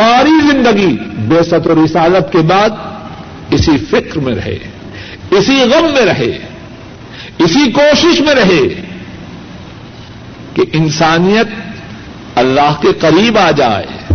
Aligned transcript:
ساری 0.00 0.52
زندگی 0.52 0.96
بے 1.18 1.42
ست 1.42 1.66
و 1.66 1.84
رسالت 1.84 2.32
کے 2.32 2.38
بعد 2.38 2.70
اسی 3.50 3.78
فکر 3.90 4.20
میں 4.20 4.34
رہے، 4.34 4.58
اسی 5.30 5.62
غم 5.62 5.84
میں 5.84 6.06
رہے، 6.06 6.38
اسی 7.38 7.72
کوشش 7.72 8.20
میں 8.20 8.34
رہے 8.34 8.68
کہ 10.54 10.62
انسانیت 10.72 11.46
اللہ 12.34 12.74
کے 12.80 12.88
قریب 13.00 13.38
آ 13.38 13.50
جائے، 13.50 14.14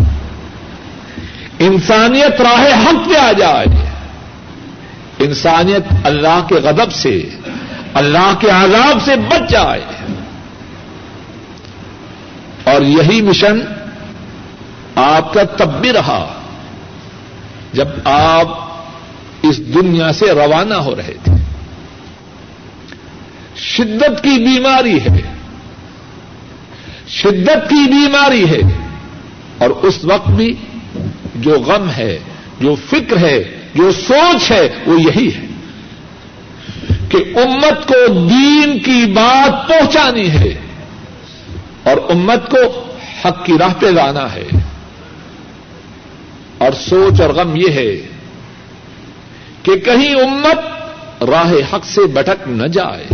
انسانیت 1.59 2.41
راہ 2.41 2.85
حق 2.85 3.09
پہ 3.09 3.17
آ 3.17 3.31
جائے۔ 3.31 3.65
انسانیت 5.19 5.83
اللہ 6.03 6.45
کے 6.49 6.55
غضب 6.55 6.91
سے، 6.91 7.29
اللہ 7.93 8.33
کے 8.39 8.49
عذاب 8.49 8.97
سے 9.05 9.15
بچ 9.15 9.49
جائے۔ 9.49 9.81
اور 12.63 12.81
یہی 12.81 13.21
مشن 13.21 13.59
آپ 14.95 15.33
کا 15.33 15.43
تب 15.43 15.81
بھی 15.81 15.93
رہا 15.93 16.41
جب 17.73 17.87
آپ 18.05 18.47
اس 19.43 19.57
دنیا 19.57 20.13
سے 20.13 20.25
روانہ 20.25 20.73
ہو 20.73 20.95
رہے 20.95 21.15
تھے۔ 21.23 21.31
شدت 23.55 24.23
کی 24.23 24.45
بیماری 24.45 24.99
ہے۔ 24.99 25.21
شدت 27.07 27.69
کی 27.69 27.85
بیماری 27.87 28.49
ہے۔ 28.49 28.87
اور 29.57 29.69
اس 29.69 30.05
وقت 30.05 30.29
بھی 30.29 30.55
جو 31.35 31.51
غم 31.51 31.89
ہے، 31.97 32.19
جو 32.59 32.75
فکر 32.89 33.17
ہے، 33.17 33.43
جو 33.75 33.91
سوچ 33.91 34.51
ہے، 34.51 34.69
وہ 34.85 35.01
یہی 35.01 35.29
ہے 35.35 35.45
کہ 37.09 37.17
امت 37.17 37.87
کو 37.87 38.27
دین 38.29 38.79
کی 38.79 39.11
بات 39.11 39.67
پہنچانی 39.67 40.29
ہے 40.29 40.59
اور 41.83 41.97
امت 42.09 42.51
کو 42.51 42.91
حق 43.25 43.45
کی 43.45 43.53
راہ 43.59 43.73
پہ 43.79 43.85
لانا 43.85 44.33
ہے۔ 44.33 44.47
اور 46.65 46.73
سوچ 46.73 47.21
اور 47.21 47.29
غم 47.29 47.55
یہ 47.55 47.69
ہے 47.69 47.97
کہ 49.63 49.75
کہیں 49.75 50.13
امت 50.13 50.57
راہ 51.23 51.51
حق 51.73 51.85
سے 51.85 52.01
بھٹک 52.07 52.47
نہ 52.47 52.67
جائے۔ 52.67 53.05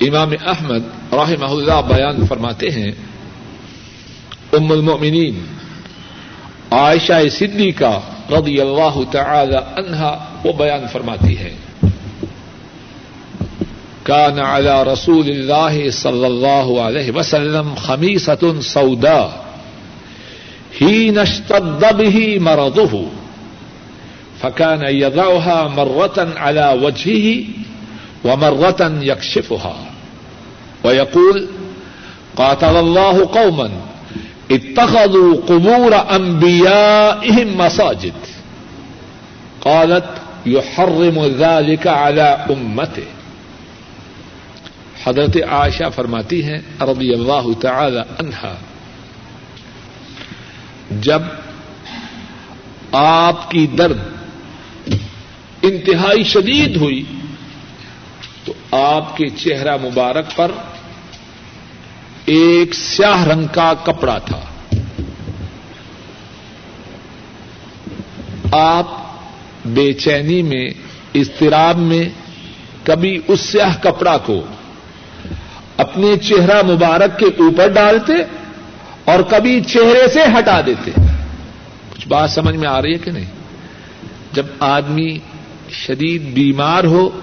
امام 0.00 0.30
احمد 0.46 1.12
راہ 1.12 1.32
اللہ 1.40 1.80
بیان 1.88 2.26
فرماتے 2.26 2.70
ہیں، 2.70 2.92
ام 4.52 4.72
المؤمنین 4.72 5.44
عائشہ 6.70 7.28
صدی 7.28 7.70
کا 7.70 8.00
رضی 8.30 8.60
اللہ 8.60 9.00
تعالی 9.10 9.56
عنہا 9.56 10.24
وہ 10.44 10.52
بیان 10.52 10.86
فرماتی 10.92 11.38
ہے۔ 11.38 11.54
كان 14.04 14.38
على 14.38 14.92
رسول 14.92 15.30
الله 15.30 15.90
صلى 15.90 16.24
الله 16.24 16.86
عليه 16.86 17.12
وسلم 17.14 17.74
خميسة 17.74 18.60
سوداء۔ 18.60 19.43
حين 20.78 21.18
اشتد 21.18 21.96
به 21.96 22.38
مرضه، 22.40 23.04
فكان 24.42 24.82
يضعها 24.82 25.68
مرة 25.68 26.32
على 26.36 26.78
وجهه 26.82 27.44
ومرة 28.24 28.98
يكشفها. 29.02 29.76
ويقول 30.84 31.46
قاتل 32.36 32.76
الله 32.76 33.26
قوما، 33.26 33.70
اتخذوا 34.50 35.36
قبور 35.36 35.94
انبيائهم 35.94 37.58
مساجد. 37.58 38.12
قالت 39.60 40.04
يحرم 40.46 41.34
ذلك 41.38 41.86
على 41.86 42.46
امته 42.50 43.02
حضرت 45.04 45.36
عائشہ 45.50 45.84
فرماتی 45.94 46.44
ہیں 46.44 46.58
رضی 46.80 47.12
اللہ 47.14 47.60
تعالی 47.60 47.98
عنہا 47.98 48.54
جب 51.00 51.22
آپ 52.92 53.50
کی 53.50 53.66
درد 53.66 53.98
انتہائی 55.62 56.24
شدید 56.24 56.76
ہوئی 56.76 57.04
تو 58.44 58.76
آپ 58.76 59.16
کے 59.16 59.28
چہرہ 59.28 59.76
مبارک 59.76 60.36
پر 60.36 60.50
ایک 62.24 62.74
سیاہ 62.74 63.24
رنگ 63.24 63.46
کا 63.52 63.74
کپڑا 63.84 64.18
تھا۔ 64.18 64.40
آپ 68.52 68.86
بے 69.64 69.92
چینی 69.92 70.42
میں 70.42 70.68
اضطراب 71.14 71.78
میں 71.78 72.08
کبھی 72.82 73.20
اس 73.28 73.40
سیاہ 73.40 73.76
کپڑا 73.82 74.18
کو 74.18 74.46
اپنے 75.76 76.16
چہرہ 76.16 76.62
مبارک 76.62 77.18
کے 77.18 77.26
اوپر 77.26 77.68
ڈالتے 77.68 78.12
اور 79.04 79.22
کبھی 79.22 79.60
چہرے 79.60 80.08
سے 80.08 80.20
ہٹا 80.38 80.60
دیتے 80.66 80.90
کچھ 81.90 82.08
بات 82.08 82.30
سمجھ 82.30 82.56
میں 82.56 82.68
آ 82.68 82.82
رہی 82.82 82.92
ہے 82.92 82.98
کہ 82.98 83.10
نہیں؟ 83.10 83.24
جب 84.32 84.46
آدمی 84.60 85.18
شدید 85.70 86.22
بیمار 86.22 86.84
ہو 86.84 87.20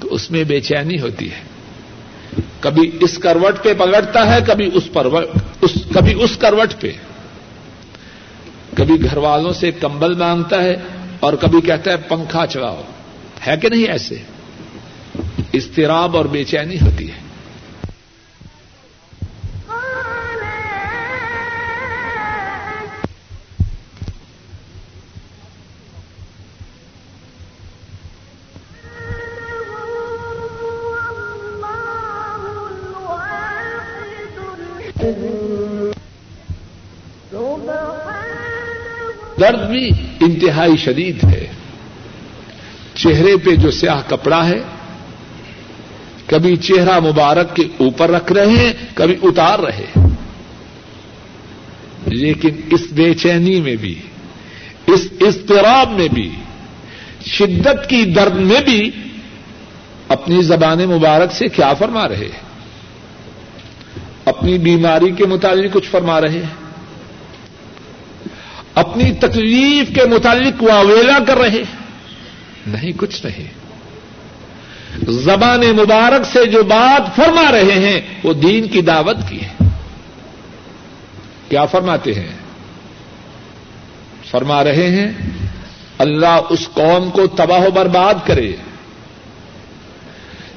تو 0.00 0.14
اس 0.14 0.30
میں 0.30 0.44
بے 0.44 0.60
چینی 0.60 1.00
ہوتی 1.00 1.30
ہے۔ 1.32 1.54
کبھی 2.60 2.90
اس 3.00 3.18
کروٹ 3.18 3.64
پہ 3.64 3.74
پکڑتا 3.74 4.34
ہے، 4.34 4.40
کبھی 4.46 4.70
اس 4.74 4.92
پر 4.92 5.06
کبھی 5.94 6.14
اس 6.22 6.36
کروٹ 6.36 6.80
پہ۔ 6.80 6.92
کبھی 8.76 9.02
گھر 9.02 9.16
والوں 9.16 9.52
سے 9.52 9.72
کمبل 9.72 10.14
مانگتا 10.14 10.62
ہے 10.62 10.76
اور 11.20 11.32
کبھی 11.32 11.60
کہتا 11.60 11.90
ہے، 11.90 11.96
پنکھا 11.96 12.46
چڑھاؤ 12.46 12.82
ہے 13.46 13.56
کہ 13.56 13.68
نہیں 13.68 13.84
ایسے؟ 13.84 14.16
استراب 15.52 16.16
اور 16.16 16.24
بے 16.24 16.44
چینی 16.44 16.76
ہوتی 16.76 17.08
ہے۔ 17.08 17.33
انتہائی 40.46 40.76
شدید 40.76 41.24
ہے۔ 41.24 41.46
چہرے 42.94 43.36
پہ 43.36 43.54
جو 43.56 43.70
سیاہ 43.70 44.02
کپڑا 44.08 44.48
ہے، 44.48 44.62
کبھی 46.26 46.56
چہرہ 46.56 47.00
مبارک 47.00 47.56
کے 47.56 47.62
اوپر 47.78 48.10
رکھ 48.10 48.32
رہے 48.32 48.56
ہیں، 48.56 48.72
کبھی 48.94 49.16
اتار 49.22 49.58
رہے 49.58 49.84
ہیں۔ 49.96 50.06
لیکن 52.06 52.50
اس 52.70 52.80
بے 52.92 53.14
چینی 53.14 53.60
میں 53.60 53.76
بھی، 53.76 53.94
اس 54.86 55.08
اضطراب 55.20 55.90
میں 55.90 56.08
بھی، 56.08 56.30
شدت 57.26 57.88
کی 57.88 58.04
درد 58.04 58.34
میں 58.34 58.60
بھی 58.60 58.90
اپنی 60.08 60.42
زبان 60.42 60.78
مبارک 60.78 61.32
سے 61.32 61.48
کیا 61.48 61.74
فرما 61.74 62.08
رہے 62.08 62.24
ہیں؟ 62.24 62.44
اپنی 64.24 64.58
بیماری 64.58 65.10
کے 65.10 65.26
متعلق 65.26 65.72
کچھ 65.72 65.90
فرما 65.90 66.20
رہے 66.20 66.38
ہیں؟ 66.38 66.63
اپنی 68.74 69.12
تکلیف 69.12 69.94
کے 69.94 70.04
متعلق 70.04 70.62
واویلا 70.62 71.18
کر 71.26 71.38
رہے 71.38 71.62
نہیں، 72.66 72.92
کچھ 72.96 73.26
نہیں۔ 73.26 73.64
زبان 75.08 75.60
مبارک 75.60 76.24
سے 76.24 76.46
جو 76.46 76.62
بات 76.62 77.16
فرما 77.16 77.52
رہے 77.52 77.72
ہیں، 77.72 78.00
وہ 78.24 78.32
دین 78.32 78.68
کی 78.68 78.82
دعوت 78.82 79.16
کی 79.28 79.40
ہے۔ 79.40 79.68
کیا 81.48 81.64
فرماتے 81.64 82.14
ہیں؟ 82.14 82.28
فرما 84.30 84.64
رہے 84.64 84.90
ہیں، 84.90 85.12
اللہ 85.98 86.40
اس 86.50 86.68
قوم 86.74 87.10
کو 87.10 87.26
تباہ 87.26 87.60
و 87.60 87.70
برباد 87.70 88.14
کرے۔ 88.26 88.52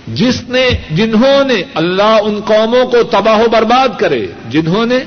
جس 0.07 0.41
نے، 0.41 0.69
جنہوں 0.91 1.43
نے 1.47 1.61
اللہ 1.73 2.19
ان 2.23 2.39
قوموں 2.45 2.85
کو 2.85 3.03
تباہ 3.03 3.39
و 3.39 3.49
برباد 3.49 3.99
کرے، 3.99 4.27
جنہوں 4.49 4.85
نے 4.85 4.99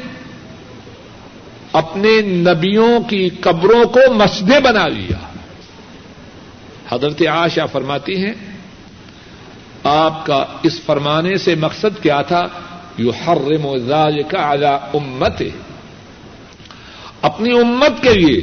اپنے 1.72 2.20
نبیوں 2.22 3.00
کی 3.00 3.28
قبروں 3.28 3.84
کو 3.84 4.12
مسجدیں 4.12 4.60
بنا 4.60 4.88
لیا۔ 4.88 5.18
حضرت 6.94 7.22
آشا 7.26 7.66
فرماتی 7.66 8.24
ہیں، 8.24 8.32
آپ 9.84 10.26
کا 10.26 10.44
اس 10.62 10.80
فرمانے 10.80 11.36
سے 11.36 11.54
مقصد 11.54 12.02
کیا 12.02 12.22
تھا؟ 12.22 12.46
یو 12.98 13.10
ہر 13.26 13.36
موزاج 13.36 14.14
کا 14.28 14.38
اعلی 14.38 14.66
امت 14.66 15.42
اپنی 17.22 17.52
امت 17.52 18.02
کے 18.02 18.14
لیے 18.14 18.40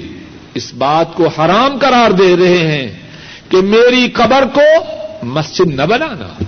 اس 0.54 0.74
بات 0.74 1.14
کو 1.14 1.28
حرام 1.28 1.78
قرار 1.78 2.12
دے 2.12 2.38
رہے 2.38 2.58
ہیں 2.58 3.00
کہ 3.50 3.58
میری 3.58 4.10
قبر 4.10 4.44
کو 4.54 4.84
مسجد 5.24 5.68
نہ 5.68 5.82
بنانا۔ 5.82 6.44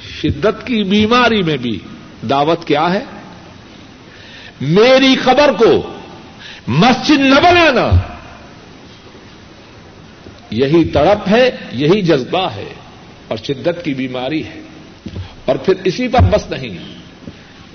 شدت 0.00 0.66
کی 0.66 0.84
بیماری 0.84 1.42
میں 1.42 1.56
بھی 1.56 1.78
دعوت 2.30 2.64
کیا 2.64 2.92
ہے؟ 2.92 3.04
میری 4.60 5.16
خبر 5.16 5.52
کو 5.52 5.98
مسجد 6.66 7.18
نہ 7.18 7.34
بنانا 7.34 7.90
یہی 10.50 10.84
تڑپ 10.84 11.28
ہے، 11.28 11.50
یہی 11.72 12.02
جذبہ 12.02 12.48
ہے 12.54 12.74
اور 13.28 13.38
شدت 13.38 13.84
کی 13.84 13.94
بیماری 13.94 14.44
ہے۔ 14.44 14.60
اور 15.44 15.56
پھر 15.56 15.74
اسی 15.84 16.08
پر 16.08 16.20
بس 16.20 16.50
نہیں، 16.50 16.78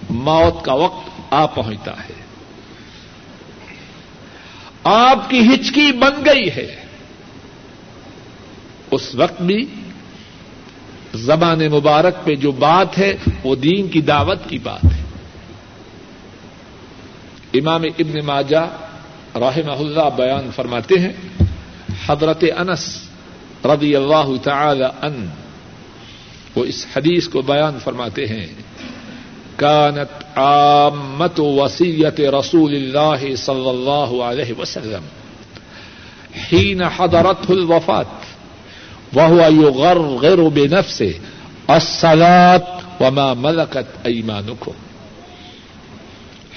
موت 0.10 0.66
کا 0.66 0.74
وقت 0.74 1.10
آ 1.30 1.46
پہنچتا 1.46 1.92
ہے۔ 1.92 2.14
آپ 4.84 5.30
کی 5.30 5.40
ہچکی 5.40 5.92
بن 5.92 6.26
گئی 6.26 6.48
ہے۔ 6.56 6.76
اس 8.92 9.16
وقت 9.16 9.42
بھی 9.42 9.66
زبان 11.14 11.60
مبارک 11.60 12.16
پہ 12.24 12.36
جو 12.36 12.52
بات 12.52 12.98
ہے، 12.98 13.14
وہ 13.44 13.56
دین 13.56 13.88
کی 13.88 14.02
دعوت 14.02 14.50
کی 14.50 14.58
بات 14.58 14.86
ہے۔ 14.86 15.03
امام 17.60 17.84
ابن 18.00 18.16
ماجہ 18.26 18.66
رحمہ 19.42 19.78
اللہ 19.80 20.10
بیان 20.16 20.50
فرماتے 20.56 21.00
ہیں، 21.00 21.14
حضرت 22.06 22.44
انس 22.58 22.86
رضی 23.66 23.96
اللہ 23.96 24.28
تعالی 24.44 24.90
ان 25.08 25.26
وہ 26.56 26.64
اس 26.70 26.86
حدیث 26.96 27.28
کو 27.34 27.42
بیان 27.42 27.78
فرماتے 27.84 28.26
ہیں، 28.28 28.48
کانت 29.58 30.38
عامت 30.38 31.40
وسیعت 31.40 32.20
رسول 32.36 32.72
اللہ 32.76 33.22
صلی 33.46 33.70
اللہ 33.70 34.10
علیہ 34.30 34.54
وسلم 34.60 35.04
حين 36.44 36.80
حضرته 36.84 37.54
الوفات 37.54 38.14
وهو 39.14 39.42
يغرغر 39.56 40.40
بنفسه 40.50 41.14
الصلاة 41.70 42.68
وما 43.02 43.34
ملكت 43.34 43.90
أيمانكم 44.06 44.76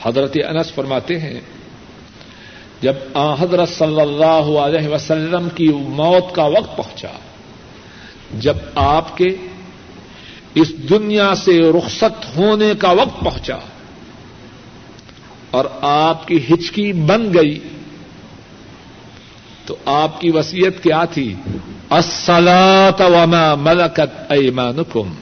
حضرت 0.06 0.36
انس 0.48 0.72
فرماتے 0.72 1.18
ہیں، 1.18 1.40
جب 2.82 2.94
آ 3.14 3.34
حضرت 3.34 3.68
صلی 3.68 4.00
اللہ 4.00 4.48
علیہ 4.60 4.88
وسلم 4.88 5.48
کی 5.54 5.68
موت 5.96 6.34
کا 6.34 6.44
وقت 6.44 6.76
پہنچا، 6.76 7.12
جب 8.40 8.56
آپ 8.74 9.16
کے 9.16 9.28
اس 10.54 10.72
دنیا 10.90 11.34
سے 11.34 11.60
رخصت 11.78 12.36
ہونے 12.36 12.72
کا 12.78 12.90
وقت 12.90 13.20
پہنچا 13.20 13.58
اور 15.50 15.64
آپ 15.82 16.26
کی 16.28 16.38
ہچکی 16.50 16.92
بن 16.92 17.32
گئی، 17.34 17.58
تو 19.66 19.76
آپ 19.84 20.20
کی 20.20 20.30
وسیعت 20.30 20.82
کیا 20.82 21.04
تھی؟ 21.04 21.34
السلاط 21.90 23.00
وما 23.00 23.54
ملکت 23.54 24.32
ایمانکم، 24.32 25.14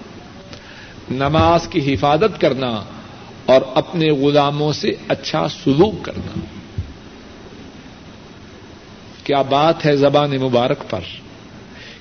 نماز 1.11 1.69
کی 1.69 1.95
حفاظت 1.95 2.41
کرنا 2.41 2.71
اور 3.47 3.61
اپنے 3.75 4.11
غلاموں 4.11 4.73
سے 4.73 4.93
اچھا 5.09 5.49
سلوک 5.49 6.05
کرنا۔ 6.05 6.39
کیا 9.25 9.43
بات 9.43 9.87
ہے 9.87 9.97
زبان 9.97 10.31
مبارک 10.31 10.91
پر؟ 10.91 11.01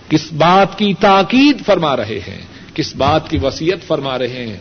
کس 0.10 0.34
بات 0.34 0.78
کی 0.78 0.94
تاکید 0.94 1.66
فرما 1.66 1.98
رہے 1.98 2.20
ہیں؟ 2.28 2.42
کس 2.74 2.96
بات 2.96 3.30
کی 3.30 3.38
وسیعت 3.38 3.88
فرما 3.88 4.20
رہے 4.20 4.46
ہیں؟ 4.46 4.58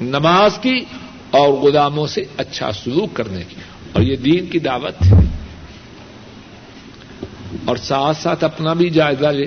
نماز 0.00 0.58
کی 0.58 0.80
اور 1.30 1.48
غلاموں 1.48 2.06
سے 2.06 2.24
اچھا 2.36 2.72
سلوک 2.72 3.14
کرنے 3.14 3.42
کی۔ 3.48 3.54
اور 3.92 4.02
یہ 4.02 4.16
دین 4.16 4.46
کی 4.46 4.58
دعوت 4.58 5.02
ہے۔ 5.02 5.24
اور 7.64 7.76
ساتھ 7.76 8.16
ساتھ 8.16 8.44
اپنا 8.44 8.72
بھی 8.72 8.90
جائزہ 8.90 9.26
لے۔ 9.26 9.46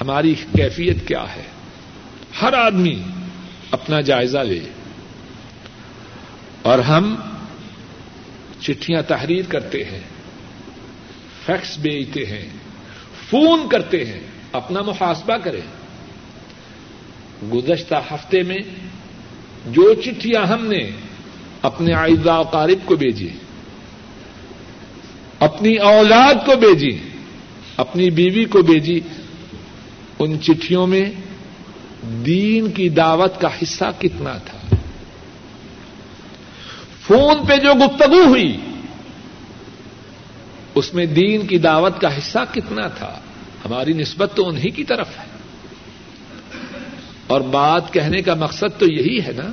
ہماری 0.00 0.34
کیفیت 0.34 1.08
کیا 1.08 1.24
ہے؟ 1.36 1.42
ہر 2.42 2.52
آدمی 2.52 3.02
اپنا 3.70 4.00
جائزہ 4.00 4.38
لے۔ 4.38 4.60
اور 6.62 6.78
ہم 6.78 7.16
چٹھیاں 8.60 9.02
تحریر 9.02 9.44
کرتے 9.48 9.84
ہیں 9.84 10.00
فیکس 11.46 11.78
بیچتے 11.78 12.26
ہیں، 12.26 12.48
فون 13.30 13.68
کرتے 13.68 14.04
ہیں، 14.04 14.20
اپنا 14.52 14.82
محاسبہ 14.82 15.36
کریں۔ 15.36 15.60
گزشتہ 17.52 17.94
ہفتے 18.10 18.42
میں 18.42 18.58
جو 19.66 19.94
چٹھیاں 19.94 20.46
ہم 20.46 20.66
نے 20.66 20.90
اپنے 21.62 21.94
و 22.38 22.42
قارب 22.42 22.78
کو 22.84 22.96
بھیجی، 22.96 23.28
اپنی 25.40 25.76
اولاد 25.76 26.34
کو 26.46 26.56
بھیجی، 26.56 26.98
اپنی 27.76 28.10
بیوی 28.10 28.44
کو 28.44 28.62
بھیجی، 28.62 29.00
ان 30.18 30.40
چٹھیوں 30.40 30.86
میں 30.86 31.04
دین 32.26 32.70
کی 32.70 32.88
دعوت 32.88 33.40
کا 33.40 33.48
حصہ 33.62 33.84
کتنا 33.98 34.38
تھا؟ 34.38 34.76
فون 37.06 37.46
پہ 37.46 37.56
جو 37.56 37.74
گفتگو 37.74 38.24
ہوئی، 38.24 38.56
اس 40.74 40.94
میں 40.94 41.06
دین 41.06 41.46
کی 41.46 41.58
دعوت 41.58 42.00
کا 42.00 42.18
حصہ 42.18 42.38
کتنا 42.52 42.88
تھا؟ 42.88 43.18
ہماری 43.64 43.92
نسبت 43.92 44.30
تو 44.34 44.48
انہیں 44.48 44.76
کی 44.76 44.84
طرف 44.84 45.08
ہے۔ 45.18 45.24
اور 47.26 47.40
بات 47.40 47.92
کہنے 47.92 48.22
کا 48.22 48.34
مقصد 48.34 48.78
تو 48.78 48.86
یہی 48.86 49.18
ہے 49.26 49.32
نا 49.32 49.52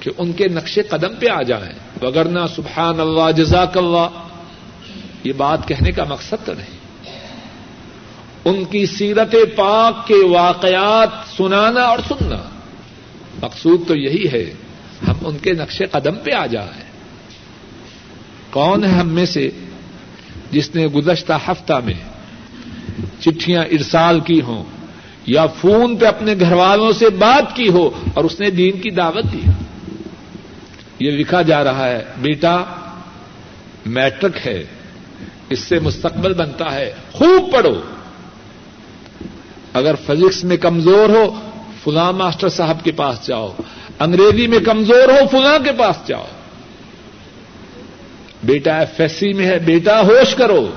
کہ 0.00 0.10
ان 0.18 0.32
کے 0.32 0.48
نقش 0.48 0.78
قدم 0.90 1.14
پہ 1.14 1.26
آ 1.28 1.42
جائیں۔ 1.42 2.04
وگرنا 2.04 2.48
سبحان 2.48 3.00
اللہ 3.00 3.30
جزاک 3.36 3.78
اللہ 3.78 4.08
یہ 5.24 5.32
بات 5.32 5.68
کہنے 5.68 5.92
کا 5.92 6.04
مقصد 6.04 6.46
تو 6.46 6.54
نہیں۔ 6.54 6.81
ان 8.44 8.64
کی 8.64 8.86
سیرت 8.86 9.34
پاک 9.56 10.06
کے 10.06 10.26
واقعات 10.28 11.08
سنانا 11.36 11.80
اور 11.80 11.98
سننا۔ 12.08 12.38
مقصود 13.42 13.88
تو 13.88 13.96
یہی 13.96 14.28
ہے، 14.32 14.54
ہم 15.08 15.26
ان 15.26 15.38
کے 15.38 15.52
نقش 15.52 15.82
قدم 15.90 16.14
پہ 16.14 16.30
آ 16.30 16.46
جائیں۔ 16.46 16.92
کون 18.50 18.84
ہے 18.84 18.88
ہم 18.88 19.08
میں 19.08 19.26
سے 19.26 19.50
جس 20.50 20.74
نے 20.74 20.86
گزشتہ 20.86 21.32
ہفتہ 21.48 21.72
میں 21.84 21.94
چٹھیاں 23.20 23.64
ارسال 23.64 24.20
کی 24.20 24.40
ہوں 24.40 24.64
یا 25.26 25.46
فون 25.46 25.96
پہ 25.96 26.06
اپنے 26.06 26.34
گھر 26.40 26.52
والوں 26.52 26.92
سے 26.92 27.10
بات 27.10 27.56
کی 27.56 27.68
ہو 27.68 27.90
اور 28.14 28.24
اس 28.24 28.40
نے 28.40 28.50
دین 28.50 28.80
کی 28.80 28.90
دعوت 28.90 29.32
دی؟ 29.32 29.40
یہ 30.98 31.10
لکھا 31.10 31.42
جا 31.42 31.64
رہا 31.64 31.88
ہے، 31.88 32.04
بیٹا، 32.18 32.64
میٹرک 33.86 34.46
ہے، 34.46 34.64
اس 35.50 35.58
سے 35.58 35.78
مستقبل 35.80 36.34
بنتا 36.34 36.74
ہے، 36.74 36.92
خوب 37.12 37.52
پڑھو۔ 37.52 37.80
اگر 39.72 39.94
فزکس 40.06 40.44
میں 40.44 40.56
کمزور 40.56 41.08
ہو، 41.08 41.40
فلاں 41.84 42.12
ماسٹر 42.12 42.48
صاحب 42.48 42.84
کے 42.84 42.92
پاس 42.92 43.26
جاؤ۔ 43.26 43.54
انگریزی 44.00 44.46
میں 44.46 44.58
کمزور 44.58 45.08
ہو، 45.08 45.26
فلاں 45.30 45.64
کے 45.64 45.70
پاس 45.78 46.08
جاؤ۔ 46.08 46.26
بیٹا 48.42 48.78
ایف 48.78 49.00
ایس 49.00 49.12
سی 49.12 49.32
میں 49.32 49.46
ہے، 49.46 49.58
بیٹا 49.58 50.00
ہوش 50.00 50.34
کرو۔ 50.34 50.70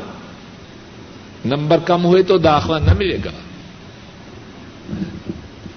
نمبر 1.45 1.77
کم 1.85 2.05
ہوئے 2.05 2.23
تو 2.23 2.37
داخلہ 2.37 2.75
نہ 2.75 2.93
ملے 2.93 3.17
گا۔ 3.25 3.31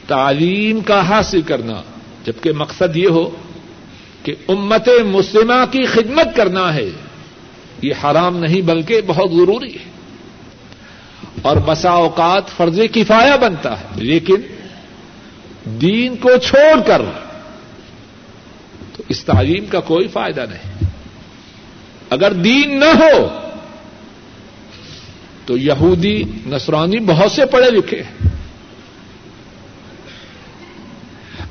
تعلیم 0.06 0.80
کا 0.80 1.08
حاصل 1.08 1.42
کرنا، 1.42 1.82
جبکہ 2.24 2.52
مقصد 2.52 2.96
یہ 2.96 3.08
ہو 3.08 3.30
کہ 4.22 4.34
امت 4.48 4.88
مسلمہ 5.06 5.64
کی 5.70 5.86
خدمت 5.86 6.36
کرنا 6.36 6.74
ہے۔ 6.74 6.90
یہ 7.82 7.94
حرام 8.04 8.36
نہیں، 8.36 8.60
بلکہ 8.60 9.00
بہت 9.06 9.30
ضروری 9.30 9.74
ہے۔ 9.74 9.87
اور 11.42 11.56
بسا 11.56 11.90
اوقات 11.90 12.56
فرض 12.56 12.80
کفایا 12.92 13.36
بنتا 13.36 13.80
ہے۔ 13.80 13.86
لیکن 13.94 14.40
دین 15.64 16.16
کو 16.16 16.30
چھوڑ 16.36 16.80
کر 16.86 17.02
تو 18.96 19.02
اس 19.08 19.24
تعلیم 19.24 19.66
کا 19.66 19.80
کوئی 19.80 20.08
فائدہ 20.08 20.44
نہیں۔ 20.50 20.84
اگر 22.10 22.32
دین 22.32 22.80
نہ 22.80 22.84
ہو 22.84 23.28
تو 25.46 25.56
یہودی، 25.56 26.22
نصرانی 26.46 26.98
بہت 26.98 27.32
سے 27.32 27.46
پڑھے 27.46 27.70
لکھے 27.70 28.02
ہیں۔ 28.02 28.28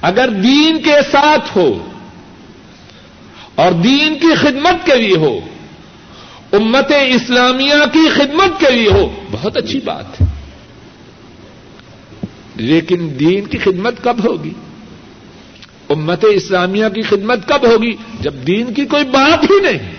اگر 0.01 0.29
دین 0.29 0.84
کے 0.84 0.96
ساتھ 1.12 1.58
ہو 1.58 1.89
اور 3.56 3.72
دین 3.72 4.20
کی 4.20 4.36
خدمت 4.36 4.86
کے 4.86 4.96
لیے 4.96 5.17
ہو 5.17 5.39
امت 6.51 6.92
اسلامیہ 7.08 7.74
کی 7.94 8.10
خدمت 8.10 8.60
کے 8.60 8.72
لیے 8.72 8.89
ہو۔ 8.89 9.16
بہت 9.32 9.58
اچھی 9.58 9.80
بات 9.80 10.22
ہے۔ 10.22 10.25
لیکن 12.56 13.10
دین 13.20 13.46
کی 13.46 13.58
خدمت 13.58 14.04
کب 14.04 14.25
ہوگی؟ 14.25 14.54
امت 15.89 16.25
اسلامیہ 16.30 16.86
کی 16.96 17.01
خدمت 17.01 17.48
کب 17.48 17.72
ہوگی؟ 17.72 17.96
جب 18.20 18.34
دین 18.48 18.74
کی 18.74 18.86
کوئی 18.86 19.04
بات 19.04 19.44
ہی 19.44 19.60
نہیں۔ 19.60 19.94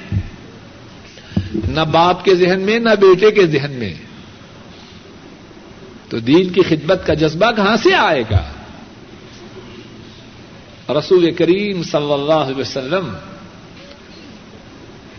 نہ 1.69 1.81
باپ 1.81 2.25
کے 2.25 2.35
ذہن 2.35 2.61
میں، 2.61 2.79
نہ 2.79 2.91
بیٹے 2.91 3.31
کے 3.31 3.47
ذہن 3.47 3.71
میں۔ 3.71 3.95
تو 6.09 6.19
دین 6.19 6.49
کی 6.49 6.63
خدمت 6.63 7.07
کا 7.07 7.15
جذبہ 7.15 7.51
کہاں 7.51 7.77
سے 7.77 7.95
آئے 7.95 8.23
گا؟ 8.31 8.53
رسول 10.99 11.35
کریم 11.35 11.83
صلی 11.83 12.13
اللہ 12.13 12.33
علیہ 12.33 12.61
وسلم 12.61 13.15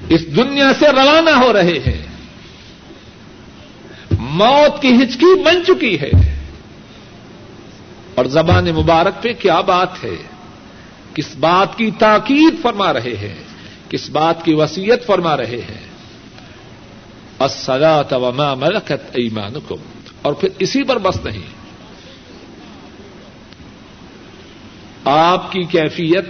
اس 0.10 0.36
دنیا 0.36 0.72
سے 0.80 0.88
روانہ 0.88 1.30
ہو 1.30 1.54
رہے 1.54 1.80
ہیں۔ 1.88 2.06
موت 4.20 4.82
کی 4.82 4.96
ہچکی 5.04 5.44
بن 5.44 5.66
چکی 5.68 6.00
ہے۔ 6.00 6.12
اور 8.16 8.26
زبان 8.26 8.66
مبارک 8.66 9.24
پہ 9.24 9.34
کیا 9.34 9.62
بات 9.62 10.04
ہے؟ 10.04 10.16
کس 11.14 11.36
بات 11.36 11.78
کی 11.78 11.92
تاکید 11.92 12.62
فرما 12.62 12.94
رہے 12.94 13.16
ہیں؟ 13.22 13.36
کس 13.90 14.10
بات 14.10 14.46
کی 14.46 14.54
وسیعت 14.54 15.06
فرما 15.06 15.38
رہے 15.38 15.62
ہیں؟ 15.70 15.90
وما 18.12 18.54
ملکت 18.54 19.12
ایمانکم۔ 19.14 19.76
اور 20.22 20.34
پھر 20.34 20.50
اسی 20.60 20.84
پر 20.84 20.98
بس 20.98 21.26
نہیں۔ 21.26 21.60
آپ 25.06 25.52
کی 25.52 25.64
کیفیت 25.64 26.26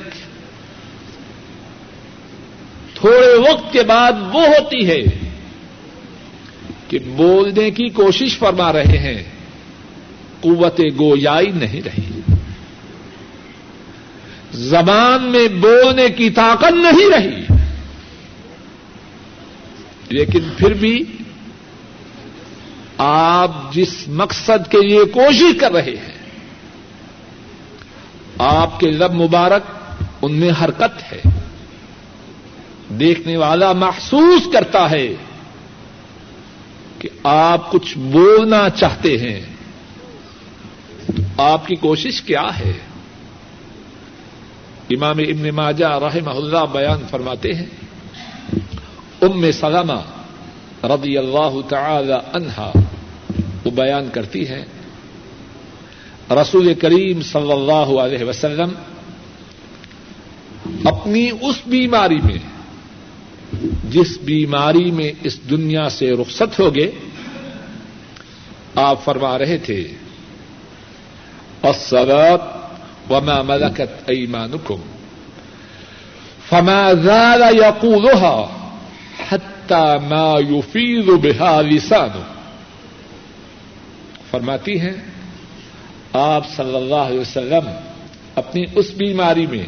تھوڑے 3.00 3.52
وقت 3.52 3.74
کے 3.74 3.84
بعد 3.84 4.12
وہ 4.34 4.48
ہوتی 4.48 4.88
ہے 4.88 5.04
کہ 6.88 7.00
بولنے 7.06 7.72
کی 7.72 7.90
کوشش 7.90 8.38
فرما 8.38 8.74
رہے 8.74 8.98
ہیں، 8.98 9.24
قوت 10.42 10.82
گویائی 11.00 11.48
نہیں 11.48 11.82
رہی۔ 11.86 12.20
زبان 14.54 15.24
میں 15.24 15.48
بولنے 15.48 16.10
کی 16.10 16.30
طاقت 16.30 16.72
نہیں 16.72 17.10
رہی۔ 17.10 17.54
لیکن 20.10 20.40
پھر 20.58 20.74
بھی 20.74 21.04
آپ 22.98 23.74
جس 23.74 24.08
مقصد 24.08 24.72
کے 24.72 24.82
لیے 24.82 25.06
کوشش 25.06 25.60
کر 25.60 25.72
رہے 25.72 25.96
ہیں، 25.96 26.20
آپ 28.38 28.80
کے 28.80 28.92
لب 28.92 29.14
مبارک 29.14 29.94
ان 30.22 30.34
میں 30.34 30.52
حرکت 30.62 31.14
ہے۔ 31.14 31.22
دیکھنے 32.90 33.38
والا 33.38 33.74
محسوس 33.74 34.54
کرتا 34.54 34.92
ہے 34.92 35.16
کہ 37.00 37.10
آپ 37.24 37.72
کچھ 37.72 37.98
بولنا 37.98 38.70
چاہتے 38.70 39.18
ہیں۔ 39.18 39.42
تو 41.06 41.44
آپ 41.44 41.68
کی 41.68 41.76
کوشش 41.76 42.22
کیا 42.22 42.60
ہے؟ 42.60 42.74
امام 44.90 45.18
ابن 45.18 45.50
ماجہ 45.56 45.86
رحمہ 45.86 46.30
اللہ 46.30 46.66
بیان 46.72 47.00
فرماتے 47.10 47.54
ہیں، 47.54 47.66
ام 49.22 49.52
سلمہ 49.52 50.02
رضی 50.84 51.18
اللہ 51.18 51.70
تعالی 51.70 52.14
عنہا 52.34 52.72
وہ 53.66 53.72
بیان 53.72 54.10
کرتی 54.14 54.50
ہے 54.50 54.66
رسول 56.32 56.74
کریم 56.74 57.22
صلی 57.22 57.52
اللہ 57.52 58.00
علیہ 58.00 58.26
وسلم 58.26 58.70
اپنی 60.86 61.30
اس 61.42 61.56
بیماری 61.68 62.18
میں 62.18 62.49
جس 63.92 64.18
بیماری 64.20 64.92
میں 64.92 65.12
اس 65.24 65.50
دنیا 65.50 65.90
سے 65.90 66.12
رخصت 66.12 66.60
ہو 66.60 66.76
گئے، 66.76 66.92
آپ 68.76 69.04
فرما 69.04 69.38
رہے 69.38 69.58
تھے، 69.58 69.88
الصلاة 71.64 72.46
وما 73.10 73.42
ملكت 73.42 74.10
أيمانكم 74.10 74.76
فما 76.50 76.94
زال 76.94 77.42
يقولها 77.42 78.46
حتى 79.30 79.98
ما 80.10 80.40
يفيض 80.50 81.10
بها 81.10 81.62
لسانه۔ 81.62 82.24
فرماتی 84.32 84.80
ہیں، 84.80 84.94
آپ 86.14 86.50
صلی 86.56 86.76
اللہ 86.76 86.96
علیہ 86.96 87.20
وسلم 87.20 87.70
اپنی 88.36 88.66
اس 88.76 88.92
بیماری 88.92 89.48
میں، 89.48 89.66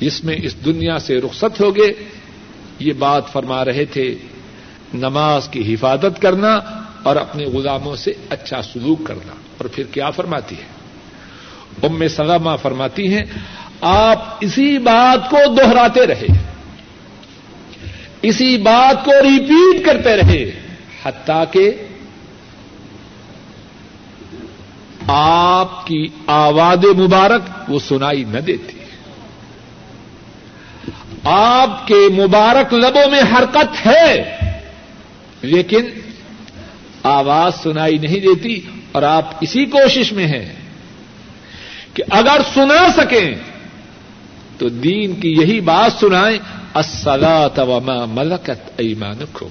جس 0.00 0.24
میں 0.24 0.36
اس 0.42 0.64
دنیا 0.64 0.98
سے 0.98 1.18
رخصت 1.18 1.60
ہو 1.60 1.76
گئے 1.76 1.92
یہ 2.78 2.92
بات 2.92 3.32
فرما 3.32 3.64
رہے 3.64 3.84
تھے، 3.84 4.14
نماز 4.94 5.48
کی 5.48 5.74
حفاظت 5.74 6.22
کرنا 6.22 6.60
اور 7.02 7.16
اپنے 7.16 7.44
غلاموں 7.44 7.96
سے 7.96 8.12
اچھا 8.30 8.62
سلوک 8.62 9.06
کرنا۔ 9.06 9.32
اور 9.58 9.68
پھر 9.68 9.84
کیا 9.84 10.10
فرماتی 10.10 10.56
ہے؟ 10.56 10.78
ام 11.86 12.08
سلامہ 12.08 12.50
فرماتی 12.62 13.14
ہیں، 13.14 13.24
آپ 13.80 14.36
اسی 14.40 14.78
بات 14.78 15.30
کو 15.30 15.54
دوہراتے 15.54 16.06
رہے۔ 16.06 16.26
اسی 18.22 18.56
بات 18.56 19.04
کو 19.04 19.10
ریپیٹ 19.10 19.86
کرتے 19.86 20.16
رہے۔ 20.16 20.50
حتیٰ 21.04 21.44
کہ 21.50 21.70
آپ 25.08 25.86
کی 25.86 26.08
آواز 26.26 26.84
مبارک 26.98 27.70
وہ 27.70 27.78
سنائی 27.78 28.24
نہ 28.24 28.38
دیتی۔ 28.38 28.77
آپ 31.30 31.86
کے 31.86 31.94
مبارک 31.94 32.74
لبوں 32.74 33.10
میں 33.10 33.20
حرکت 33.20 33.86
ہے۔ 33.86 34.36
لیکن 35.42 35.84
آواز 37.02 37.62
سنائی 37.62 37.98
نہیں 37.98 38.20
دیتی 38.20 38.60
اور 38.92 39.02
آپ 39.02 39.30
اسی 39.40 39.66
کوشش 39.66 40.12
میں 40.12 40.26
ہیں 40.26 40.54
کہ 41.94 42.02
اگر 42.10 42.36
سنا 42.54 42.86
سکیں 42.96 43.34
تو 44.58 44.68
دین 44.68 45.20
کی 45.20 45.32
یہی 45.32 45.60
بات 45.60 45.92
سنائیں 46.00 46.38
السلاۃ 46.74 47.58
وما 47.58 48.04
ملکت 48.04 48.70
ایمانکم۔ 48.76 49.46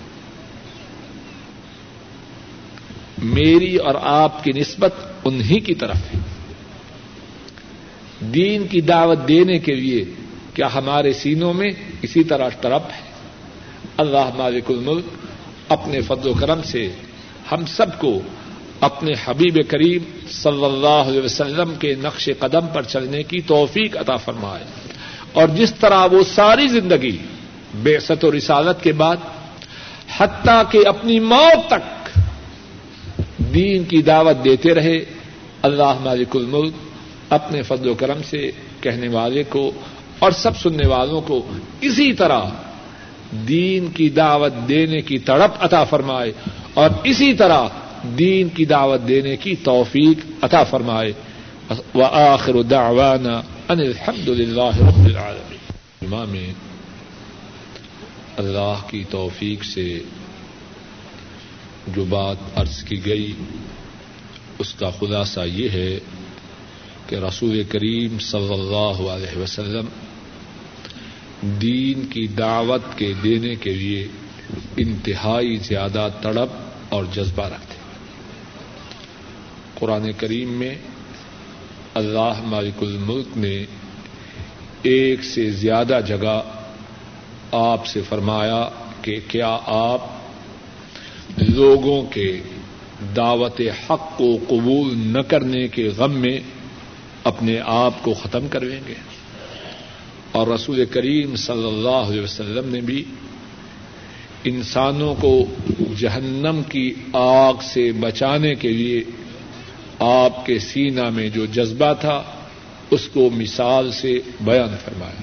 میری 3.24 3.76
اور 3.76 3.96
آپ 4.02 4.44
کی 4.44 4.52
نسبت 4.52 4.94
انہی 5.26 5.60
کی 5.60 5.76
طرف 5.76 5.96
ہے۔ 5.96 6.20
دین 8.20 8.68
کی 8.68 8.82
دعوت 8.82 9.28
دینے 9.28 9.60
کے 9.60 9.76
لیے 9.76 10.06
کیا 10.58 10.74
ہمارے 10.74 11.14
سینوں 11.14 11.54
میں 11.54 11.70
اسی 12.02 12.24
طرح 12.24 12.50
طرف 12.62 12.82
ہے۔ 12.96 13.02
اللہ 13.98 14.30
مالک 14.38 14.64
الملک 14.70 15.06
اپنے 15.70 16.02
فضل 16.02 16.30
و 16.30 16.34
کرم 16.34 16.62
سے 16.62 16.90
ہم 17.52 17.66
سب 17.66 18.00
کو 18.00 18.22
اپنے 18.80 19.14
حبیب 19.26 19.60
کریم 19.68 20.04
صلی 20.30 20.66
اللہ 20.66 21.10
علیہ 21.10 21.22
وسلم 21.22 21.76
کے 21.76 21.96
نقش 22.02 22.30
قدم 22.40 22.68
پر 22.74 22.84
چلنے 22.84 23.24
کی 23.24 23.42
توفیق 23.42 23.98
عطا 23.98 24.16
فرمائے۔ 24.16 24.64
اور 25.34 25.48
جس 25.48 25.74
طرح 25.76 26.06
وہ 26.12 26.24
ساری 26.36 26.68
زندگی 26.68 27.18
بے 27.76 28.00
ست 28.00 28.26
و 28.26 28.38
رسالت 28.38 28.84
کے 28.84 28.94
بعد 28.94 29.18
حتیٰ 30.18 30.64
کہ 30.72 30.88
اپنی 30.88 31.20
موت 31.20 31.70
تک 31.70 32.20
دین 33.54 33.84
کی 33.84 34.02
دعوت 34.02 34.46
دیتے 34.46 34.74
رہے، 34.74 35.06
اللہ 35.62 35.94
مالک 36.02 36.36
الملک 36.36 36.74
اپنے 37.30 37.62
فضل 37.62 37.90
و 37.90 37.94
کرم 37.94 38.22
سے 38.30 38.52
کہنے 38.82 39.08
والے 39.08 39.44
کو 39.44 39.72
اور 40.20 40.32
سب 40.32 40.58
سننے 40.58 40.88
والوں 40.88 41.22
کو 41.22 41.52
اسی 41.82 42.14
طرح 42.14 42.42
دین 43.32 43.92
کی 43.92 44.10
دعوت 44.10 44.54
دینے 44.68 45.02
کی 45.02 45.20
تڑپ 45.20 45.52
عطا 45.60 45.84
فرمائے 45.84 46.32
اور 46.74 46.90
اسی 47.04 47.34
طرح 47.34 47.68
دین 48.20 48.50
کی 48.50 48.66
دعوت 48.66 49.08
دینے 49.08 49.38
کی 49.38 49.56
توفیق 49.56 50.26
عطا 50.42 50.64
فرمائے۔ 50.64 51.14
وآخر 51.96 52.62
دعوانا 52.62 53.42
ان 53.70 53.80
الحمد 53.80 54.28
للہ 54.28 54.78
رب 54.80 55.06
العالمین۔ 55.06 55.58
امام، 56.02 56.36
اللہ 58.38 58.88
کی 58.90 59.04
توفیق 59.10 59.64
سے 59.64 60.00
جو 61.88 62.06
بات 62.10 62.36
عرض 62.56 62.84
کی 62.84 63.06
گئی، 63.06 63.34
اس 64.60 64.74
کا 64.74 64.90
خلاصہ 64.90 65.40
یہ 65.40 65.70
ہے 65.70 66.00
کہ 67.08 67.16
رسول 67.16 67.64
کریم 67.64 68.20
صلی 68.20 68.54
اللہ 68.54 69.12
علیہ 69.12 69.40
وسلم 69.40 69.86
دین 71.42 72.06
کی 72.06 72.28
دعوت 72.28 72.98
کے 72.98 73.14
دینے 73.24 73.56
کے 73.56 73.74
لیے 73.74 74.08
انتہائی 74.78 75.56
زیادہ 75.56 76.08
تڑپ 76.22 76.50
اور 76.90 77.06
جذبہ 77.14 77.46
رکھتے 77.46 77.76
قرآن 79.76 80.12
کریم 80.18 80.50
میں 80.50 80.76
اللہ 81.94 82.42
مالک 82.44 82.84
الملک 82.84 83.38
نے 83.38 83.66
ایک 84.82 85.24
سے 85.24 85.50
زیادہ 85.50 86.00
جگہ 86.08 86.42
آپ 87.52 87.86
سے 87.86 88.02
فرمایا 88.02 88.70
کہ 89.02 89.20
کیا 89.28 89.58
آپ 89.66 90.00
لوگوں 91.38 92.04
کے 92.04 92.42
دعوت 93.16 93.62
حق 93.62 94.18
کو 94.18 94.38
قبول 94.48 94.98
نہ 94.98 95.20
کرنے 95.20 95.68
کے 95.68 95.90
غم 95.98 96.12
میں 96.12 96.40
اپنے 97.24 97.60
آپ 97.66 98.04
کو 98.04 98.14
ختم 98.14 98.48
کرویں 98.48 98.80
گے؟ 98.88 98.94
اور 100.38 100.48
رسول 100.48 100.86
کریم 100.86 101.36
صلی 101.36 101.68
اللہ 101.68 102.12
علیہ 102.12 102.22
وسلم 102.22 102.70
نے 102.70 102.82
بھی 102.82 103.04
انسانوں 104.44 105.16
کو 105.16 105.46
جہنم 105.98 106.62
کی 106.70 106.94
آگ 107.14 107.54
سے 107.74 107.92
بچانے 107.92 108.56
کے 108.56 108.70
لیے 108.70 109.04
آپ 110.00 110.46
کے 110.46 110.60
سینا 110.60 111.10
میں 111.10 111.30
جو 111.30 111.46
جذبہ 111.46 111.94
تھا، 111.94 112.24
اس 112.92 113.08
کو 113.08 113.30
مثال 113.30 113.92
سے 113.92 114.20
بیان 114.42 114.76
فرمایا۔ 114.86 115.22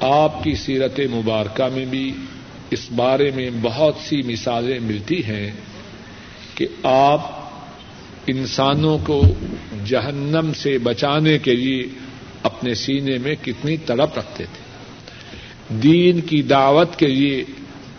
آپ 0.00 0.44
کی 0.44 0.54
سیرت 0.54 1.00
مبارکہ 1.12 1.74
میں 1.74 1.84
بھی 1.84 2.12
اس 2.70 2.90
بارے 2.96 3.30
میں 3.34 3.50
بہت 3.62 3.96
سی 4.06 4.22
مثالیں 4.22 4.78
ملتی 4.80 5.24
ہیں 5.24 5.50
کہ 6.54 6.66
آپ 6.82 7.20
انسانوں 8.26 8.98
کو 9.06 9.22
جہنم 9.86 10.52
سے 10.56 10.78
بچانے 10.78 11.38
کے 11.38 11.54
لیے 11.56 11.82
اپنے 12.42 12.74
سینے 12.74 13.18
میں 13.18 13.34
کتنی 13.42 13.76
تڑپ 13.76 14.18
رکھتے 14.18 14.44
تھے۔ 14.44 14.68
دین 15.70 16.20
کی 16.20 16.42
دعوت 16.42 16.96
کے 16.96 17.06
لیے 17.06 17.44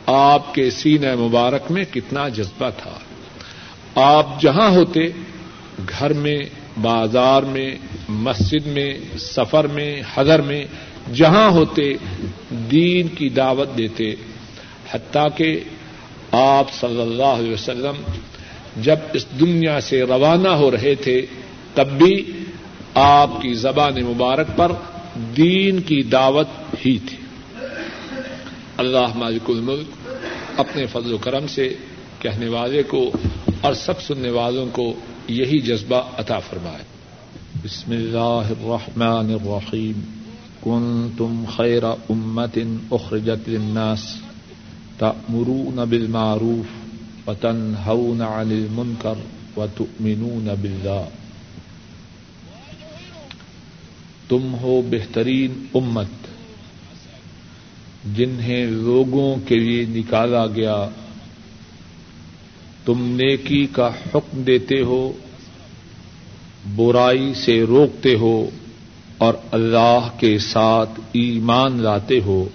آپ 0.06 0.56
کے 0.56 0.70
سینہ 0.70 1.16
مبارک 1.16 1.72
میں 1.72 1.84
کتنا 1.94 2.28
جذبہ 2.28 2.70
تھا۔ 2.78 3.00
آپ 3.96 4.42
جہاں 4.42 4.70
ہوتے، 4.70 5.02
گھر 5.90 6.14
میں، 6.14 6.40
بازار 6.82 7.44
میں، 7.44 7.76
مسجد 8.10 8.68
میں، 8.68 8.94
سفر 9.20 9.68
میں، 9.68 10.02
حضر 10.16 10.42
میں، 10.42 10.66
جہاں 11.14 11.50
ہوتے، 11.50 11.94
دین 12.50 13.08
کی 13.08 13.30
دعوت 13.30 13.78
دیتے۔ 13.78 14.16
حتیٰ 14.92 15.28
کہ 15.36 15.60
آپ 16.32 16.74
صلی 16.74 17.02
اللہ 17.02 17.24
علیہ 17.24 17.54
وسلم 17.54 17.96
جب 18.78 18.96
اس 19.14 19.26
دنیا 19.40 19.82
سے 19.82 20.04
روانہ 20.04 20.48
ہو 20.48 20.72
رہے 20.72 20.96
تھے، 20.96 21.26
تب 21.74 21.88
بھی 21.88 22.32
آپ 22.94 23.42
کی 23.42 23.54
زبان 23.54 24.04
مبارک 24.04 24.48
پر 24.56 24.72
دین 25.38 25.82
کی 25.82 26.04
دعوت 26.04 26.48
ہی 26.86 27.00
تھی۔ 27.00 27.18
اللہ 28.78 29.16
مالک 29.16 29.42
الملک 29.48 30.10
اپنے 30.60 30.86
فضل 30.86 31.14
و 31.14 31.18
کرم 31.18 31.48
سے 31.48 31.76
کہنے 32.20 32.48
والے 32.48 32.84
کو 32.84 33.12
اور 33.62 33.74
سب 33.74 34.02
سننے 34.02 34.30
والوں 34.30 34.66
کو 34.72 34.94
یہی 35.28 35.60
جذبہ 35.60 36.02
عطا 36.18 36.40
فرمائے۔ 36.40 36.84
بسم 37.64 37.92
اللہ 37.92 38.52
الرحمن 38.60 39.34
الرحیم۔ 39.34 40.02
کنتم 40.64 41.44
خیر 41.56 41.84
امت 41.84 42.58
اخرجت 42.92 43.50
للناس 43.50 44.16
تأمرون 44.98 45.80
بالمعروف 45.90 46.66
وتنهون 47.30 48.22
عن 48.22 48.52
المنکر 48.52 49.14
وتؤمنون 49.58 50.50
باللہ۔ 50.62 51.19
تم 54.30 54.56
ہو 54.62 54.82
بہترین 54.90 55.66
امت 55.74 56.10
جنہیں 58.16 58.66
لوگوں 58.66 59.36
کے 59.48 59.56
لیے 59.56 59.86
نکالا 59.90 60.48
گیا۔ 60.48 60.90
تم 62.86 63.16
نیکی 63.16 63.68
کا 63.72 63.88
حکم 63.88 64.42
دیتے 64.42 64.82
ہو، 64.82 65.14
برائی 66.76 67.34
سے 67.34 67.64
روکتے 67.64 68.16
ہو، 68.16 68.50
اور 69.18 69.34
اللہ 69.52 70.08
کے 70.20 70.38
ساتھ 70.38 71.00
ایمان 71.12 71.82
لاتے 71.82 72.20
ہو۔ 72.20 72.50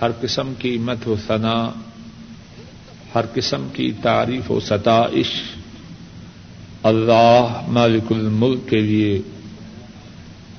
ہر 0.00 0.10
قسم 0.20 0.52
کی 0.58 0.78
مت 0.78 1.08
و 1.08 1.14
ثنا، 1.26 1.70
ہر 3.14 3.24
قسم 3.34 3.66
کی 3.72 3.92
تعریف 4.02 4.50
و 4.50 4.60
ستائش 4.60 5.30
اللہ 6.84 7.62
مالک 7.68 8.12
الملک 8.12 8.68
کے 8.68 8.80
لیے 8.80 9.20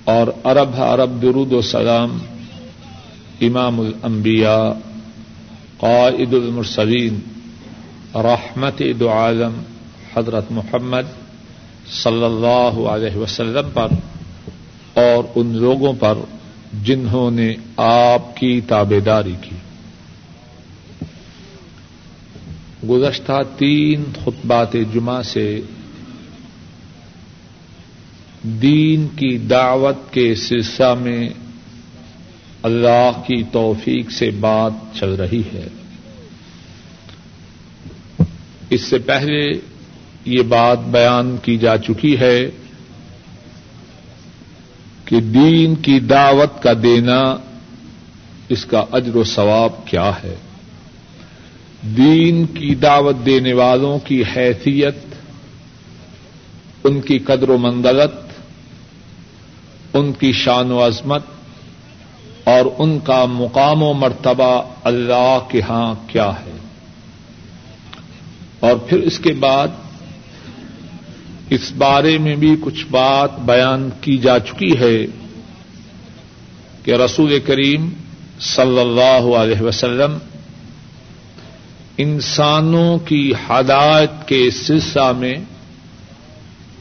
اور 0.03 0.27
عرب 0.44 0.70
عرب 0.75 1.22
درود 1.22 1.53
و 1.53 1.62
سلام 1.62 2.17
امام 3.41 3.79
الانبیاء، 3.79 4.72
قائد 5.77 6.34
المرسلین، 6.34 7.20
رحمت 8.15 8.82
دو 9.00 9.10
عالم، 9.10 9.62
حضرت 10.15 10.51
محمد 10.51 11.13
صلی 12.03 12.24
اللہ 12.24 12.88
علیہ 12.89 13.17
وسلم 13.17 13.70
پر 13.74 13.88
اور 14.94 15.24
ان 15.36 15.55
لوگوں 15.55 15.94
پر 15.94 16.17
جنہوں 16.84 17.32
نے 17.32 17.53
آپ 17.77 18.38
کی 18.38 18.62
تابے 18.62 19.00
داری 19.00 19.36
کی۔ 19.41 19.55
گزشتہ 22.89 23.41
تین 23.58 24.03
خطبات 24.24 24.74
جمعہ 24.94 25.22
سے 25.22 25.62
دین 28.45 29.07
کی 29.07 29.37
دعوت 29.37 30.13
کے 30.13 30.35
سلسلہ 30.35 30.93
میں 30.93 31.29
اللہ 32.63 33.11
کی 33.27 33.43
توفیق 33.51 34.11
سے 34.11 34.31
بات 34.31 34.71
چل 34.95 35.13
رہی 35.13 35.41
ہے۔ 35.53 35.67
اس 38.69 38.81
سے 38.81 38.97
پہلے 38.97 39.51
یہ 40.25 40.41
بات 40.41 40.79
بیان 40.79 41.37
کی 41.41 41.57
جا 41.57 41.77
چکی 41.77 42.19
ہے 42.19 42.49
کہ 45.05 45.21
دین 45.21 45.75
کی 45.75 45.99
دعوت 45.99 46.63
کا 46.63 46.71
دینا 46.83 47.21
اس 48.49 48.65
کا 48.65 48.85
اجر 48.91 49.15
و 49.15 49.23
ثواب 49.23 49.87
کیا 49.87 50.11
ہے۔ 50.23 50.35
دین 51.97 52.45
کی 52.45 52.75
دعوت 52.75 53.15
دینے 53.25 53.53
والوں 53.53 53.99
کی 53.99 54.23
حیثیت، 54.35 54.95
ان 56.83 57.01
کی 57.01 57.19
قدر 57.19 57.49
و 57.49 57.57
منزلت 57.57 58.25
ان 59.95 60.13
کی 60.13 60.31
شان 60.31 60.71
و 60.71 60.85
عظمت 60.87 61.23
اور 62.43 62.65
ان 62.77 62.99
کا 62.99 63.25
مقام 63.25 63.84
و 63.84 63.93
مرتبہ 63.93 64.63
اللہ 64.84 65.39
کے 65.47 65.62
ہاں 65.69 65.95
کیا 66.08 66.29
ہے۔ 66.29 66.51
اور 68.60 68.75
پھر 68.75 68.97
اس 68.97 69.19
کے 69.19 69.34
بعد 69.34 69.67
اس 71.49 71.71
بارے 71.77 72.17
میں 72.17 72.36
بھی 72.36 72.55
کچھ 72.62 72.86
بات 72.91 73.39
بیان 73.39 73.89
کی 74.01 74.17
جا 74.17 74.39
چکی 74.39 74.79
ہے 74.79 75.05
کہ 76.84 76.91
رسول 76.91 77.39
کریم 77.39 77.89
صلی 78.39 78.79
اللہ 78.79 79.36
علیہ 79.36 79.62
وسلم 79.62 80.17
انسانوں 81.97 82.97
کی 82.97 83.34
ہدایت 83.49 84.27
کے 84.27 84.51
سلسلہ 84.51 85.12
میں 85.12 85.34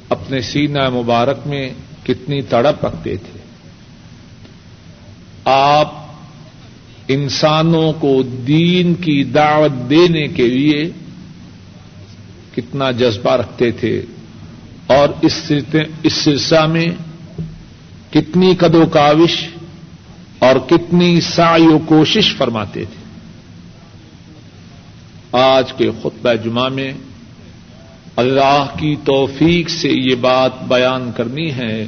اپنے 0.08 0.40
سینہ 0.40 0.88
مبارک 0.90 1.46
میں 1.46 1.70
کتنی 2.04 2.42
تڑپ 2.42 2.86
رکھتے 2.86 3.16
تھے۔ 3.16 3.38
آپ 5.44 5.94
انسانوں 7.08 7.92
کو 7.92 8.22
دین 8.22 8.94
کی 8.94 9.24
دعوت 9.24 9.90
دینے 9.90 10.28
کے 10.28 10.48
لیے 10.48 10.90
کتنا 12.54 12.90
جذبہ 12.90 13.30
رکھتے 13.30 13.70
تھے 13.72 14.02
اور 14.86 15.08
اس 16.02 16.12
سلسلہ 16.12 16.66
میں 16.66 16.86
کتنی 18.10 18.54
قد 18.54 18.74
و 18.74 18.86
کاوش 18.86 19.48
اور 20.38 20.56
کتنی 20.56 21.20
سائی 21.20 21.66
و 21.66 21.78
کوشش 21.78 22.36
فرماتے 22.36 22.84
تھے۔ 22.84 23.04
آج 25.32 25.72
کے 25.72 25.90
خطبہ 26.02 26.34
جمعہ 26.34 26.68
میں 26.68 26.92
اللہ 28.16 28.66
کی 28.78 28.96
توفیق 29.04 29.68
سے 29.68 29.88
یہ 29.88 30.14
بات 30.14 30.62
بیان 30.62 31.10
کرنی 31.16 31.52
ہے 31.52 31.86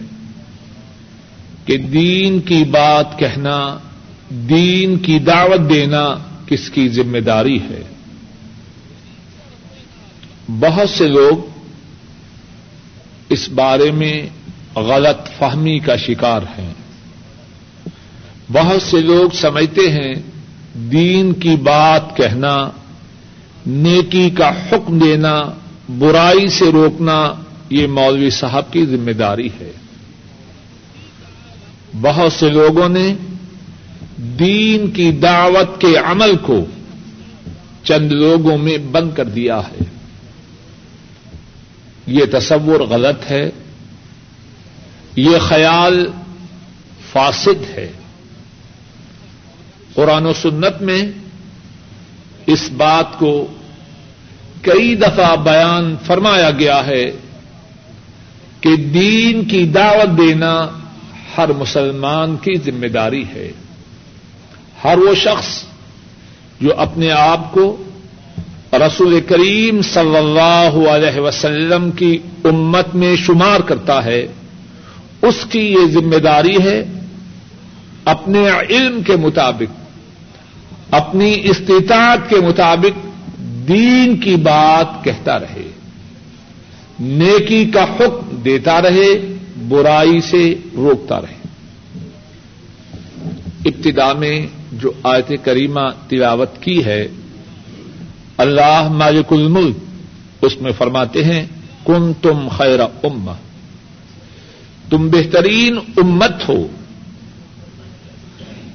کہ 1.64 1.76
دین 1.76 2.40
کی 2.40 2.64
بات 2.64 3.18
کہنا، 3.18 3.78
دین 4.30 4.98
کی 4.98 5.18
دعوت 5.18 5.70
دینا 5.70 6.14
کس 6.46 6.70
کی 6.70 6.88
ذمہ 6.88 7.18
داری 7.18 7.58
ہے؟ 7.62 7.82
بہت 10.48 10.90
سے 10.90 11.08
لوگ 11.08 11.62
اس 13.28 13.48
بارے 13.48 13.90
میں 13.90 14.26
غلط 14.78 15.38
فہمی 15.38 15.78
کا 15.78 15.96
شکار 15.96 16.42
ہیں۔ 16.42 16.72
بہت 18.52 18.82
سے 18.82 19.00
لوگ 19.00 19.34
سمجھتے 19.34 19.90
ہیں 19.90 20.14
دین 20.74 21.32
کی 21.32 21.56
بات 21.56 22.16
کہنا، 22.16 22.70
نیکی 23.66 24.30
کا 24.30 24.48
حکم 24.48 24.98
دینا 24.98 25.42
برائی 25.88 26.48
سے 26.48 26.72
روکنا 26.72 27.34
یہ 27.70 27.86
مولوی 27.86 28.30
صاحب 28.30 28.72
کی 28.72 28.86
ذمہ 28.86 29.10
داری 29.10 29.48
ہے۔ 29.60 29.72
بہت 32.00 32.32
سے 32.32 32.50
لوگوں 32.50 32.88
نے 32.88 33.14
دین 34.16 34.90
کی 34.90 35.12
دعوت 35.12 35.80
کے 35.80 35.96
عمل 35.96 36.36
کو 36.36 36.64
چند 37.82 38.12
لوگوں 38.12 38.58
میں 38.58 38.78
بند 38.78 39.10
کر 39.14 39.24
دیا 39.24 39.60
ہے۔ 39.60 39.84
یہ 42.06 42.24
تصور 42.32 42.80
غلط 42.80 43.30
ہے۔ 43.30 43.50
یہ 45.16 45.38
خیال 45.38 46.10
فاسد 47.12 47.78
ہے۔ 47.78 47.92
قرآن 49.94 50.26
و 50.26 50.32
سنت 50.32 50.82
میں 50.82 51.02
اس 52.46 52.70
بات 52.76 53.18
کو 53.18 53.46
کئی 54.66 54.94
دفعہ 54.94 55.36
بیان 55.36 55.94
فرمایا 56.06 56.50
گیا 56.50 56.86
ہے 56.86 57.04
کہ 58.60 58.76
دین 58.76 59.44
کی 59.44 59.66
دعوت 59.66 60.18
دینا 60.18 60.68
ہر 61.38 61.52
مسلمان 61.52 62.36
کی 62.36 62.54
ذمہ 62.56 62.86
داری 62.86 63.24
ہے۔ 63.34 63.50
ہر 64.84 64.98
وہ 64.98 65.14
شخص 65.14 65.62
جو 66.60 66.76
اپنے 66.76 67.10
آپ 67.10 67.52
کو 67.52 67.76
رسول 68.72 69.20
کریم 69.20 69.82
صلی 69.82 70.16
اللہ 70.16 70.76
علیہ 70.90 71.20
وسلم 71.20 71.90
کی 71.90 72.18
امت 72.44 72.94
میں 72.94 73.16
شمار 73.16 73.60
کرتا 73.60 74.04
ہے، 74.04 74.26
اس 75.22 75.44
کی 75.50 75.58
یہ 75.58 75.86
ذمہ 75.92 76.16
داری 76.16 76.56
ہے 76.64 76.84
اپنے 78.04 78.48
علم 78.70 79.02
کے 79.02 79.16
مطابق، 79.16 80.94
اپنی 80.94 81.40
استطاعت 81.44 82.28
کے 82.28 82.36
مطابق 82.36 83.05
دین 83.68 84.16
کی 84.16 84.36
بات 84.36 85.04
کہتا 85.04 85.38
رہے، 85.38 85.68
نیکی 87.00 87.64
کا 87.64 87.84
حکم 87.84 88.36
دیتا 88.44 88.82
رہے، 88.82 89.36
برائی 89.68 90.20
سے 90.20 90.54
روکتا 90.74 91.20
رہے۔ 91.20 91.36
ابتدا 93.64 94.12
میں 94.12 94.46
جو 94.72 94.92
آیت 95.02 95.32
کریمہ 95.42 95.80
تلاوت 96.08 96.62
کی 96.62 96.84
ہے، 96.84 97.08
اللہ 98.36 98.88
مالک 98.88 99.32
الملک، 99.32 99.76
اس 100.42 100.60
میں 100.60 100.72
فرماتے 100.72 101.24
ہیں 101.24 101.46
کن 101.84 102.12
تم 102.22 102.48
خیر 102.56 102.80
ام 102.80 103.32
تم 104.90 105.08
بہترین 105.08 105.78
امت 105.96 106.48
ہو۔ 106.48 106.66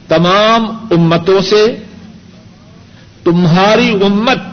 تمام 0.08 0.66
امتوں 0.92 1.42
سے 1.42 1.66
تمہاری 3.24 3.90
امت 3.90 4.51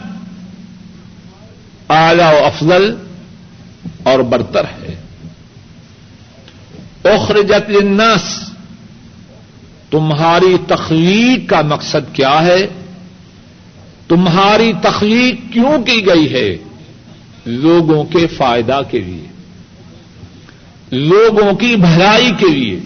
اعلی 1.89 2.23
و 2.23 2.45
افضل 2.45 2.95
اور 4.03 4.19
برتر 4.19 4.63
ہے۔ 4.63 5.01
اخرجت 7.03 7.69
للناس۔ 7.69 8.49
تمہاری 9.91 10.57
تخلیق 10.67 11.49
کا 11.49 11.61
مقصد 11.61 12.15
کیا 12.15 12.45
ہے؟ 12.45 12.67
تمہاری 14.07 14.73
تخلیق 14.81 15.53
کیوں 15.53 15.83
کی 15.83 16.05
گئی 16.05 16.33
ہے؟ 16.33 16.57
لوگوں 17.45 18.03
کے 18.03 18.27
فائدہ 18.27 18.81
کے 18.91 18.99
لیے۔ 18.99 19.27
لوگوں 20.91 21.53
کی 21.53 21.75
بھلائی 21.75 22.31
کے 22.37 22.47
لیے۔ 22.47 22.79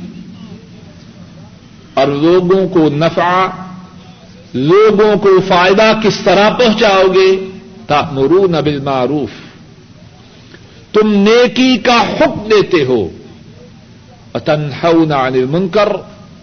اور 1.93 2.07
لوگوں 2.07 2.69
کو 2.69 2.89
نفع، 2.89 3.45
لوگوں 4.53 5.15
کو 5.15 5.29
فائدہ 5.47 5.91
کس 6.03 6.19
طرح 6.23 6.49
پہنچاؤ 6.49 7.03
گے؟ 7.15 7.52
تامرون 7.87 8.51
بالمعروف۔ 8.51 9.29
تم 10.93 11.13
نیکی 11.13 11.77
کا 11.77 12.01
حکم 12.01 12.49
دیتے 12.49 12.83
ہو۔ 12.83 13.09
تنہون 14.45 15.11
عن 15.11 15.33
المنکر 15.33 15.93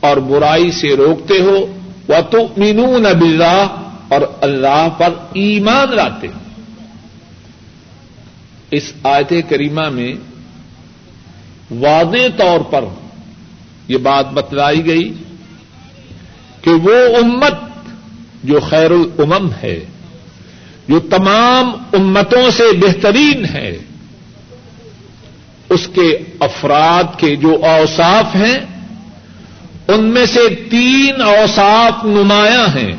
اور 0.01 0.17
برائی 0.17 0.71
سے 0.71 0.97
روکتے 0.97 1.41
ہو۔ 1.41 1.79
وہ 2.09 2.21
تو 2.31 2.39
مینون 2.57 3.07
اور 4.09 4.21
اللہ 4.41 4.89
پر 4.99 5.09
ایمان 5.33 5.97
لاتے 5.97 6.27
ہو۔ 6.27 6.39
اس 8.71 8.93
آیت 9.03 9.33
کریمہ 9.49 9.89
میں 9.89 10.15
واضح 11.71 12.37
طور 12.37 12.61
پر 12.61 12.85
یہ 13.89 13.97
بات 13.97 14.33
بتلائی 14.33 14.87
گئی 14.87 15.13
کہ 16.63 16.71
وہ 16.71 17.17
امت 17.23 17.55
جو 18.45 18.61
خیر 18.61 18.91
الامم 18.91 19.51
ہے 19.63 19.85
جو 20.91 21.01
تمام 21.01 21.73
امتوں 21.93 22.51
سے 22.51 22.63
بہترین 22.73 23.45
ہے، 23.45 23.79
اس 25.69 25.89
کے 25.95 26.19
افراد 26.41 27.19
کے 27.19 27.37
جو 27.37 27.65
اوصاف 27.65 28.35
ہیں، 28.35 28.59
ان 29.89 30.05
میں 30.05 30.27
سے 30.27 30.55
تین 30.71 31.23
اوصاف 31.23 32.05
نمایاں 32.05 32.77
ہیں۔ 32.77 32.97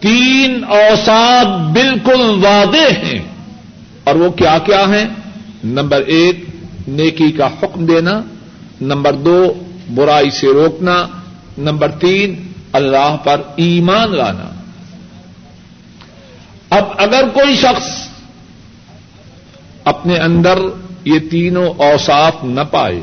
تین 0.00 0.64
اوساف 0.68 1.46
بالکل 1.46 2.44
واضح 2.44 3.06
ہیں۔ 3.06 3.18
اور 4.04 4.14
وہ 4.14 4.30
کیا 4.30 4.58
کیا 4.58 4.80
ہیں؟ 4.80 5.04
نمبر 5.64 6.00
ایک، 6.00 6.44
نیکی 6.88 7.32
کا 7.32 7.46
حکم 7.46 7.86
دینا، 7.86 8.22
نمبر 8.80 9.12
دو، 9.12 9.54
برائی 9.94 10.30
سے 10.30 10.46
روکنا، 10.46 11.06
نمبر 11.58 11.88
تین، 11.88 12.46
اللہ 12.72 13.16
پر 13.24 13.40
ایمان 13.56 14.16
لانا۔ 14.16 14.55
اب 16.70 16.84
اگر 16.96 17.24
کوئی 17.34 17.56
شخص 17.56 18.08
اپنے 19.84 20.18
اندر 20.18 20.58
یہ 21.04 21.18
تینوں 21.30 21.74
اوساف 21.76 22.44
نہ 22.44 22.60
پائے 22.70 23.00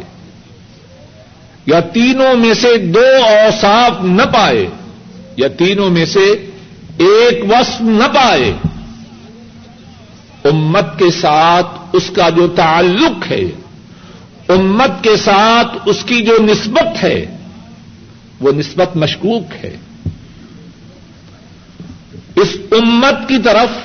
یا 1.66 1.80
تینوں 1.80 2.36
میں 2.36 2.54
سے 2.54 2.78
دو 2.78 3.06
اوساف 3.24 4.04
نہ 4.04 4.24
پائے 4.34 4.68
یا 5.38 5.48
تینوں 5.48 5.90
میں 5.90 6.06
سے 6.06 6.50
ایک 6.98 7.46
وصف 7.50 7.82
نہ 7.82 8.04
پائے، 8.16 8.54
امت 10.44 11.00
کے 11.00 11.12
ساتھ 11.12 11.68
اس 11.94 12.10
کا 12.10 12.30
جو 12.30 12.48
تعلق 12.48 13.32
ہے، 13.32 13.44
امت 14.50 15.04
کے 15.04 15.16
ساتھ 15.16 15.78
اس 15.86 16.04
کی 16.06 16.22
جو 16.22 16.38
نسبت 16.42 17.04
ہے، 17.04 17.38
وہ 18.40 18.52
نسبت 18.52 18.96
مشکوک 18.96 19.44
ہے۔ 19.64 19.76
اس 22.36 22.58
امت 22.72 23.30
کی 23.30 23.38
طرف 23.38 23.78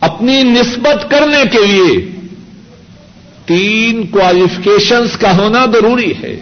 اپنی 0.00 0.42
نسبت 0.42 1.10
کرنے 1.10 1.42
کے 1.50 1.66
لیے 1.66 2.10
تین 3.44 4.06
کوالیفکیشنس 4.06 5.16
کا 5.16 5.36
ہونا 5.36 5.66
ضروری 5.66 6.12
ہے۔ 6.22 6.40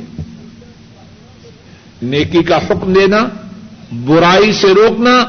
نیکی 2.03 2.43
کا 2.43 2.57
حکم 2.57 2.93
دینا، 2.93 3.29
برائی 4.07 4.53
سے 4.53 4.69
روکنا 4.69 5.25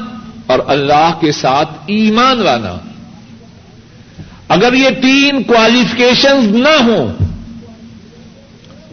اور 0.46 0.58
اللہ 0.66 1.12
کے 1.20 1.32
ساتھ 1.32 1.70
ایمان 1.86 2.36
لانا۔ 2.36 2.76
اگر 4.48 4.72
یہ 4.72 4.88
تین 5.02 5.42
کوالیفکیشنز 5.42 6.56
نہ 6.56 6.82
ہوں 6.82 7.12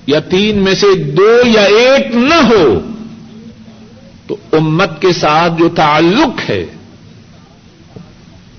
یا 0.07 0.19
تین 0.19 0.63
میں 0.63 0.75
سے 0.75 0.93
دو 0.93 1.41
یا 1.45 1.61
ایک 1.61 2.15
نہ 2.15 2.35
ہو 2.35 2.79
تو 4.27 4.35
امت 4.51 5.01
کے 5.01 5.13
ساتھ 5.13 5.53
جو 5.59 5.69
تعلق 5.69 6.49
ہے، 6.49 6.65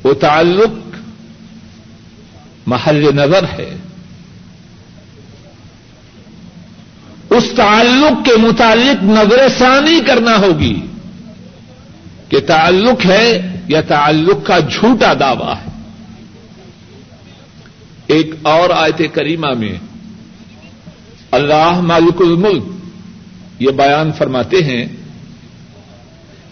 وہ 0.04 0.12
تعلق 0.12 0.96
محل 2.66 3.14
نظر 3.14 3.42
ہے۔ 3.42 3.76
اس 7.31 7.44
تعلق 7.57 8.24
کے 8.24 8.37
متعلق 8.37 9.04
نظر 9.04 9.48
ثانی 9.59 10.00
کرنا 10.07 10.38
ہوگی 10.38 10.81
کہ 12.28 12.40
تعلق 12.40 13.07
ہے 13.07 13.57
یا 13.68 13.81
تعلق 13.81 14.46
کا 14.46 14.59
جھوٹا 14.59 15.14
دعوی 15.20 15.52
ہے۔ 15.52 15.68
ایک 18.07 18.35
اور 18.42 18.70
آیت 18.70 19.02
کریمہ 19.12 19.50
میں 19.59 19.78
اللہ 21.31 21.81
مالک 21.81 22.20
الملک 22.20 22.64
یہ 23.59 23.70
بیان 23.70 24.12
فرماتے 24.12 24.62
ہیں 24.62 24.87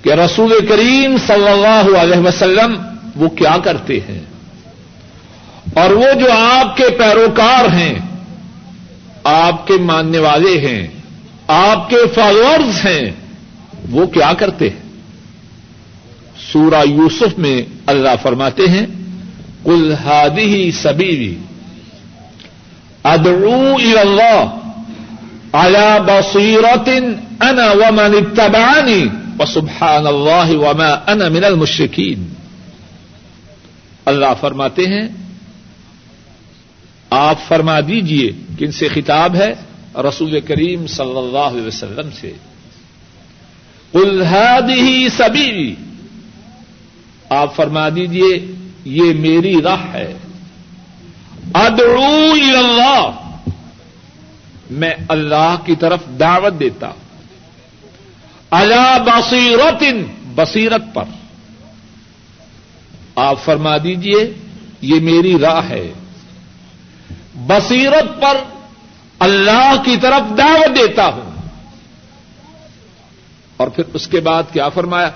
کہ 0.07 0.13
رسول 0.13 0.67
کریم 0.69 1.17
صلی 1.27 1.49
اللہ 1.49 1.97
علیہ 1.99 2.19
وسلم 2.19 2.77
وہ 3.17 3.29
کیا 3.29 3.57
کرتے 3.65 3.99
ہیں؟ 4.09 4.21
اور 5.75 5.91
وہ 5.91 6.13
جو 6.21 6.27
آپ 6.33 6.77
کے 6.77 6.85
پیروکار 6.99 7.73
ہیں، 7.75 7.95
آپ 9.25 9.67
کے 9.67 9.75
ماننے 9.75 10.19
والے 10.19 10.59
ہیں، 10.59 10.87
آپ 11.49 11.91
کے 11.91 11.97
فالوورز 12.15 12.87
ہیں، 12.87 13.11
وہ 13.91 14.07
کیا 14.07 14.33
کرتے 14.33 14.71
ہیں؟ 14.71 14.85
سورہ 16.53 16.85
یوسف 16.87 17.39
میں 17.39 17.63
اللہ 17.87 18.17
فرماتے 18.23 18.69
ہیں 18.69 18.87
کل 19.65 19.95
ہادی 20.05 20.71
سبیری 20.71 21.35
ادعو 23.05 23.77
اللہ 23.99 24.45
على 25.55 26.01
بصيرة 26.07 26.89
انا 27.41 27.71
ومن 27.73 28.15
اتبعني 28.15 29.26
وسبحان 29.39 30.07
الله 30.07 30.69
وما 30.69 30.95
انا 31.07 31.29
من 31.29 31.45
المشركين 31.45 32.29
اللہ 34.05 34.27
فرماتے 34.41 34.87
ہیں، 34.87 35.09
آپ 37.11 37.39
فرما 37.49 37.81
دیجیے 37.81 38.33
کن 38.59 38.73
سے 38.73 38.89
خطاب 38.89 39.37
ہے 39.37 39.55
رسول 40.09 40.41
کریم 40.41 40.87
صلی 40.87 41.19
اللہ 41.19 41.39
علیہ 41.39 41.67
وسلم 41.67 42.09
سے۔ 42.21 42.33
قل 43.93 44.25
هذه 44.27 45.07
سبیلی 45.17 45.75
آپ 47.29 47.57
فرما 47.57 47.89
دیجیے، 47.89 48.55
یہ 48.85 49.15
میری 49.15 49.63
راہ 49.63 49.93
ہے۔ 49.93 50.13
ادعو 51.55 52.33
اللہ۔ 52.33 53.11
میں 54.71 54.95
اللہ 55.09 55.57
کی 55.65 55.77
طرف 55.77 56.01
دعوت 56.21 56.61
دیتا 56.61 56.89
ہوں۔ 56.89 57.06
اللہ 58.51 58.99
بصیرت 59.07 59.83
بصیرت 60.35 60.83
پر۔ 60.95 61.05
آپ 63.17 63.45
فرما 63.45 63.77
دیجیے، 63.85 64.35
یہ 64.81 65.01
میری 65.01 65.39
راہ 65.39 65.69
ہے۔ 65.69 65.93
بصیرت 67.35 68.23
پر 68.23 68.37
اللہ 69.19 69.75
کی 69.85 69.97
طرف 69.97 70.39
دعوت 70.39 70.77
دیتا 70.77 71.07
ہوں۔ 71.07 71.49
اور 73.57 73.69
پھر 73.69 73.85
اس 73.93 74.09
کے 74.09 74.21
بعد 74.21 74.43
کیا 74.53 74.69
فرمایا؟ 74.69 75.11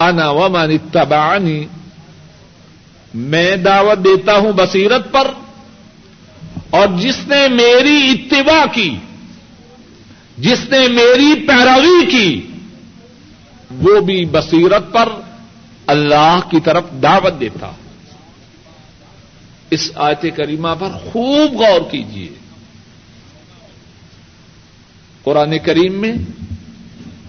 انا 0.00 0.30
ومن 0.30 0.70
اتبعنی۔ 0.70 1.64
میں 3.14 3.56
دعوت 3.56 4.04
دیتا 4.04 4.36
ہوں 4.36 4.52
بصیرت 4.52 5.12
پر، 5.12 5.30
اور 6.70 6.88
جس 6.98 7.16
نے 7.26 7.48
میری 7.48 8.10
اتباع 8.12 8.64
کی، 8.72 8.96
جس 10.38 10.58
نے 10.70 10.88
میری 10.88 11.46
پیروی 11.46 12.10
کی 12.10 12.46
وہ 13.70 14.00
بھی 14.00 14.24
بصیرت 14.24 14.92
پر 14.92 15.08
اللہ 15.86 16.38
کی 16.50 16.60
طرف 16.60 16.84
دعوت 17.02 17.40
دیتا۔ 17.40 17.70
اس 19.70 19.90
آیت 19.94 20.26
کریمہ 20.36 20.68
پر 20.78 20.88
خوب 21.12 21.52
غور 21.52 21.90
کیجیے 21.90 22.28
قرآن 25.22 25.58
کریم 25.58 26.00
میں 26.00 26.12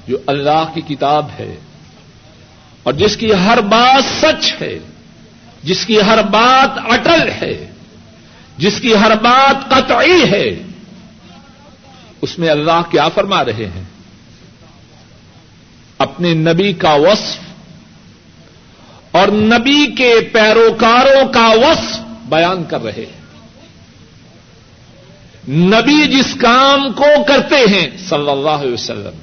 جو 0.08 0.18
اللہ 0.26 0.72
کی 0.74 0.82
کتاب 0.82 1.26
ہے 1.40 1.56
اور 2.84 2.94
جس 2.94 3.18
کی 3.18 3.34
ہر 3.34 3.62
بات 3.62 4.04
سچ 4.22 4.62
ہے، 4.62 4.80
جس 5.64 5.86
کی 5.86 6.02
ہر 6.02 6.22
بات 6.22 6.70
اٹل 6.90 7.30
ہے، 7.42 7.72
جس 8.58 8.82
کی 8.82 8.96
ہر 8.96 9.12
بات 9.22 9.70
قطعی 9.70 10.32
ہے، 10.32 10.64
اس 12.22 12.40
میں 12.40 12.50
اللہ 12.50 12.82
کیا 12.92 13.10
فرما 13.10 13.46
رہے 13.46 13.66
ہیں؟ 13.76 13.84
اپنے 16.02 16.34
نبی 16.34 16.74
کا 16.74 16.94
وصف 16.94 17.38
اور 19.12 19.28
نبی 19.28 19.96
کے 19.98 20.16
پیروکاروں 20.34 21.34
کا 21.34 21.48
وصف 21.48 22.00
بیان 22.26 22.64
کر 22.64 22.84
رہے 22.84 23.06
ہیں۔ 23.06 23.22
نبی 25.50 26.08
جس 26.08 26.34
کام 26.42 26.94
کو 26.94 27.24
کرتے 27.28 27.56
ہیں، 27.56 27.98
صلی 28.10 28.30
اللہ 28.30 28.50
علیہ 28.50 28.74
وسلم، 28.74 29.20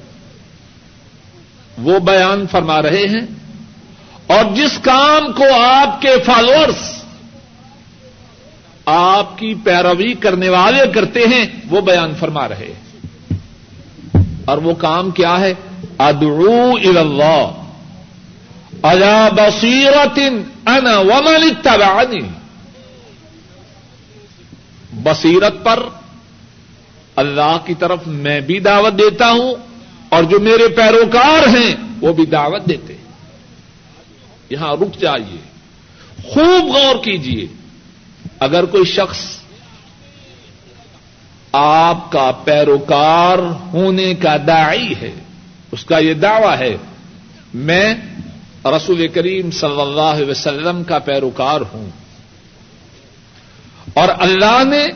وہ 1.77 1.99
بیان 1.99 2.45
فرما 2.51 2.81
رہے 2.81 3.07
ہیں۔ 3.07 3.25
اور 4.27 4.45
جس 4.55 4.79
کام 4.81 5.31
کو 5.31 5.61
آپ 5.63 6.01
کے 6.01 6.11
فالوورس 6.25 7.03
آپ 8.85 9.37
کی 9.37 9.55
پیروی 9.63 10.13
کرنے 10.13 10.49
والے 10.49 10.91
کرتے 10.93 11.19
ہیں، 11.19 11.45
وہ 11.69 11.81
بیان 11.81 12.13
فرما 12.19 12.49
رہے 12.49 12.73
ہیں۔ 12.73 12.89
اور 14.45 14.57
وہ 14.57 14.73
کام 14.73 15.11
کیا 15.11 15.39
ہے؟ 15.39 15.53
ادعو 15.99 16.71
اللہ 16.73 17.51
الا 18.83 19.29
بصیرت 19.31 20.19
انا 20.65 20.97
ومن 20.99 21.43
اتبعنی 21.43 22.27
بصیرت 24.91 25.53
پر 25.63 25.83
اللہ 27.15 27.57
کی 27.65 27.73
طرف 27.73 27.99
میں 28.05 28.41
بھی 28.41 28.59
دعوت 28.59 28.93
دیتا 28.93 29.31
ہوں 29.31 29.55
اور 30.09 30.23
جو 30.23 30.39
میرے 30.39 30.67
پیروکار 30.67 31.47
ہیں 31.47 31.75
وہ 32.01 32.13
بھی 32.13 32.25
دعوت 32.25 32.69
دیتے 32.69 32.93
ہیں۔ 32.93 33.03
یہاں 34.49 34.73
رک 34.73 35.01
جائیے۔ 35.01 35.37
خوب 36.23 36.65
غور 36.75 36.95
کیجیے۔ 37.03 37.47
اگر 38.39 38.65
کوئی 38.65 38.85
شخص 38.85 39.17
آپ 41.51 42.11
کا 42.11 42.31
پیروکار 42.43 43.39
ہونے 43.73 44.13
کا 44.15 44.37
داعی 44.47 44.93
ہے 45.01 45.11
اس 45.71 45.85
کا 45.85 45.97
یہ 45.97 46.13
دعوی 46.13 46.55
ہے، 46.59 46.77
میں 47.53 47.93
رسول 48.65 49.07
کریم 49.07 49.51
صلی 49.51 49.81
اللہ 49.81 50.01
علیہ 50.01 50.25
وسلم 50.25 50.83
کا 50.83 50.99
پیروکار 50.99 51.61
ہوں۔ 51.61 51.89
اور 53.93 54.07
اللہ 54.19 54.63
نے 54.63 54.87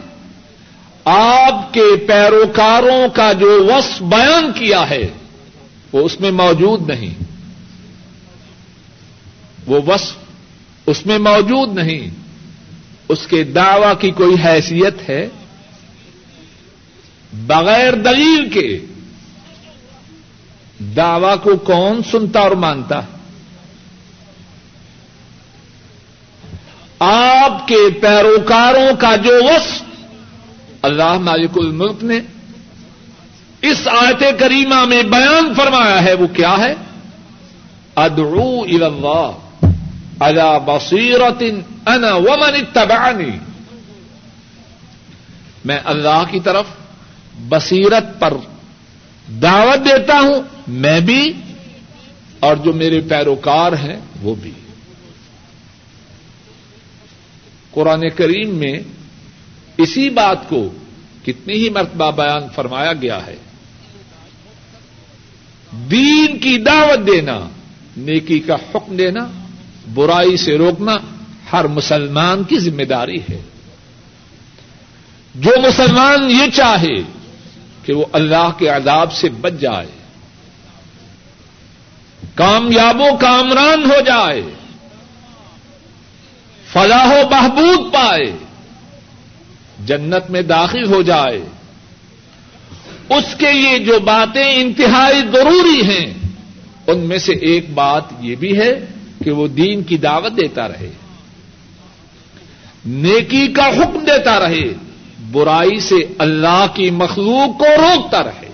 آپ 1.05 1.73
کے 1.73 1.95
پیروکاروں 2.07 3.15
کا 3.15 3.33
جو 3.33 3.69
وصف 3.69 4.01
بیان 4.01 4.51
کیا 4.53 4.89
ہے، 4.89 5.07
وہ 5.91 6.05
اس 6.05 6.19
میں 6.19 6.31
موجود 6.31 6.89
نہیں۔ 6.89 7.23
وہ 9.65 9.81
وصف 9.87 10.13
اس 10.85 11.05
میں 11.05 11.17
موجود 11.17 11.73
نہیں۔ 11.73 12.09
اس 13.09 13.27
کے 13.27 13.43
دعوی 13.43 13.93
کی 13.99 14.11
کوئی 14.11 14.35
حیثیت 14.45 15.09
ہے؟ 15.09 15.29
بغیر 17.33 17.93
دلیل 17.95 18.49
کے۔ 18.53 18.79
دعوی 20.95 21.33
کو 21.43 21.55
کون 21.55 22.01
سنتا 22.11 22.39
اور 22.39 22.51
مانتا؟ 22.51 23.01
آپ 26.99 27.67
کے 27.67 27.89
پیروکاروں 28.01 28.95
کا 28.99 29.15
جو 29.15 29.39
وصف 29.43 29.83
اللہ 30.81 31.17
مالک 31.17 31.51
الملک 31.55 32.03
نے 32.03 32.19
اس 33.61 33.87
آیت 33.87 34.23
کریمہ 34.39 34.85
میں 34.85 35.03
بیان 35.03 35.53
فرمایا 35.55 36.03
ہے، 36.03 36.13
وہ 36.13 36.27
کیا 36.27 36.55
ہے؟ 36.57 36.75
ادعو 37.95 38.61
اللہ 38.61 39.31
الا 40.19 40.57
بصیرت 40.57 41.43
انا 41.85 42.13
ومن 42.13 42.55
اتبعنی۔ 42.55 43.37
میں 45.65 45.79
اللہ 45.85 46.23
کی 46.31 46.39
طرف 46.39 46.65
بصیرت 47.49 48.19
پر 48.19 48.33
دعوت 49.27 49.85
دیتا 49.85 50.19
ہوں، 50.19 50.41
میں 50.67 50.99
بھی، 50.99 51.33
اور 52.39 52.55
جو 52.55 52.73
میرے 52.73 53.01
پیروکار 53.01 53.73
ہیں، 53.73 53.99
وہ 54.21 54.35
بھی۔ 54.35 54.51
قرآن 57.71 58.09
کریم 58.09 58.49
میں 58.49 58.79
اسی 59.77 60.09
بات 60.09 60.49
کو 60.49 60.73
کتنی 61.25 61.53
ہی 61.53 61.69
مرتبہ 61.69 62.11
بیان 62.11 62.41
فرمایا 62.55 62.93
گیا 62.93 63.25
ہے۔ 63.25 63.35
دین 65.91 66.39
کی 66.39 66.57
دعوت 66.57 67.07
دینا، 67.07 67.49
نیکی 67.97 68.39
کا 68.39 68.55
حکم 68.55 68.95
دینا، 68.95 69.27
برائی 69.93 70.37
سے 70.37 70.57
روکنا 70.57 70.97
ہر 71.53 71.65
مسلمان 71.65 72.43
کی 72.43 72.59
ذمہ 72.59 72.83
داری 72.83 73.17
ہے۔ 73.17 73.41
جو 75.35 75.51
مسلمان 75.67 76.31
یہ 76.31 76.49
چاہے 76.53 77.01
کہ 77.83 77.93
وہ 77.93 78.05
اللہ 78.11 78.51
کے 78.57 78.67
عذاب 78.67 79.13
سے 79.13 79.29
بچ 79.29 79.53
جائے 79.59 79.87
کامیاب 82.35 83.01
و 83.01 83.17
کامران 83.19 83.85
ہو 83.85 84.01
جائے، 84.01 84.41
فلاح 86.73 87.07
و 87.07 87.27
بہبود 87.29 87.93
پائے، 87.93 88.31
جنت 89.85 90.29
میں 90.29 90.41
داخل 90.41 90.85
ہو 90.85 91.01
جائے۔ 91.01 91.41
اس 93.09 93.35
کے 93.37 93.51
لیے 93.51 93.79
جو 93.79 93.99
باتیں 93.99 94.61
انتہائی 94.61 95.21
ضروری 95.31 95.81
ہیں، 95.83 96.13
ان 96.87 96.97
میں 96.97 97.17
سے 97.17 97.33
ایک 97.33 97.69
بات 97.73 98.03
یہ 98.19 98.35
بھی 98.35 98.59
ہے 98.59 98.85
کہ 99.23 99.31
وہ 99.31 99.47
دین 99.47 99.83
کی 99.83 99.97
دعوت 99.97 100.37
دیتا 100.37 100.67
رہے، 100.67 100.91
نیکی 102.85 103.47
کا 103.47 103.67
حکم 103.67 103.99
دیتا 103.99 104.39
رہے۔ 104.39 104.92
برائی 105.33 105.79
سے 105.79 105.95
اللہ 106.17 106.65
کی 106.73 106.89
مخلوق 106.89 107.59
کو 107.59 107.65
روکتا 107.65 108.23
رہے۔ 108.23 108.49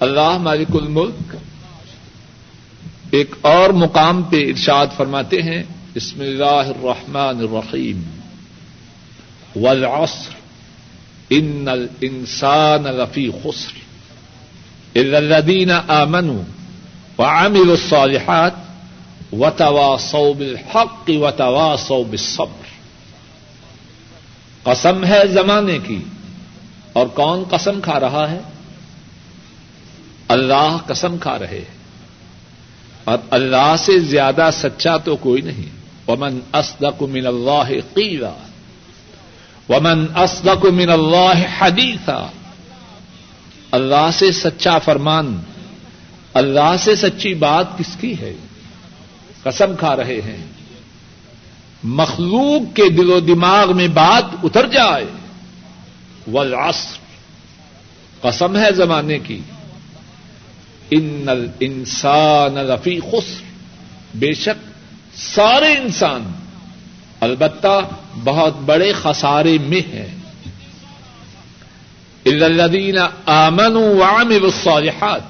اللہ 0.00 0.38
مالک 0.38 0.76
الملک۔ 0.76 1.36
ایک 3.10 3.34
اور 3.40 3.70
مقام 3.70 4.22
پہ 4.22 4.36
ارشاد 4.36 4.86
فرماتے 4.96 5.42
ہیں، 5.42 5.62
بسم 5.96 6.20
اللہ 6.20 6.44
الرحمن 6.44 7.38
الرحیم۔ 7.38 8.02
والعصر۔ 9.56 10.34
ان 11.30 11.68
الانسان 11.68 12.82
لفی 12.82 13.30
خسر۔ 13.30 13.78
الا 14.98 15.18
الذين 15.18 15.70
امنوا 15.88 16.42
وعملوا 17.18 17.74
الصالحات 17.74 18.52
وتواصوا 19.32 20.32
بالحق 20.38 21.10
وتواصوا 21.10 22.04
بالصبر۔ 22.10 22.65
قسم 24.66 25.04
ہے 25.04 25.26
زمانے 25.26 25.78
کی 25.78 26.02
اور 26.92 27.06
کون 27.06 27.44
قسم 27.50 27.80
کھا 27.80 28.00
رہا 28.00 28.30
ہے؟ 28.30 28.40
اللہ 30.28 30.76
قسم 30.86 31.18
کھا 31.18 31.38
رہے 31.38 31.58
ہیں۔ 31.58 31.76
اور 33.04 33.18
اللہ 33.30 33.74
سے 33.78 33.98
زیادہ 33.98 34.50
سچا 34.52 34.96
تو 34.96 35.16
کوئی 35.16 35.42
نہیں۔ 35.42 35.76
ومن 36.10 36.38
اصدق 36.52 37.02
من 37.02 37.26
اللہ 37.26 37.94
قیلا 37.94 38.32
ومن 39.68 40.06
اصدق 40.14 40.64
من 40.64 40.90
اللہ 40.90 41.42
حدیثا 41.58 42.26
اللہ 43.70 44.10
سے 44.12 44.32
سچا 44.32 44.78
فرمان، 44.78 45.42
اللہ 46.34 46.74
سے 46.78 46.96
سچی 46.96 47.34
بات 47.34 47.78
کس 47.78 47.96
کی 48.00 48.20
ہے؟ 48.20 48.34
قسم 49.42 49.76
کھا 49.76 49.96
رہے 49.96 50.20
ہیں۔ 50.20 50.55
مخلوق 51.84 52.76
کے 52.76 52.88
دل 52.88 53.10
و 53.10 53.20
دماغ 53.20 53.76
میں 53.76 53.88
بات 53.88 54.24
اتر 54.42 54.66
جائے۔ 54.66 55.04
والعصر۔ 56.32 56.98
قسم 58.20 58.56
ہے 58.56 58.72
زمانے 58.72 59.18
کی۔ 59.18 59.40
ان 60.90 61.24
الانسان 61.28 62.54
لفی 62.54 63.00
خسر۔ 63.00 63.42
بے 64.14 64.32
شک 64.34 64.68
سارے 65.18 65.76
انسان 65.76 66.32
البتہ 67.20 67.80
بہت 68.24 68.56
بڑے 68.56 68.92
خسارے 68.92 69.58
میں 69.58 69.94
ہیں۔ 69.94 70.06
الدین 72.24 72.98
آمن 73.26 73.76
وعملوا 73.76 74.46
الصالحات 74.46 75.20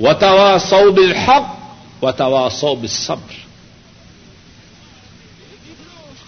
وتواصوا 0.00 0.90
بالحق 0.96 1.56
وتواصوا 2.04 2.74
بالصبر۔ 2.74 3.45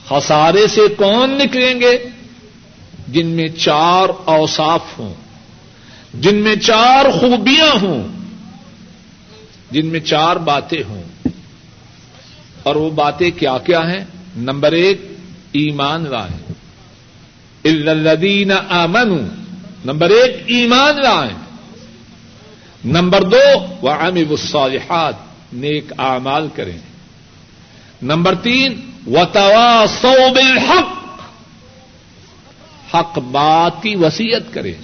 خسارے 0.08 0.66
سے 0.66 0.80
کون 0.96 1.30
نکلیں 1.30 1.80
گے؟ 1.80 1.98
جن 3.08 3.26
میں 3.26 3.48
چار 3.48 4.08
اوصاف 4.24 4.80
ہوں، 4.98 5.14
جن 6.14 6.36
میں 6.36 6.56
چار 6.56 7.10
خوبیاں 7.10 7.76
ہوں، 7.82 8.08
جن 9.70 9.86
میں 9.86 10.00
چار 10.00 10.36
باتیں 10.36 10.82
ہوں۔ 10.88 11.02
اور 12.62 12.76
وہ 12.76 12.90
باتیں 12.90 13.30
کیا 13.30 13.58
کیا 13.58 13.80
ہیں؟ 13.80 14.04
نمبر 14.36 14.72
ایک، 14.72 15.00
ایمان 15.52 16.06
لائیں۔ 16.10 16.52
الدین 17.64 18.52
امن 18.68 19.08
نمبر 19.84 20.10
ایک، 20.10 20.42
ایمان 20.46 21.02
لائیں۔ 21.02 21.36
نمبر 22.84 23.22
دو 23.22 23.66
وہ 23.80 23.90
الصالحات، 23.90 25.14
نیک 25.52 25.92
اعمال 25.98 26.48
کریں۔ 26.54 26.78
نمبر 28.02 28.34
تین 28.34 28.87
و 29.06 29.16
سو 30.00 30.32
بالحق، 30.34 31.20
حق 32.94 33.18
بات 33.18 33.82
کی 33.82 33.96
وسیعت 33.96 34.54
کریں۔ 34.54 34.74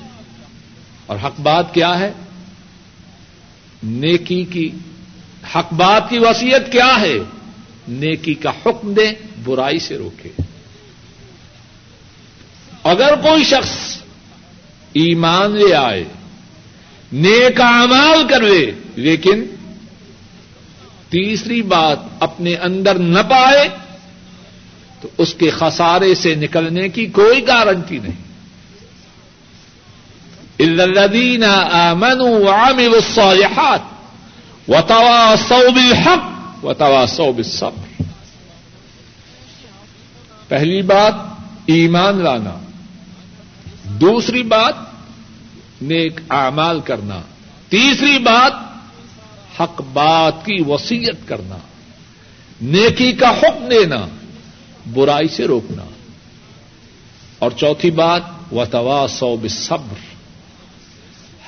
اور 1.07 1.17
حق 1.25 1.41
بات 1.41 1.75
کیا 1.75 1.99
ہے؟ 1.99 2.13
نیکی 3.83 4.45
کی۔ 4.45 4.71
حق 5.55 5.73
بات 5.73 6.11
کی 6.11 6.19
وسیعت 6.19 6.73
کیا 6.73 7.01
ہے؟ 7.01 7.15
نیکی 7.89 8.35
کا 8.35 8.51
حکم 8.51 8.95
دیں، 8.95 9.13
برائی 9.45 9.79
سے 9.79 9.99
روکے 9.99 10.29
اگر 12.83 13.15
کوئی 13.17 13.45
شخص 13.45 13.97
ایمان 14.93 15.51
لے 15.51 15.75
آئے، 15.75 16.05
نیک 17.13 17.61
اعمال 17.61 18.29
کر 18.29 18.41
لے 18.41 18.71
لیکن 18.97 19.45
تیسری 21.09 21.63
بات 21.63 21.99
اپنے 22.21 22.55
اندر 22.55 22.95
نہ 22.95 23.19
پائے 23.31 23.69
تو 25.05 25.11
اس 25.19 25.35
کے 25.35 25.51
خسارے 25.51 26.15
سے 26.15 26.35
نکلنے 26.35 26.89
کی 26.89 27.07
کوئی 27.07 27.47
گارنٹی 27.47 27.99
نہیں۔ 27.99 28.23
الدین 30.59 31.45
آمنوا 31.73 32.29
وعملوا 32.29 32.97
الصالحات 32.97 33.81
وتواصوا 34.69 35.71
بالحق 35.75 36.65
وتواصوا 36.65 37.31
بالصبر۔ 37.31 38.03
پہلی 40.49 40.83
بات، 40.83 41.15
ایمان 41.67 42.25
لانا۔ 42.25 42.59
دوسری 43.85 44.43
بات، 44.43 44.75
نیک 45.83 46.21
اعمال 46.31 46.81
کرنا۔ 46.81 47.21
تیسری 47.69 48.19
بات، 48.19 48.53
حق 49.61 49.83
بات 49.93 50.45
کی 50.45 50.63
وسیعت 50.69 51.29
کرنا۔ 51.29 51.57
نیکی 52.61 53.13
کا 53.13 53.31
حکم 53.31 53.69
دینا۔ 53.69 54.07
برائی 54.93 55.29
سے 55.29 55.45
روکنا۔ 55.45 55.85
اور 57.39 57.51
چوتھی 57.51 57.91
بات 57.91 58.23
و 58.53 58.65
توا 58.65 59.07
سو 59.09 59.37
صبر 59.51 60.15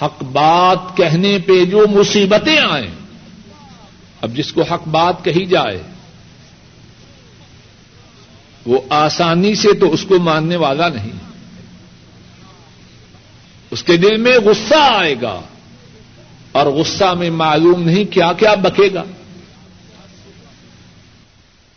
حق 0.04 0.22
بات 0.22 0.96
کہنے 0.96 1.38
پہ 1.46 1.64
جو 1.64 1.86
مصیبتیں 1.90 2.58
آئیں، 2.70 2.90
اب 4.20 4.34
جس 4.34 4.52
کو 4.52 4.62
حق 4.62 4.88
بات 4.88 5.24
کہی 5.24 5.46
جائے، 5.46 5.82
وہ 8.66 8.80
آسانی 8.90 9.54
سے 9.54 9.72
تو 9.72 9.92
اس 9.92 10.04
کو 10.08 10.18
ماننے 10.18 10.56
والا 10.56 10.88
نہیں۔ 10.88 11.12
اس 13.70 13.82
کے 13.82 13.96
دل 13.96 14.16
میں 14.16 14.38
غصہ 14.38 14.94
آئے 14.94 15.14
گا، 15.22 15.40
اور 16.52 16.66
غصہ 16.66 17.14
میں 17.18 17.30
معلوم 17.30 17.82
نہیں 17.82 18.04
کیا 18.04 18.32
کیا 18.32 18.54
بکے 18.54 18.94
گا۔ 18.94 19.04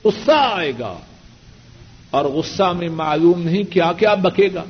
غصہ 0.04 0.32
آئے 0.32 0.72
گا۔ 0.80 0.98
اور 2.12 2.26
غصہ 2.26 2.64
میں 2.64 2.90
معلوم 2.90 3.42
نہیں 3.42 3.64
کیا 3.64 3.94
کیا 3.94 4.14
بکے 4.14 4.50
گا۔ 4.54 4.64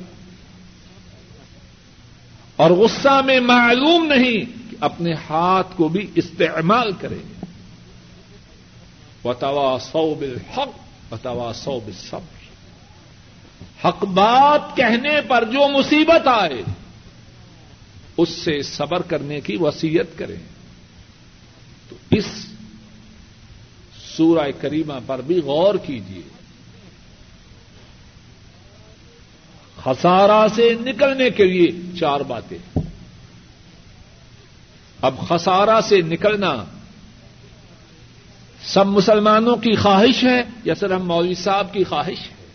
اور 2.56 2.70
غصہ 2.70 3.20
میں 3.26 3.40
معلوم 3.40 4.06
نہیں 4.06 4.70
کہ 4.70 4.76
اپنے 4.80 5.14
ہاتھ 5.30 5.66
کو 5.76 5.88
بھی 5.88 6.10
استعمال 6.14 6.92
کرے 6.92 7.18
بتوا 9.24 9.78
سو 9.78 10.14
بل 10.14 10.36
حق 10.56 10.78
بتوا 11.10 11.52
سو 11.52 11.80
بل 11.86 12.16
حق 13.84 14.04
بات 14.04 14.76
کہنے 14.76 15.20
پر 15.28 15.44
جو 15.44 15.68
مصیبت 15.68 16.28
آئے، 16.28 16.62
اس 18.16 18.28
سے 18.28 18.62
صبر 18.62 19.02
کرنے 19.02 19.40
کی 19.40 19.56
وسیعت 19.60 20.18
کریں۔ 20.18 20.36
تو 21.88 21.96
اس 22.10 22.26
سورہ 24.16 24.50
کریمہ 24.60 24.94
پر 25.06 25.20
بھی 25.20 25.40
غور 25.40 25.74
کیجیے 25.74 26.39
خسارا 29.84 30.46
سے 30.54 30.74
نکلنے 30.80 31.30
کے 31.30 31.44
لیے 31.44 31.98
چار 31.98 32.20
باتیں۔ 32.20 32.78
اب 35.02 35.28
خسارا 35.28 35.80
سے 35.80 36.00
نکلنا 36.00 36.64
سب 38.64 38.86
مسلمانوں 38.86 39.56
کی 39.56 39.76
خواہش 39.76 40.24
ہے 40.24 40.42
یا 40.64 40.74
سر 40.74 40.90
ہم 40.94 41.06
مولوی 41.06 41.34
صاحب 41.34 41.72
کی 41.72 41.84
خواہش 41.84 42.30
ہے؟ 42.30 42.46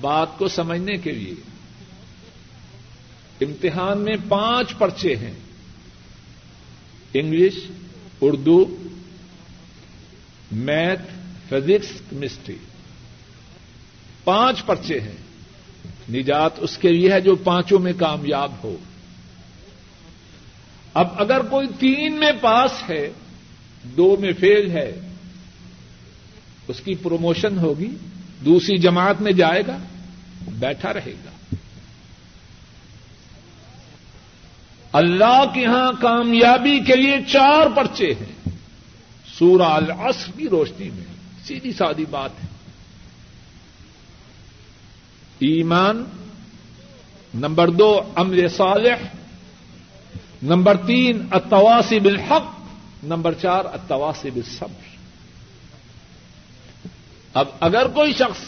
بات 0.00 0.38
کو 0.38 0.48
سمجھنے 0.48 0.96
کے 0.96 1.12
لیے۔ 1.12 1.34
امتحان 3.40 3.98
میں 3.98 4.16
پانچ 4.28 4.78
پرچے 4.78 5.16
ہیں۔ 5.16 5.34
English, 7.14 7.54
Urdu, 8.20 8.76
math, 10.52 11.02
physics, 11.48 12.00
chemistry. 12.10 12.56
پانچ 14.28 14.66
پرچے 14.66 15.00
ہیں۔ 15.00 15.16
نجات 16.10 16.50
اس 16.56 16.78
کے 16.78 16.92
لیے 16.92 17.12
ہے 17.12 17.20
جو 17.20 17.36
پانچوں 17.36 17.78
میں 17.78 17.92
کامیاب 17.98 18.52
ہو۔ 18.64 18.76
اب 20.94 21.08
اگر 21.16 21.40
کوئی 21.40 21.68
تین 21.78 22.14
میں 22.14 22.32
پاس 22.40 22.70
ہے، 22.90 23.10
دو 23.84 24.16
میں 24.20 24.32
فیل 24.40 24.70
ہے، 24.70 25.00
اس 26.68 26.80
کی 26.80 26.94
پروموشن 26.94 27.58
ہوگی، 27.58 27.90
دوسری 28.44 28.78
جماعت 28.78 29.20
میں 29.20 29.32
جائے 29.32 29.62
گا، 29.66 29.78
بیٹھا 30.48 30.92
رہے 30.92 31.14
گا۔ 31.24 31.54
اللہ 34.92 35.44
کے 35.54 35.60
یہاں 35.60 35.92
کامیابی 36.00 36.80
کے 36.86 36.96
لیے 36.96 37.16
چار 37.28 37.66
پرچے 37.76 38.06
ہیں۔ 38.06 38.48
سورہ 39.38 39.62
العصر 39.62 40.30
کی 40.36 40.48
روشنی 40.48 40.90
میں، 40.90 41.04
سیدھی 41.46 41.72
سادی 41.72 42.04
بات 42.10 42.30
ہے۔ 42.42 42.57
ایمان، 45.38 46.04
نمبر 47.34 47.68
دو 47.68 48.00
امر 48.16 48.48
صالح، 48.48 49.06
نمبر 50.42 50.76
تین 50.76 51.26
اتواسی 51.32 52.00
بالحق، 52.00 52.46
نمبر 53.02 53.34
چار 53.34 53.64
اتواسی 53.64 54.30
بالصبر۔ 54.30 54.96
اب 57.34 57.46
اگر 57.60 57.88
کوئی 57.88 58.12
شخص 58.12 58.40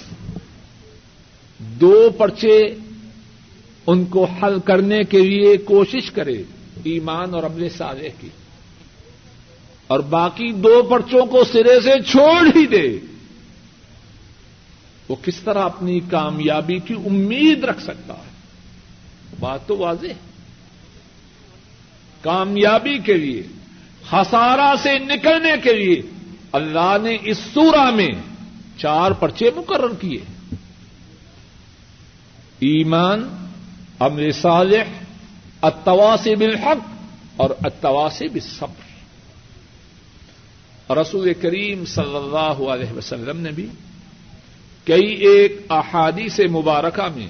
دو 1.59 2.11
پرچے 2.19 2.75
ان 3.87 4.05
کو 4.05 4.25
حل 4.25 4.59
کرنے 4.61 5.05
کے 5.05 5.19
لیے 5.19 5.57
کوشش 5.57 6.11
کرے 6.11 6.43
ایمان 6.85 7.35
اور 7.35 7.43
اپنے 7.43 7.69
سالے 7.69 8.09
کی 8.21 8.29
اور 9.87 10.01
باقی 10.01 10.53
دو 10.53 10.83
پرچوں 10.83 11.27
کو 11.27 11.45
سرے 11.45 11.81
سے 11.81 12.03
چھوڑ 12.03 12.47
ہی 12.57 12.67
دے 12.67 12.99
وہ 15.11 15.17
کس 15.23 15.41
طرح 15.41 15.65
اپنی 15.65 16.01
کامیابی 16.01 16.79
کی 16.79 16.95
امید 16.95 17.65
رکھ 17.65 17.83
سکتا 17.83 18.15
ہے؟ 18.15 18.31
بات 19.41 19.67
تو 19.67 19.77
واضح 19.77 20.07
کامیابی 22.21 22.99
کے 22.99 23.15
لیے 23.15 23.43
خسارا 24.11 24.75
سے 24.83 24.99
نکلنے 24.99 25.53
کے 25.63 25.73
لیے 25.73 26.03
اللہ 26.53 26.97
نے 27.03 27.17
اس 27.23 27.39
سورہ 27.55 27.91
میں 27.91 28.09
چار 28.79 29.11
پرچے 29.11 29.51
مقرر 29.57 29.95
کیے۔ 30.01 30.21
ایمان، 32.59 33.47
امر 33.99 34.31
صالح 34.31 34.85
اتواسی 35.63 36.35
بالحق 36.35 36.89
اور 37.37 37.51
اتواسی 37.65 38.29
بالصبر۔ 38.29 38.91
رسول 40.93 41.35
کریم 41.35 41.85
صلی 41.85 42.17
اللہ 42.17 42.71
علیہ 42.71 42.93
وسلم 42.93 43.41
نے 43.41 43.51
بھی 43.51 43.67
کئی 44.85 45.15
ایک 45.15 45.67
احادی 45.71 46.29
سے 46.29 46.47
مبارکہ 46.47 47.09
میں 47.17 47.27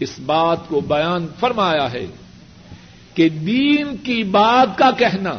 اس 0.00 0.18
بات 0.26 0.68
کو 0.68 0.80
بیان 0.80 1.26
فرمایا 1.40 1.92
ہے 1.92 2.06
کہ 3.14 3.28
دین 3.28 3.96
کی 3.96 4.24
بات 4.24 4.78
کا 4.78 4.90
کہنا، 4.90 5.32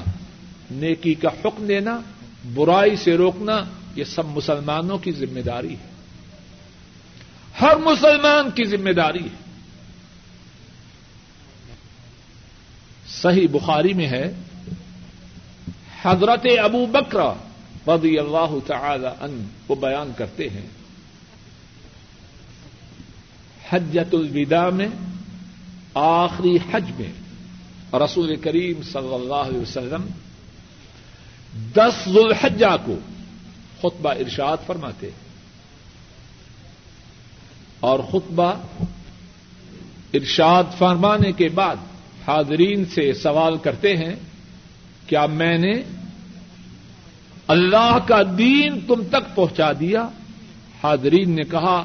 نیکی 0.71 1.13
کا 1.13 1.29
حکم 1.29 1.65
دینا، 1.65 2.01
برائی 2.53 2.95
سے 2.95 3.17
روکنا، 3.17 3.61
یہ 3.95 4.03
سب 4.03 4.25
مسلمانوں 4.25 4.97
کی 4.97 5.11
ذمہ 5.11 5.39
داری 5.39 5.73
ہے۔ 5.73 5.89
ہر 7.61 7.75
مسلمان 7.75 8.51
کی 8.51 8.63
ذمہ 8.63 8.89
داری 8.89 9.23
ہے۔ 9.23 9.49
صحیح 13.07 13.47
بخاری 13.51 13.93
میں 13.93 14.07
ہے، 14.07 14.33
حضرت 16.01 16.45
ابو 16.63 16.85
بکرا 16.85 17.33
رضی 17.87 18.19
اللہ 18.19 18.55
تعالی 18.67 19.07
ان 19.21 19.47
کو 19.67 19.75
بیان 19.75 20.11
کرتے 20.17 20.49
ہیں۔ 20.49 20.78
حجت 23.71 24.13
الوداع 24.13 24.69
میں، 24.69 24.87
آخری 25.93 26.57
حج 26.71 26.91
میں، 26.99 27.11
رسول 27.93 28.35
کریم 28.35 28.81
صلی 28.81 29.13
اللہ 29.13 29.47
علیہ 29.47 29.59
وسلم 29.59 30.05
دس 31.75 32.07
ذوالحجہ 32.07 32.75
کو 32.85 32.95
خطبہ 33.81 34.11
ارشاد 34.19 34.65
فرماتے 34.65 35.09
اور 37.79 37.99
خطبہ 38.11 38.51
ارشاد 40.13 40.63
فرمانے 40.77 41.31
کے 41.31 41.47
بعد 41.49 41.75
حاضرین 42.27 42.85
سے 42.85 43.11
سوال 43.13 43.57
کرتے 43.57 43.95
ہیں، 43.97 44.15
کیا 45.07 45.25
میں 45.25 45.57
نے 45.57 45.71
اللہ 47.47 47.97
کا 48.07 48.21
دین 48.37 48.79
تم 48.87 49.03
تک 49.09 49.35
پہنچا 49.35 49.71
دیا؟ 49.79 50.07
حاضرین 50.83 51.31
نے 51.31 51.43
کہا 51.43 51.77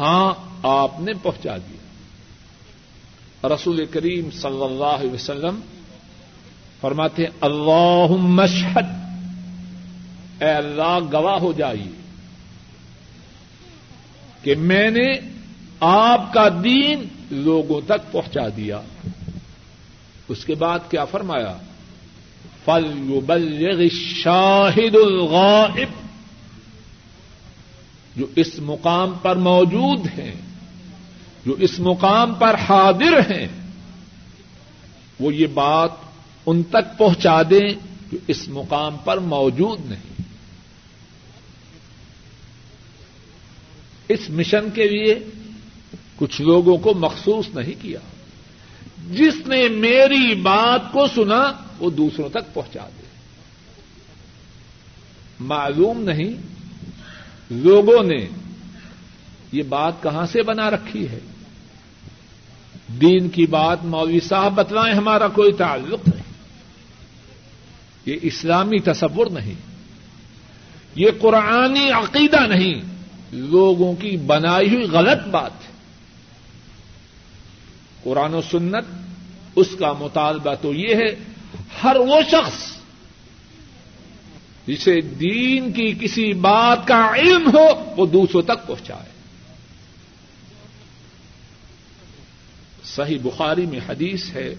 ہاں 0.00 0.47
آپ 0.62 1.00
نے 1.00 1.12
پہنچا 1.22 1.56
دیا۔ 1.56 1.78
رسول 3.48 3.86
کریم 3.86 4.30
صلی 4.30 4.64
اللہ 4.64 4.84
علیہ 4.84 5.10
وسلم 5.10 5.60
فرماتے 6.80 7.22
ہیں 7.22 7.30
اللہ 7.40 8.06
مشہد 8.10 8.86
اے 10.40 10.50
اللہ، 10.50 10.98
گواہ 11.12 11.38
ہو 11.38 11.52
جائیے 11.52 11.92
کہ 14.42 14.54
میں 14.54 14.90
نے 14.90 15.14
آپ 15.80 16.32
کا 16.32 16.48
دین 16.64 17.08
لوگوں 17.30 17.80
تک 17.86 18.12
پہنچا 18.12 18.48
دیا۔ 18.56 18.80
اس 20.28 20.44
کے 20.44 20.54
بعد 20.54 20.78
کیا 20.90 21.04
فرمایا؟ 21.04 21.56
فل 22.64 23.88
شاہد 23.92 24.94
الغائب۔ 24.94 25.88
جو 28.16 28.26
اس 28.36 28.58
مقام 28.58 29.12
پر 29.22 29.36
موجود 29.36 30.06
ہیں 30.18 30.47
جو 31.46 31.52
اس 31.52 31.78
مقام 31.78 32.34
پر 32.34 32.54
حاضر 32.54 33.18
ہیں، 33.18 33.48
وہ 35.20 35.34
یہ 35.34 35.46
بات 35.46 35.90
ان 36.46 36.62
تک 36.62 36.98
پہنچا 36.98 37.42
دیں 37.42 37.72
جو 38.12 38.18
اس 38.26 38.48
مقام 38.48 38.96
پر 39.04 39.18
موجود 39.18 39.80
نہیں۔ 39.86 40.22
اس 44.08 44.30
مشن 44.30 44.70
کے 44.70 44.88
لیے 44.88 45.24
کچھ 46.16 46.40
لوگوں 46.40 46.78
کو 46.78 46.94
مخصوص 46.94 47.48
نہیں 47.54 47.82
کیا۔ 47.82 48.00
جس 49.10 49.46
نے 49.46 49.68
میری 49.68 50.34
بات 50.34 50.92
کو 50.92 51.06
سنا، 51.14 51.52
وہ 51.78 51.90
دوسروں 51.90 52.28
تک 52.28 52.54
پہنچا 52.54 52.88
دے۔ 52.88 53.08
معلوم 55.40 56.00
نہیں 56.00 56.30
لوگوں 57.50 58.02
نے 58.02 58.26
یہ 59.52 59.62
بات 59.62 60.02
کہاں 60.02 60.26
سے 60.26 60.42
بنا 60.42 60.70
رکھی 60.70 61.08
ہے؟ 61.08 61.18
دین 63.00 63.28
کی 63.28 63.46
بات 63.46 63.84
مولوی 63.84 64.20
صاحب 64.20 64.54
بتلائیں، 64.54 64.94
ہمارا 64.94 65.28
کوئی 65.28 65.52
تعلق 65.52 66.08
نہیں۔ 66.08 66.32
یہ 68.06 68.16
اسلامی 68.22 68.78
تصور 68.78 69.26
نہیں۔ 69.26 69.54
یہ 70.94 71.10
قرآنی 71.20 71.90
عقیدہ 71.90 72.46
نہیں۔ 72.46 72.98
لوگوں 73.32 73.94
کی 73.94 74.16
بنائی 74.16 74.74
ہوئی 74.74 74.84
غلط 74.84 75.28
بات 75.28 75.50
ہے۔ 75.50 75.72
قرآن 78.02 78.34
و 78.34 78.40
سنت، 78.40 78.84
اس 79.56 79.68
کا 79.78 79.92
مطالبہ 79.92 80.54
تو 80.54 80.74
یہ 80.74 80.94
ہے، 80.94 81.16
ہر 81.84 81.96
وہ 81.96 82.20
شخص 82.30 82.76
جسے 84.66 85.00
دین 85.00 85.72
کی 85.72 85.94
کسی 86.00 86.32
بات 86.32 86.86
کا 86.86 87.12
علم 87.16 87.50
ہو، 87.54 87.94
وہ 87.96 88.06
دوسروں 88.06 88.42
تک 88.42 88.66
پہنچائے۔ 88.66 89.17
صحیح 92.94 93.18
بخاری 93.22 93.66
میں 93.66 93.80
حدیث 93.88 94.30
ہے، 94.34 94.54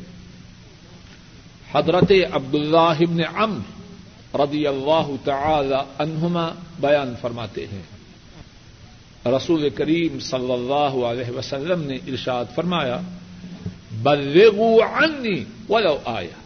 حضرت 1.73 2.11
عبد 2.31 2.55
اللہ 2.55 2.99
ابن 2.99 3.19
عمر 3.35 4.35
رضی 4.35 4.67
اللہ 4.67 5.11
تعالی 5.23 5.75
عنہما 5.99 6.49
بیان 6.79 7.13
فرماتے 7.21 7.67
ہیں۔ 7.67 7.81
رسول 9.25 9.69
کریم 9.69 10.19
صلی 10.19 10.53
اللہ 10.53 11.05
علیہ 11.05 11.37
وسلم 11.37 11.83
نے 11.83 11.95
ارشاد 12.07 12.45
فرمایا، 12.55 13.01
بلغوا 13.91 14.85
عنی 14.97 15.43
ولو 15.69 15.97
آیا 16.05 16.37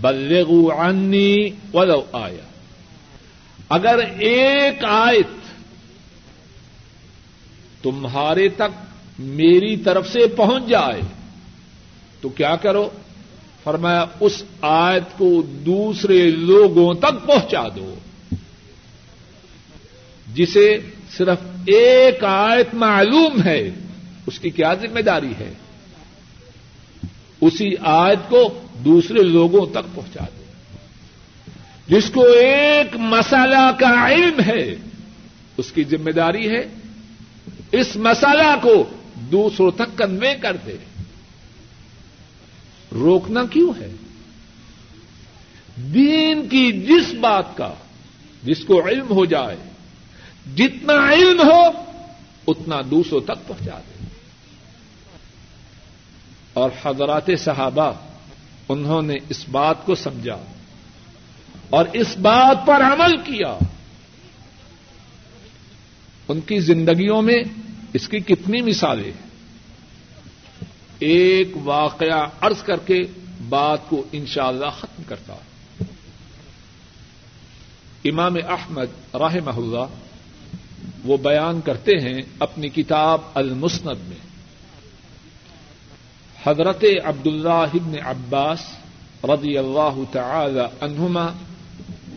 بلغوا 0.00 0.88
عنی 0.88 1.50
ولو 1.72 2.02
آیا 2.12 2.44
اگر 3.68 3.98
ایک 4.18 4.84
آیت 4.84 5.50
تمہارے 7.82 8.48
تک 8.48 8.91
میری 9.22 9.76
طرف 9.76 10.12
سے 10.12 10.26
پہنچ 10.26 10.68
جائے 10.68 11.00
تو 12.20 12.28
کیا 12.28 12.56
کرو؟ 12.56 12.90
فرمایا، 13.64 14.04
اس 14.20 14.42
آیت 14.60 15.18
کو 15.18 15.42
دوسرے 15.42 16.30
لوگوں 16.30 16.94
تک 16.94 17.26
پہنچا 17.26 17.68
دو۔ 17.76 17.94
جسے 20.34 20.78
صرف 21.16 21.38
ایک 21.66 22.24
آیت 22.24 22.74
معلوم 22.74 23.42
ہے، 23.44 23.70
اس 24.26 24.38
کی 24.38 24.50
کیا 24.50 24.74
ذمہ 24.74 25.00
داری 25.00 25.32
ہے؟ 25.40 25.52
اسی 27.40 27.70
آیت 27.80 28.30
کو 28.30 28.60
دوسرے 28.84 29.22
لوگوں 29.22 29.66
تک 29.66 29.94
پہنچا 29.94 30.24
دو۔ 30.38 30.42
جس 31.86 32.10
کو 32.10 32.22
ایک 32.22 32.96
مسالہ 32.96 33.70
کا 33.80 34.12
علم 34.12 34.40
ہے، 34.46 34.74
اس 35.56 35.72
کی 35.72 35.84
ذمہ 35.84 36.10
داری 36.10 36.50
ہے۔ 36.50 36.66
اس 37.72 37.96
مسالہ 37.96 38.54
کو 38.62 38.84
دوسروں 39.30 39.70
تک 39.70 39.98
کنوے 39.98 40.34
کر 40.34 40.56
دے۔ 40.56 40.76
روکنا 42.92 43.44
کیوں 43.50 43.72
ہے؟ 43.80 43.92
دین 45.76 46.48
کی 46.48 46.72
جس 46.72 47.14
بات 47.14 47.56
کا 47.56 47.74
جس 48.42 48.64
کو 48.64 48.88
علم 48.88 49.06
ہو 49.10 49.24
جائے، 49.24 49.56
جتنا 50.56 51.12
علم 51.12 51.40
ہو، 51.40 51.62
اتنا 52.46 52.76
دوسروں 52.90 53.20
تک 53.20 53.48
پہنچا 53.48 53.78
دے۔ 53.78 54.04
اور 56.52 56.70
حضرات 56.84 57.30
صحابہ، 57.38 57.92
انہوں 58.68 59.02
نے 59.02 59.14
اس 59.28 59.48
بات 59.48 59.86
کو 59.86 59.94
سمجھا 59.94 60.44
اور 61.70 61.84
اس 61.92 62.16
بات 62.16 62.66
پر 62.66 62.80
عمل 62.80 63.16
کیا۔ 63.16 63.58
ان 66.28 66.40
کی 66.40 66.58
زندگیوں 66.58 67.22
میں 67.22 67.42
اس 67.92 68.08
کی 68.08 68.20
کتنی 68.20 68.62
مثالیں 68.62 69.12
ایک 70.98 71.48
واقعہ 71.64 72.28
عرض 72.40 72.62
کر 72.62 72.76
کے 72.76 73.00
بات 73.48 73.78
کو 73.88 74.04
انشاءاللہ 74.12 74.70
ختم 74.78 75.02
کرتا 75.02 75.34
امام 78.04 78.36
احمد 78.48 79.14
راہ 79.14 79.36
اللہ 79.56 79.86
وہ 81.04 81.16
بیان 81.16 81.60
کرتے 81.60 81.92
ہیں 81.92 82.22
اپنی 82.38 82.68
کتاب 82.68 83.20
المسند 83.34 84.08
میں۔ 84.08 84.16
حضرت 86.44 86.84
عبد 87.04 87.26
اللہ 87.26 87.48
ابن 87.48 87.94
عباس 88.04 88.58
رضی 89.24 89.58
اللہ 89.58 89.98
تعالی 90.12 90.60
عنہما 90.80 91.26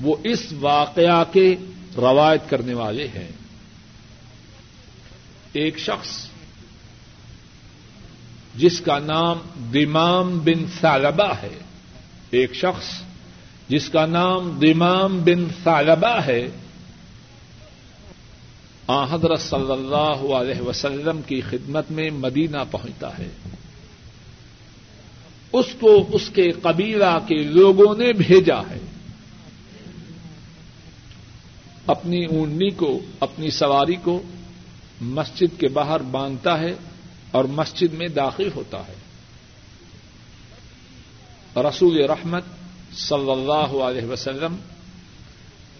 وہ 0.01 0.15
اس 0.23 0.53
واقعہ 0.59 1.23
کے 1.33 1.55
روایت 1.97 2.49
کرنے 2.49 2.73
والے 2.73 3.07
ہیں۔ 3.07 3.31
ایک 5.55 5.79
شخص 5.79 6.27
جس 8.55 8.81
کا 8.81 8.99
نام 8.99 9.39
دمام 9.73 10.39
بن 10.39 10.65
سالبہ 10.81 11.33
ہے۔ 11.41 11.59
ایک 12.29 12.53
شخص 12.53 13.01
جس 13.67 13.89
کا 13.89 14.05
نام 14.05 14.59
دمام 14.59 15.23
بن 15.23 15.47
سالبہ 15.63 16.19
ہے۔ 16.25 16.47
آ، 18.87 19.15
حضرت 19.15 19.41
صلی 19.41 19.71
اللہ 19.71 20.33
علیہ 20.33 20.61
وسلم 20.61 21.21
کی 21.21 21.41
خدمت 21.41 21.91
میں 21.91 22.09
مدینہ 22.09 22.57
پہنچتا 22.71 23.17
ہے۔ 23.17 23.29
اس 25.51 25.65
کو 25.79 26.07
اس 26.11 26.29
کے 26.29 26.51
قبیلہ 26.51 27.17
کے 27.27 27.43
لوگوں 27.43 27.97
نے 27.97 28.13
بھیجا 28.13 28.61
ہے۔ 28.61 28.79
اپنی 31.87 32.25
اونڈنی 32.25 32.69
کو، 32.69 32.99
اپنی 33.19 33.49
سواری 33.49 33.95
کو 34.03 34.21
مسجد 35.01 35.59
کے 35.59 35.67
باہر 35.67 35.99
باندھتا 35.99 36.59
ہے 36.59 36.73
اور 37.31 37.43
مسجد 37.43 37.93
میں 37.93 38.07
داخل 38.07 38.49
ہوتا 38.55 38.77
ہے۔ 38.87 38.93
رسول 41.55 42.05
رحمت 42.09 42.43
صلی 42.93 43.31
اللہ 43.31 43.83
علیہ 43.83 44.07
وسلم 44.07 44.55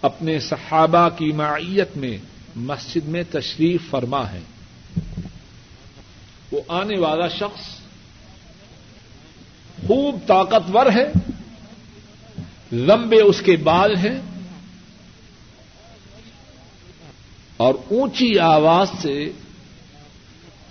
اپنے 0.02 0.40
صحابہ 0.40 1.10
کی 1.10 1.32
معیت 1.32 1.98
میں 1.98 2.18
مسجد 2.56 3.08
میں 3.08 3.24
تشریف 3.32 3.82
فرما 3.90 4.32
ہے۔ 4.32 4.40
وہ 6.52 6.62
آنے 6.68 7.00
والا 7.00 7.28
شخص 7.28 7.80
خوب 9.88 10.20
طاقتور 10.28 10.86
ہے، 10.86 11.08
لمبے 12.72 13.22
اس 13.22 13.42
کے 13.42 13.56
بال 13.56 13.96
ہیں 13.96 14.22
اور 17.58 17.74
اونچی 17.90 18.40
آواز 18.40 18.88
سے 19.02 19.32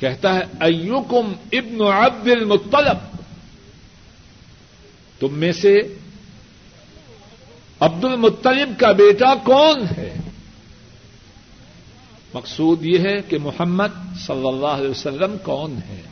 کہتا 0.01 0.35
ہے، 0.35 0.43
ایوکم 0.61 1.33
ابن 1.53 1.87
عبد 1.87 2.29
المطلب۔ 2.29 3.17
تم 5.21 5.35
میں 5.35 5.53
سے 5.53 5.81
عبد 7.81 8.05
المطلب 8.05 8.81
کا 8.81 8.93
بیٹا 8.93 9.35
کون 9.35 9.83
ہے؟ 9.97 10.15
مقصود 12.35 12.87
یہ 12.87 12.99
ہے 12.99 13.23
کہ 13.29 13.39
محمد 13.39 14.17
صلی 14.27 14.49
اللہ 14.49 14.67
علیہ 14.67 14.91
وسلم 14.91 15.37
کون 15.43 15.79
ہے؟ 15.89 16.03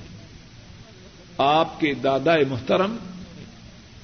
آپ 1.39 1.81
کے 1.81 1.95
دادا 1.95 2.35
محترم، 2.49 2.97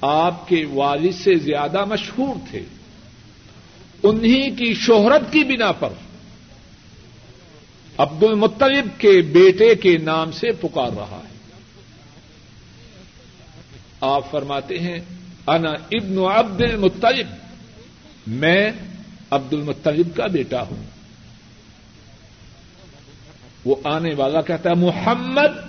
آپ 0.01 0.47
کے 0.47 0.65
والد 0.65 1.11
سے 1.23 1.35
زیادہ 1.35 1.85
مشہور 1.85 2.35
تھے۔ 2.51 2.61
انہیں 4.03 4.57
کی 4.57 4.73
شہرت 4.73 5.33
کی 5.33 5.43
بنا 5.43 5.71
پر 5.71 5.89
عبد 7.99 8.23
المطلب 8.23 8.99
کے 8.99 9.21
بیٹے 9.21 9.75
کے 9.75 9.97
نام 9.97 10.31
سے 10.31 10.51
پکار 10.51 10.97
رہا 10.97 11.21
ہے۔ 11.23 11.37
آپ 14.01 14.31
فرماتے 14.31 14.79
ہیں، 14.79 14.99
انا 15.47 15.69
ابن 15.69 16.17
عبد 16.17 16.61
المطلب 16.61 17.27
میں 18.27 18.71
عبد 19.29 19.53
المطلب 19.53 20.17
کا 20.17 20.27
بیٹا 20.27 20.61
ہوں۔ 20.61 20.83
وہ 23.65 23.75
آنے 23.83 24.15
والا 24.15 24.41
کہتا 24.41 24.69
ہے، 24.69 24.75
محمد، 24.75 25.67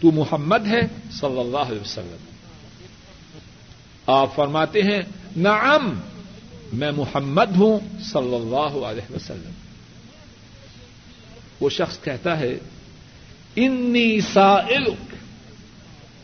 تو 0.00 0.10
محمد 0.10 0.66
ہے، 0.66 0.80
صلی 1.10 1.40
اللہ 1.40 1.58
علیہ 1.58 1.80
وسلم۔ 1.80 2.16
آپ 4.06 4.34
فرماتے 4.34 4.82
ہیں، 4.82 5.00
نعم، 5.36 6.00
میں 6.72 6.90
محمد 6.90 7.56
ہوں، 7.56 7.78
صلی 8.00 8.34
اللہ 8.34 8.86
علیہ 8.86 9.12
وسلم۔ 9.12 9.67
وہ 11.60 11.70
شخص 11.70 12.00
کہتا 12.02 12.38
ہے، 12.40 12.58
انی 13.56 14.20
سائلک 14.20 15.14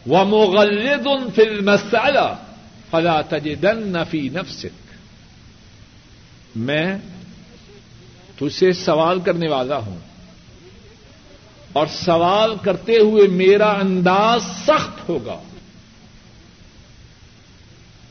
و 0.08 0.24
مغلد 0.24 1.06
فی 1.34 1.42
المسألہ 1.42 2.34
فلا 2.90 3.20
تجدن 3.20 3.96
فی 4.10 4.28
نفسک. 4.28 4.94
میں 6.56 6.98
تجھ 8.36 8.54
سے 8.54 8.72
سوال 8.72 9.20
کرنے 9.20 9.48
والا 9.48 9.76
ہوں 9.76 9.98
اور 11.72 11.86
سوال 11.86 12.54
کرتے 12.62 12.98
ہوئے 12.98 13.28
میرا 13.28 13.70
انداز 13.70 14.42
سخت 14.66 15.08
ہوگا۔ 15.08 15.42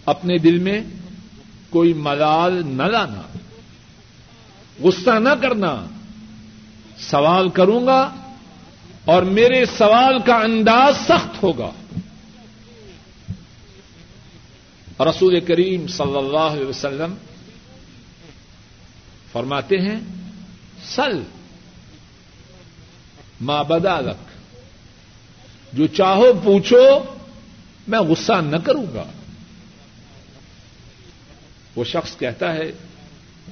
اپنے 0.05 0.37
دل 0.37 0.57
میں 0.57 0.81
کوئی 1.69 1.93
ملال 1.93 2.61
نہ 2.65 2.83
لانا، 2.83 3.21
غصہ 4.79 5.19
نہ 5.19 5.29
کرنا 5.41 5.85
سوال 6.99 7.49
کروں 7.49 7.85
گا 7.85 8.15
اور 9.05 9.23
میرے 9.23 9.65
سوال 9.65 10.21
کا 10.21 10.35
انداز 10.35 10.97
سخت 10.97 11.43
ہوگا۔ 11.43 11.71
رسول 14.99 15.39
کریم 15.39 15.87
صلی 15.87 16.17
اللہ 16.17 16.39
علیہ 16.39 16.65
وسلم 16.65 17.15
فرماتے 19.31 19.77
ہیں، 19.77 19.99
سل 20.85 21.23
ماں 23.41 23.63
بدالک 23.63 24.27
جو 25.73 25.87
چاہو 25.87 26.25
پوچھو، 26.43 27.03
میں 27.87 27.99
غصہ 27.99 28.33
نہ 28.33 28.57
کروں 28.57 28.85
گا۔ 28.93 29.03
وہ 31.75 31.83
شخص 31.83 32.17
کہتا 32.17 32.53
ہے 32.53 32.71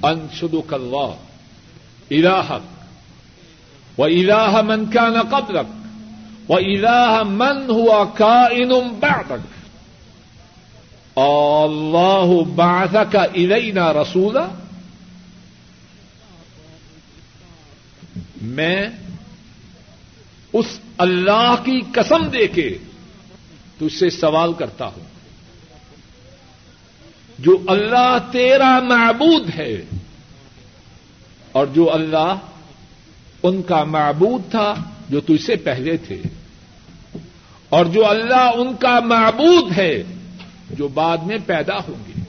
انشد 0.02 0.54
کلوا 0.68 1.14
اراحک 2.10 2.81
و 3.98 4.08
من 4.62 4.90
کا 4.90 5.08
نہ 5.08 5.36
قبلک 5.36 5.82
و 6.50 6.54
اراح 6.56 7.22
من 7.22 7.70
ہوا 7.70 8.04
کا 8.04 8.44
انم 8.44 9.00
بعدک 9.00 9.62
اللہ 11.18 12.44
بات 12.54 13.12
کا 13.12 13.22
ارینا 13.22 13.92
رسولا 13.92 14.46
میں 18.42 18.88
اس 20.52 20.78
اللہ 20.98 21.54
کی 21.64 21.80
قسم 21.92 22.26
دے 22.26 22.46
کے 22.46 22.78
تجھ 23.78 23.94
سے 23.94 24.10
سوال 24.10 24.52
کرتا 24.52 24.86
ہوں۔ 24.86 25.04
جو 27.38 27.58
اللہ 27.66 28.18
تیرا 28.32 28.80
معبود 28.80 29.50
ہے 29.56 29.82
اور 31.52 31.66
جو 31.66 31.92
اللہ 31.92 32.34
ان 33.42 33.62
کا 33.62 33.84
معبود 33.84 34.50
تھا 34.50 34.74
جو 35.08 35.20
تجھ 35.20 35.44
سے 35.44 35.56
پہلے 35.56 35.96
تھے۔ 35.96 36.22
اور 37.68 37.86
جو 37.86 38.06
اللہ 38.06 38.50
ان 38.54 38.76
کا 38.76 39.00
معبود 39.00 39.78
ہے، 39.78 40.02
جو 40.70 40.88
بعد 40.88 41.18
میں 41.18 41.38
پیدا 41.46 41.76
ہوں 41.76 42.08
گے۔ 42.08 42.20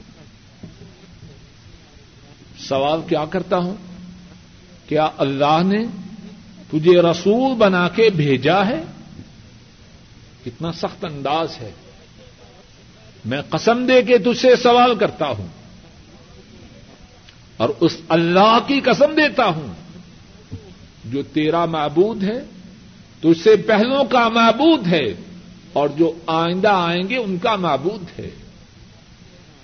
سوال 2.58 3.00
کیا 3.08 3.24
کرتا 3.24 3.56
ہوں؟ 3.56 3.74
کیا 4.88 5.08
اللہ 5.16 5.62
نے 5.64 5.84
تجھے 6.70 7.02
رسول 7.02 7.54
بنا 7.54 7.88
کے 7.88 8.10
بھیجا 8.10 8.66
ہے؟ 8.66 8.82
کتنا 10.44 10.72
سخت 10.72 11.04
انداز 11.04 11.58
ہے۔ 11.60 11.70
میں 13.24 13.42
قسم 13.50 13.86
دے 13.86 14.02
کے 14.02 14.18
تجھ 14.18 14.40
سے 14.40 14.56
سوال 14.56 14.94
کرتا 14.94 15.26
ہوں۔ 15.26 15.48
اور 17.56 17.68
اس 17.80 17.96
اللہ 18.08 18.58
کی 18.66 18.80
قسم 18.80 19.14
دیتا 19.14 19.44
ہوں۔ 19.44 19.83
جو 21.04 21.22
تیرا 21.22 21.64
معبود 21.64 22.22
ہے، 22.22 22.40
تجھ 23.20 23.42
سے 23.42 23.56
پہلوں 23.56 24.04
کا 24.04 24.28
معبود 24.28 24.86
ہے، 24.86 25.14
اور 25.72 25.88
جو 25.88 26.12
آئندہ 26.26 26.68
آئیں 26.68 27.08
گے، 27.08 27.16
ان 27.16 27.38
کا 27.38 27.56
معبود 27.56 28.18
ہے۔ 28.18 28.30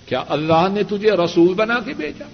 کیا 0.05 0.23
اللہ 0.29 0.67
نے 0.73 0.83
تجھے 0.83 1.11
رسول 1.11 1.53
بنا 1.53 1.79
کے 1.79 1.93
بھیجا؟ 1.93 2.25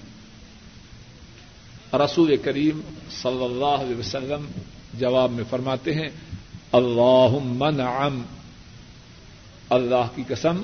رسول 1.98 2.36
کریم 2.38 2.82
صلی 3.22 3.44
اللہ 3.44 3.66
علیہ 3.66 3.96
وسلم 3.96 4.46
جواب 4.94 5.32
میں 5.32 5.44
فرماتے 5.50 5.94
ہیں 5.94 6.10
اللہ 6.72 7.54
نعم۔ 7.72 8.22
اللہ 9.70 10.08
کی 10.16 10.24
قسم، 10.28 10.64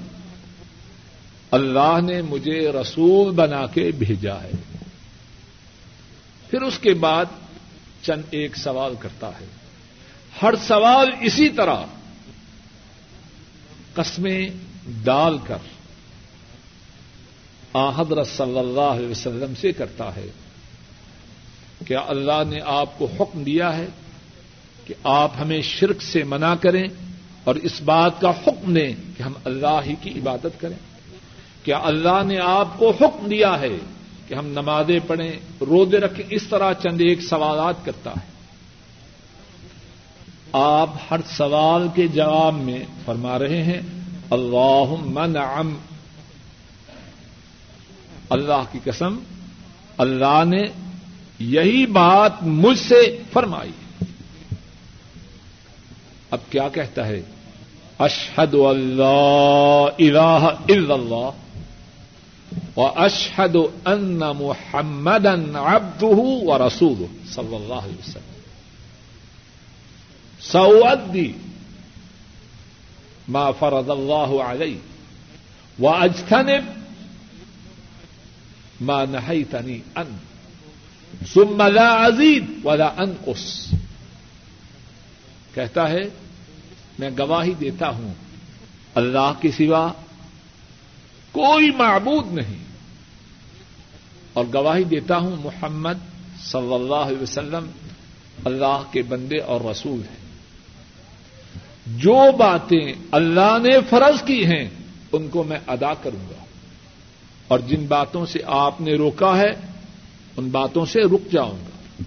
اللہ 1.51 1.99
نے 2.05 2.21
مجھے 2.21 2.71
رسول 2.71 3.31
بنا 3.31 3.65
کے 3.65 3.91
بھیجا 3.97 4.41
ہے۔ 4.43 4.51
پھر 6.49 6.61
اس 6.61 6.79
کے 6.79 6.93
بعد 6.93 7.25
چند 8.03 8.21
ایک 8.31 8.57
سوال 8.57 8.93
کرتا 8.99 9.29
ہے۔ 9.29 9.45
ہر 10.41 10.53
سوال 10.67 11.09
اسی 11.21 11.49
طرح 11.49 11.75
قسمیں 13.93 14.49
ڈال 15.03 15.37
کر 15.47 15.57
آ 17.73 18.01
حضرت 18.01 18.27
صلی 18.27 18.59
اللہ 18.59 18.81
علیہ 18.81 19.07
وسلم 19.07 19.53
سے 19.61 19.71
کرتا 19.71 20.15
ہے۔ 20.15 20.27
کیا 21.87 22.01
اللہ 22.07 22.43
نے 22.49 22.59
آپ 22.65 22.99
کو 22.99 23.07
حکم 23.19 23.43
دیا 23.43 23.77
ہے 23.77 23.85
کہ 24.85 24.93
آپ 25.03 25.31
ہمیں 25.41 25.61
شرک 25.61 26.01
سے 26.01 26.23
منع 26.23 26.55
کریں 26.55 26.83
اور 27.43 27.55
اس 27.55 27.81
بات 27.81 28.21
کا 28.21 28.29
حکم 28.29 28.73
دیں 28.73 28.93
کہ 29.17 29.23
ہم 29.23 29.33
اللہ 29.45 29.79
ہی 29.85 29.95
کی 30.01 30.09
عبادت 30.09 30.61
کریں؟ 30.61 30.77
کیا 31.63 31.79
اللہ 31.83 32.23
نے 32.25 32.39
آپ 32.39 32.79
کو 32.79 32.89
حکم 32.89 33.27
دیا 33.27 33.59
ہے 33.59 33.77
کہ 34.27 34.33
ہم 34.33 34.47
نمازیں 34.47 34.99
پڑھیں 35.07 35.31
رودے 35.61 35.97
رکھیں، 35.97 36.25
اس 36.29 36.47
طرح 36.47 36.73
چند 36.73 37.01
ایک 37.01 37.21
سوالات 37.21 37.75
کرتا 37.85 38.11
ہے 38.11 38.33
آپ 40.51 40.89
ہر 41.11 41.19
سوال 41.37 41.87
کے 41.95 42.07
جواب 42.07 42.53
میں 42.53 42.79
فرما 43.05 43.39
رہے 43.39 43.63
ہیں 43.63 43.81
اللہ 44.29 44.93
نعم۔ 45.27 45.75
اللہ 48.29 48.63
کی 48.71 48.79
قسم، 48.83 49.19
اللہ 49.97 50.43
نے 50.45 50.61
یہی 51.39 51.85
بات 51.85 52.43
مجھ 52.43 52.79
سے 52.79 53.21
فرمائی۔ 53.33 53.71
اب 56.31 56.39
کیا 56.49 56.69
کہتا 56.69 57.07
ہے؟ 57.07 57.21
اشحد 57.99 58.53
اللہ 58.53 59.85
الہ 59.99 60.47
الا 60.69 60.93
اللہ۔ 60.93 61.29
و 62.77 62.81
اشحد 62.81 63.55
ان 63.85 64.21
محمد 64.37 65.25
عبده 65.55 66.19
و 66.47 66.57
رسول 66.57 67.05
صلی 67.33 67.55
اللہ 67.55 67.87
علیہ 67.87 67.99
وسلم. 67.99 68.31
سعودی 70.41 71.31
ما 73.27 73.51
فرض 73.59 73.89
اللہ 73.89 74.33
علیہ 74.43 74.77
و 75.79 75.85
ما 78.81 79.03
نہیتنی 79.05 79.79
ان 79.95 80.15
ثم 81.33 81.61
لا 81.61 81.87
ازید 82.05 82.65
ولا 82.65 82.87
انقص 82.97 83.45
کہتا 85.53 85.89
ہے، 85.89 86.01
میں 86.99 87.09
گواہی 87.17 87.53
دیتا 87.59 87.89
ہوں، 87.89 88.13
اللہ 88.95 89.31
کے 89.41 89.51
سوا 89.51 89.91
کوئی 91.33 91.71
معبود 91.71 92.33
نہیں۔ 92.33 92.63
اور 94.33 94.45
گواہی 94.53 94.83
دیتا 94.83 95.17
ہوں 95.17 95.35
محمد 95.43 95.93
صلی 96.43 96.73
اللہ 96.73 96.95
علیہ 96.95 97.21
وسلم 97.21 97.69
اللہ 98.45 98.83
کے 98.91 99.01
بندے 99.01 99.37
اور 99.37 99.61
رسول 99.61 99.99
ہیں۔ 99.99 100.23
جو 101.87 102.31
باتیں 102.37 102.93
اللہ 103.11 103.57
نے 103.63 103.81
فرض 103.89 104.23
کی 104.23 104.45
ہیں، 104.45 104.69
ان 105.11 105.27
کو 105.27 105.43
میں 105.43 105.59
ادا 105.67 105.93
کروں 105.93 106.29
گا۔ 106.29 106.45
اور 107.47 107.59
جن 107.59 107.85
باتوں 107.85 108.25
سے 108.25 108.39
آپ 108.45 108.81
نے 108.81 108.95
روکا 108.95 109.37
ہے، 109.37 109.51
ان 110.37 110.49
باتوں 110.49 110.85
سے 110.85 110.99
رک 110.99 111.31
جاؤں 111.31 111.57
گا۔ 111.57 112.03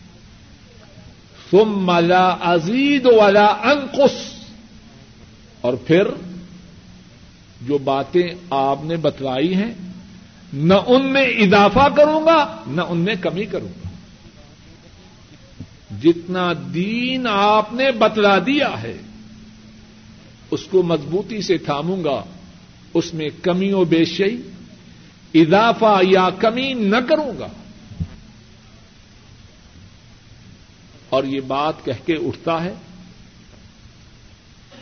ثم 1.50 1.98
لا 1.98 2.28
ازید 2.28 3.06
والا 3.06 3.46
انکش 3.46 4.44
اور 5.60 5.74
پھر 5.74 6.02
جو 7.62 7.78
باتیں 7.78 8.28
آپ 8.50 8.84
نے 8.84 8.96
بتلائی 8.96 9.54
ہیں، 9.54 9.74
نہ 10.52 10.74
ان 10.86 11.12
میں 11.12 11.24
اضافہ 11.24 11.88
کروں 11.96 12.26
گا، 12.26 12.64
نہ 12.66 12.82
ان 12.82 12.98
میں 12.98 13.14
کمی 13.20 13.44
کروں 13.44 13.68
گا۔ 13.68 13.88
جتنا 16.02 16.52
دین 16.74 17.26
آپ 17.30 17.72
نے 17.72 17.92
بتلا 17.92 18.38
دیا 18.38 18.82
ہے، 18.82 18.96
اس 20.50 20.64
کو 20.64 20.82
مضبوطی 20.82 21.42
سے 21.42 21.58
تھاموں 21.58 22.04
گا، 22.04 22.24
اس 22.94 23.14
میں 23.14 23.28
کمی 23.42 23.72
و 23.72 23.84
بیشئی 23.84 24.42
اضافہ 25.34 26.00
یا 26.02 26.28
کمی 26.38 26.72
نہ 26.72 26.96
کروں 27.08 27.38
گا۔ 27.38 27.48
اور 31.08 31.24
یہ 31.24 31.40
بات 31.40 31.74
کہہ 31.84 32.06
کے 32.06 32.12
اٹھتا 32.12 32.64
ہے 32.64 32.74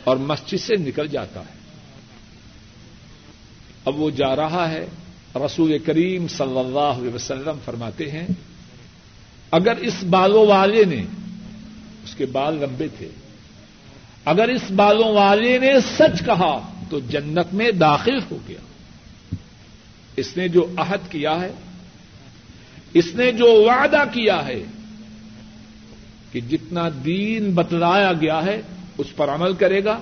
اور 0.03 0.17
مسجد 0.17 0.57
سے 0.57 0.75
نکل 0.75 1.07
جاتا 1.07 1.39
ہے۔ 1.39 1.54
اب 3.85 3.99
وہ 4.01 4.09
جا 4.09 4.35
رہا 4.35 4.71
ہے، 4.71 4.85
رسول 5.35 5.77
کریم 5.77 6.27
صلی 6.27 6.59
اللہ 6.59 6.79
علیہ 6.79 7.13
وسلم 7.13 7.57
فرماتے 7.65 8.11
ہیں، 8.11 8.27
اگر 9.51 9.75
اس 9.77 10.03
بالوں 10.03 10.47
والے 10.47 10.85
نے، 10.85 11.01
اس 12.03 12.15
کے 12.15 12.25
بال 12.25 12.55
لمبے 12.55 12.87
تھے، 12.97 13.09
اگر 14.25 14.47
اس 14.49 14.71
بالوں 14.71 15.13
والے 15.13 15.59
نے 15.59 15.73
سچ 15.97 16.25
کہا 16.25 16.71
تو 16.89 16.99
جنت 16.99 17.53
میں 17.53 17.71
داخل 17.71 18.17
ہو 18.31 18.37
گیا۔ 18.47 18.59
اس 20.15 20.37
نے 20.37 20.47
جو 20.47 20.67
عہد 20.77 21.11
کیا 21.11 21.41
ہے، 21.41 21.51
اس 22.93 23.05
نے 23.15 23.31
جو 23.31 23.45
وعدہ 23.45 24.03
کیا 24.13 24.47
ہے 24.47 24.63
کہ 26.31 26.41
جتنا 26.41 26.89
دین 27.05 27.51
بتلایا 27.51 28.13
گیا 28.13 28.45
ہے، 28.45 28.61
اس 28.97 29.15
پر 29.15 29.29
عمل 29.29 29.53
کرے 29.53 29.83
گا، 29.83 29.99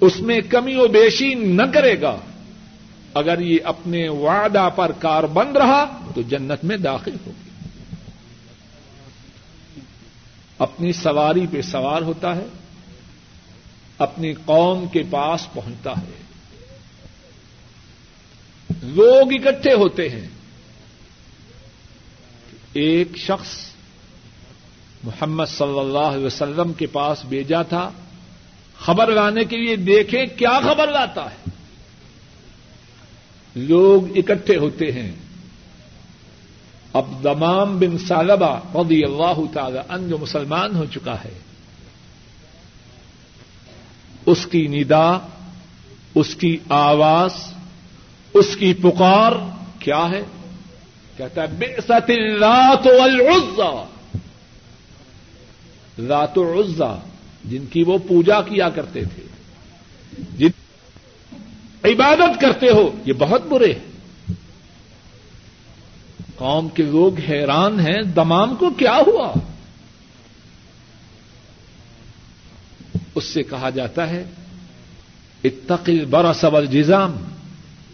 اس 0.00 0.20
میں 0.20 0.40
کمی 0.40 0.74
و 0.74 0.86
بیشی 0.88 1.34
نہ 1.34 1.62
کرے 1.72 2.00
گا۔ 2.00 2.16
اگر 3.14 3.38
یہ 3.38 3.58
اپنے 3.64 4.08
وعدہ 4.08 4.68
پر 4.76 4.92
کار 4.92 5.24
بند 5.24 5.56
رہا 5.56 6.00
تو 6.14 6.22
جنت 6.22 6.64
میں 6.64 6.76
داخل 6.76 7.16
ہوگی۔ 7.26 7.48
اپنی 10.58 10.92
سواری 10.92 11.46
پہ 11.50 11.62
سوار 11.62 12.02
ہوتا 12.02 12.36
ہے، 12.36 12.46
اپنی 13.98 14.34
قوم 14.34 14.88
کے 14.88 15.02
پاس 15.10 15.52
پہنچتا 15.52 15.90
ہے۔ 15.90 16.22
لوگ 18.82 19.32
اکٹھے 19.32 19.72
ہوتے 19.72 20.08
ہیں۔ 20.08 20.28
ایک 22.72 23.16
شخص 23.16 23.48
محمد 25.04 25.44
صلی 25.46 25.78
اللہ 25.78 25.98
علیہ 25.98 26.26
وسلم 26.26 26.72
کے 26.72 26.86
پاس 26.86 27.24
بھیجا 27.24 27.62
تھا، 27.62 27.90
خبر 28.78 29.12
لانے 29.12 29.44
کے 29.44 29.56
لیے 29.56 29.76
دیکھیں 29.76 30.26
کیا 30.26 30.60
خبر 30.64 30.92
لاتا 30.92 31.30
ہے۔ 31.30 31.53
لوگ 33.54 34.18
اکٹھے 34.18 34.56
ہوتے 34.56 34.92
ہیں۔ 34.92 35.12
اب 36.92 37.24
دمام 37.24 37.78
بن 37.78 37.98
سالبہ 37.98 38.60
رضی 38.74 39.04
اللہ 39.04 39.40
تعالی 39.52 39.78
ان 39.88 40.08
جو 40.08 40.18
مسلمان 40.18 40.76
ہو 40.76 40.84
چکا 40.84 41.14
ہے، 41.24 41.38
اس 44.26 44.46
کی 44.46 44.66
ندا، 44.66 45.18
اس 46.14 46.34
کی 46.34 46.56
آواز، 46.68 47.30
اس 48.34 48.56
کی 48.56 48.74
پکار 48.74 49.32
کیا 49.78 50.10
ہے؟ 50.10 50.22
کہتا 51.16 51.42
ہے 51.42 51.46
بے 51.46 51.76
ست 51.88 52.10
رات 52.40 52.86
العزا 52.86 53.84
رات 56.08 56.38
العزا 56.38 56.96
جن 57.44 57.66
کی 57.66 57.82
وہ 57.82 57.98
پوجا 57.98 58.40
کیا 58.40 58.68
کرتے 58.68 59.04
تھے۔ 59.04 59.22
جن 60.38 60.63
عبادت 61.84 62.40
کرتے 62.40 62.70
ہو، 62.70 62.98
یہ 63.04 63.12
بہت 63.12 63.42
برے 63.46 63.72
ہیں۔ 63.72 63.94
قوم 66.36 66.68
کے 66.68 66.82
لوگ 66.82 67.18
حیران 67.18 67.80
ہیں، 67.80 68.02
دمام 68.02 68.56
کو 68.56 68.70
کیا 68.70 69.00
ہوا؟ 69.06 69.32
اس 73.14 73.24
سے 73.24 73.42
کہا 73.42 73.70
جاتا 73.70 74.10
ہے 74.10 74.24
اتقل 75.44 76.04
برا 76.04 76.32
سبل 76.32 76.66
جزام 76.66 77.16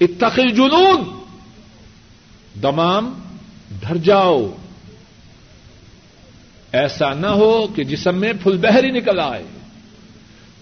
اتقل 0.01 0.51
جنون 0.51 1.25
دمام 2.63 3.21
ڈر 3.81 3.97
جاؤ۔ 3.97 4.47
ایسا 6.73 7.15
نہ 7.15 7.27
ہو 7.27 7.67
کہ 7.67 7.85
جسم 7.85 8.19
میں 8.19 8.33
پھل 8.43 8.57
بہری 8.57 8.91
نکل 8.91 9.21
آئے۔ 9.21 9.45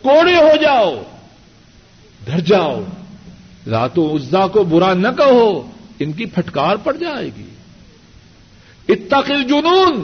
کوڑے 0.02 0.34
ہو 0.34 0.56
جاؤ 0.62 1.02
ڈر 2.24 2.40
جاؤ۔ 2.40 2.84
راتو 3.70 4.16
عزا 4.16 4.46
کو 4.46 4.64
برا 4.64 4.94
نہ 4.94 5.08
کہو، 5.16 5.70
ان 5.98 6.12
کی 6.12 6.24
پھٹکار 6.24 6.76
پڑ 6.76 6.96
جائے 6.96 7.30
گی۔ 7.36 7.48
اتقل 8.88 9.42
جنون 9.44 10.02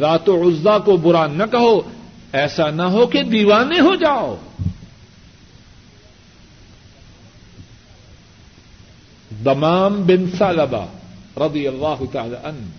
راتو 0.00 0.48
عزا 0.48 0.78
کو 0.78 0.96
برا 0.96 1.26
نہ 1.26 1.42
کہو، 1.50 1.80
ایسا 2.32 2.70
نہ 2.70 2.82
ہو 2.82 3.06
کہ 3.06 3.22
دیوانے 3.22 3.80
ہو 3.80 3.94
جاؤ۔ 3.94 4.36
دمام 9.44 10.02
بن 10.02 10.30
سالبا 10.38 10.86
رضی 11.36 11.68
اللہ 11.68 12.04
تعالی 12.12 12.36
ان 12.44 12.70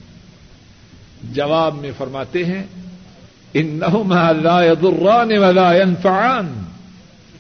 جواب 1.24 1.76
میں 1.76 1.92
فرماتے 1.98 2.46
ہیں 2.46 2.64
ان 3.54 3.80
لا 4.42 4.64
يضران 4.64 5.38
ولا 5.38 5.74
ينفعان 5.76 6.64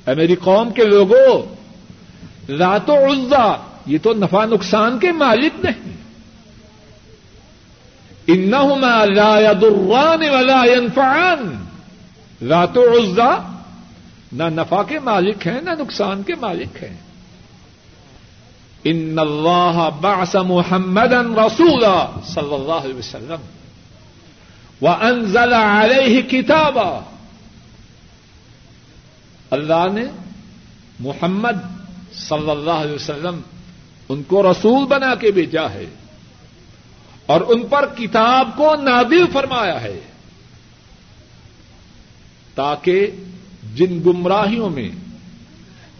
اے 0.07 0.15
میری 0.15 0.35
قوم 0.35 0.71
کے 0.71 0.83
لوگوں 0.83 1.62
رات 2.49 2.89
و 2.89 2.95
عزا، 2.95 3.55
یہ 3.85 3.97
تو 4.03 4.13
نفع 4.13 4.45
نقصان 4.45 4.99
کے 4.99 5.11
مالک 5.11 5.65
نہیں۔ 5.65 5.93
انہما 8.27 9.05
لا 9.05 9.39
يضران 9.39 10.29
ولا 10.29 10.63
ينفعان 10.65 11.65
رات 12.49 12.77
و 12.77 12.81
عزا 12.81 13.61
نہ 14.31 14.43
نفع 14.43 14.83
کے 14.83 14.99
مالک 14.99 15.47
ہیں، 15.47 15.61
نہ 15.61 15.69
نقصان 15.79 16.23
کے 16.23 16.33
مالک 16.41 16.83
ہیں۔ 16.83 16.97
ان 18.83 19.19
اللہ 19.19 19.89
بعث 20.01 20.35
محمد 20.35 21.13
رسولا 21.13 22.19
صلی 22.25 22.53
اللہ 22.53 22.71
علیہ 22.71 22.95
وسلم۔ 22.95 23.41
وانزل 24.81 25.53
علیہ 25.53 26.21
کتابا۔ 26.21 26.99
اللہ 29.51 29.87
نے 29.93 30.03
محمد 30.99 31.82
صلی 32.15 32.49
اللہ 32.49 32.71
علیہ 32.71 32.95
وسلم 32.95 33.41
ان 34.09 34.23
کو 34.23 34.51
رسول 34.51 34.85
بنا 34.85 35.15
کے 35.15 35.31
بھیجا 35.31 35.69
ہے 35.69 35.85
اور 37.25 37.41
ان 37.47 37.67
پر 37.67 37.85
کتاب 37.97 38.49
کو 38.57 38.75
نادل 38.75 39.25
فرمایا 39.33 39.81
ہے 39.81 39.99
تاکہ 42.55 43.07
جن 43.75 43.99
گمراہیوں 44.05 44.69
میں، 44.69 44.89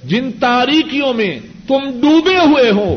جن 0.03 0.32
تاریکیوں 0.32 1.14
میں 1.14 1.39
تم 1.68 1.91
ڈوبے 2.01 2.38
ہوئے 2.38 2.72
ہو، 2.72 2.95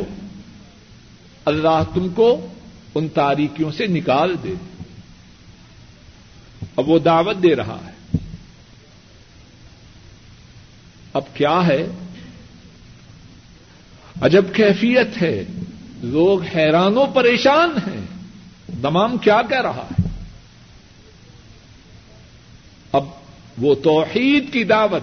اللہ 1.44 1.82
تم 1.94 2.08
کو 2.08 2.46
ان 2.94 3.08
تاریکیوں 3.08 3.72
سے 3.72 3.86
نکال 3.86 4.36
دے۔ 4.42 4.54
اب 6.76 6.88
وہ 6.88 6.98
دعوت 6.98 7.42
دے 7.42 7.56
رہا 7.56 7.78
ہے۔ 7.86 8.18
اب 11.12 11.22
کیا 11.34 11.66
ہے؟ 11.66 11.86
عجب 14.20 14.44
کیفیت 14.52 15.22
ہے۔ 15.22 15.44
لوگ 16.00 16.42
حیران 16.42 16.96
و 16.96 17.06
پریشان 17.06 17.70
ہیں۔ 17.86 18.06
دمام 18.82 19.18
کیا 19.18 19.42
کہہ 19.42 19.60
رہا 19.60 19.86
ہے؟ 19.90 20.02
اب 22.92 23.04
وہ 23.58 23.74
توحید 23.74 24.52
کی 24.52 24.64
دعوت 24.64 25.02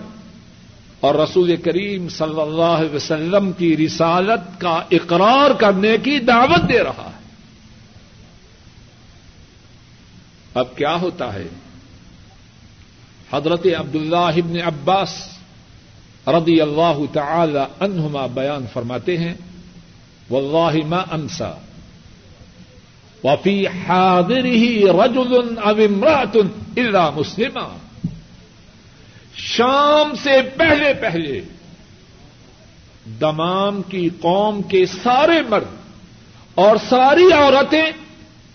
اور 0.99 1.15
رسول 1.15 1.55
کریم 1.55 2.09
صلی 2.09 2.41
اللہ 2.41 2.61
علیہ 2.61 2.95
وسلم 2.95 3.51
کی 3.51 3.77
رسالت 3.77 4.61
کا 4.61 4.79
اقرار 4.91 5.51
کرنے 5.51 5.97
کی 5.97 6.19
دعوت 6.19 6.69
دے 6.69 6.83
رہا 6.83 7.09
ہے۔ 7.15 7.23
اب 10.53 10.75
کیا 10.75 10.95
ہوتا 10.95 11.33
ہے؟ 11.33 11.47
حضرت 13.33 13.67
عبداللہ 13.77 14.15
ابن 14.15 14.57
عباس 14.65 15.32
رضی 16.27 16.61
اللہ 16.61 17.13
تعالی 17.13 17.59
عنہما 17.79 18.27
بیان 18.27 18.65
فرماتے 18.73 19.17
ہیں، 19.17 19.33
واللہ 20.29 20.85
ما 20.85 21.03
انسا. 21.11 21.51
وفی 23.23 23.67
حاضره 23.67 24.95
رجل 25.03 25.57
او 25.57 25.75
امرأة 25.75 26.47
الا 26.77 27.09
مسلمہ 27.09 27.77
شام 29.35 30.15
سے 30.23 30.41
پہلے 30.57 30.93
پہلے 30.93 31.41
دمام 33.21 33.81
کی 33.81 34.09
قوم 34.19 34.61
کے 34.61 34.85
سارے 34.85 35.41
مرد 35.49 35.75
اور 36.55 36.77
ساری 36.89 37.33
عورتیں 37.33 37.91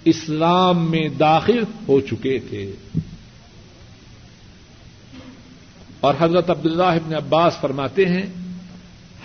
اسلام 0.05 0.91
میں 0.91 1.09
داخل 1.09 1.63
ہو 1.89 2.01
چکے 2.01 2.39
تھے۔ 2.39 2.73
اور 6.01 6.15
حضرت 6.21 6.51
عبداللہ 6.51 6.83
ابن 6.83 7.15
عباس 7.15 7.57
فرماتے 7.61 8.07
ہیں، 8.07 8.27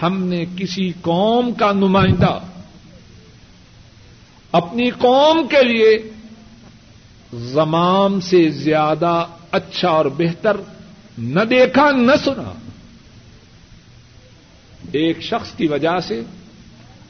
ہم 0.01 0.24
نے 0.24 0.45
کسی 0.57 0.91
قوم 1.01 1.53
کا 1.53 1.71
نمائندہ 1.71 2.39
اپنی 4.51 4.89
قوم 4.89 5.47
کے 5.47 5.63
لیے 5.63 6.09
زمام 7.34 8.19
سے 8.19 8.49
زیادہ 8.49 9.26
اچھا 9.51 9.89
اور 9.89 10.05
بہتر 10.05 10.57
نہ 11.17 11.43
دیکھا 11.43 11.91
نہ 11.91 12.11
سنا۔ 12.26 12.53
ایک 14.91 15.21
شخص 15.21 15.55
کی 15.55 15.67
وجہ 15.67 15.99
سے 15.99 16.21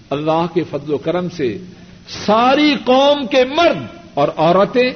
اللہ 0.10 0.46
کے 0.54 0.64
فضل 0.64 0.94
و 0.94 0.98
کرم 0.98 1.30
سے 1.30 1.58
ساری 2.26 2.76
قوم 2.86 3.28
کے 3.28 3.44
مرد 3.46 3.98
اور 4.14 4.28
عورتیں 4.38 4.90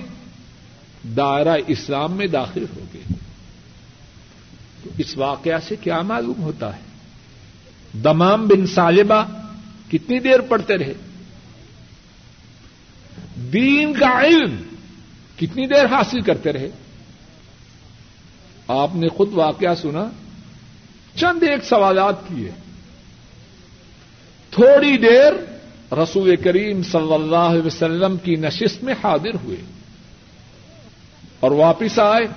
دائرہ 1.18 1.57
اسلام 1.68 2.13
میں 2.13 2.28
داخل 2.28 2.65
ہو 2.76 2.84
گئے۔ 2.93 3.16
اس 4.98 5.18
واقعہ 5.18 5.60
سے 5.68 5.76
کیا 5.76 6.02
معلوم 6.02 6.44
ہوتا 6.44 6.76
ہے؟ 6.76 6.82
دمام 8.04 8.48
بن 8.48 8.66
صالبہ 8.66 9.24
کتنی 9.92 10.20
دیر 10.20 10.42
پڑھتے 10.42 10.78
رہے؟ 10.78 10.94
دین 13.36 13.94
کا 13.94 14.22
علم 14.22 14.56
کتنی 15.40 15.68
دیر 15.68 15.86
حاصل 15.86 16.22
کرتے 16.22 16.54
رہے؟ 16.54 16.70
آپ 18.68 18.96
نے 18.96 19.08
خود 19.08 19.30
واقعہ 19.34 19.76
سنا، 19.76 20.06
چند 21.16 21.44
ایک 21.44 21.64
سوالات 21.64 22.16
کیے۔ 22.28 22.52
تھوڑی 24.52 24.98
دیر 24.98 25.34
رسول 25.94 26.36
کریم 26.36 26.84
صلی 26.84 27.14
اللہ 27.14 27.36
علیہ 27.36 27.62
وسلم 27.62 28.18
کی 28.18 28.36
نشست 28.36 28.84
میں 28.84 28.94
حاضر 28.94 29.36
ہوئے 29.44 29.58
اور 31.40 31.52
واپس 31.52 32.00
آئے 32.00 32.28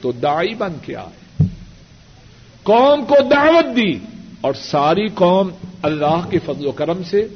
تو 0.00 0.12
دائی 0.12 0.54
بن 0.54 0.72
کے 0.82 0.96
آئے۔ 0.96 1.25
قوم 2.66 3.04
کو 3.04 3.14
دعوت 3.30 3.76
دی 3.76 3.98
اور 4.40 4.54
ساری 4.54 5.08
قوم 5.08 5.48
اللہ 5.82 6.28
کے 6.30 6.38
فضل 6.38 6.66
و 6.66 6.72
کرم 6.72 7.02
سے 7.02 7.28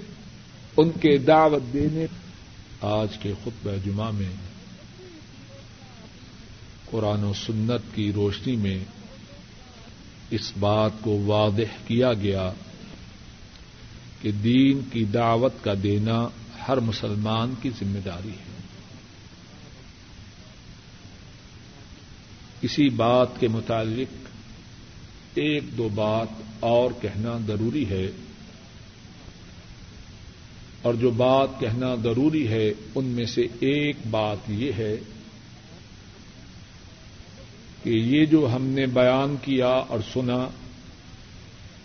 ان 0.76 0.90
کے 0.90 1.18
دعوت 1.18 1.72
دینے 1.72 2.06
آج 2.80 3.18
کے 3.18 3.32
خطبہ 3.44 3.70
جمعہ 3.84 4.10
میں 4.10 4.28
قرآن 6.90 7.24
و 7.24 7.32
سنت 7.32 7.96
کی 7.96 8.12
روشنی 8.12 8.56
میں 8.56 8.84
اس 10.30 10.52
بات 10.60 10.90
کو 11.00 11.22
واضح 11.26 11.86
کیا 11.86 12.12
گیا 12.12 12.52
کہ 14.22 14.32
دین 14.32 14.80
کی 14.92 15.04
دعوت 15.04 15.52
کا 15.62 15.72
دینا 15.82 16.28
ہر 16.68 16.76
مسلمان 16.76 17.54
کی 17.62 17.70
ذمہ 17.70 17.98
داری 18.04 18.30
ہے۔ 18.30 18.50
اسی 22.62 22.88
بات 22.88 23.28
کے 23.40 23.48
متعلق 23.48 24.29
ایک 25.34 25.62
دو 25.78 25.88
بات 25.94 26.28
اور 26.60 26.90
کہنا 27.02 27.38
ضروری 27.46 27.88
ہے۔ 27.90 28.10
اور 30.82 30.94
جو 30.94 31.10
بات 31.10 31.48
کہنا 31.60 31.94
ضروری 31.94 32.48
ہے، 32.48 32.72
ان 32.94 33.04
میں 33.04 33.24
سے 33.24 33.42
ایک 33.60 33.96
بات 34.10 34.36
یہ 34.48 34.72
ہے 34.78 34.96
کہ 37.82 37.90
یہ 37.90 38.24
جو 38.24 38.48
ہم 38.54 38.62
نے 38.62 38.86
بیان 38.86 39.36
کیا 39.42 39.68
اور 39.68 39.98
سنا 40.12 40.48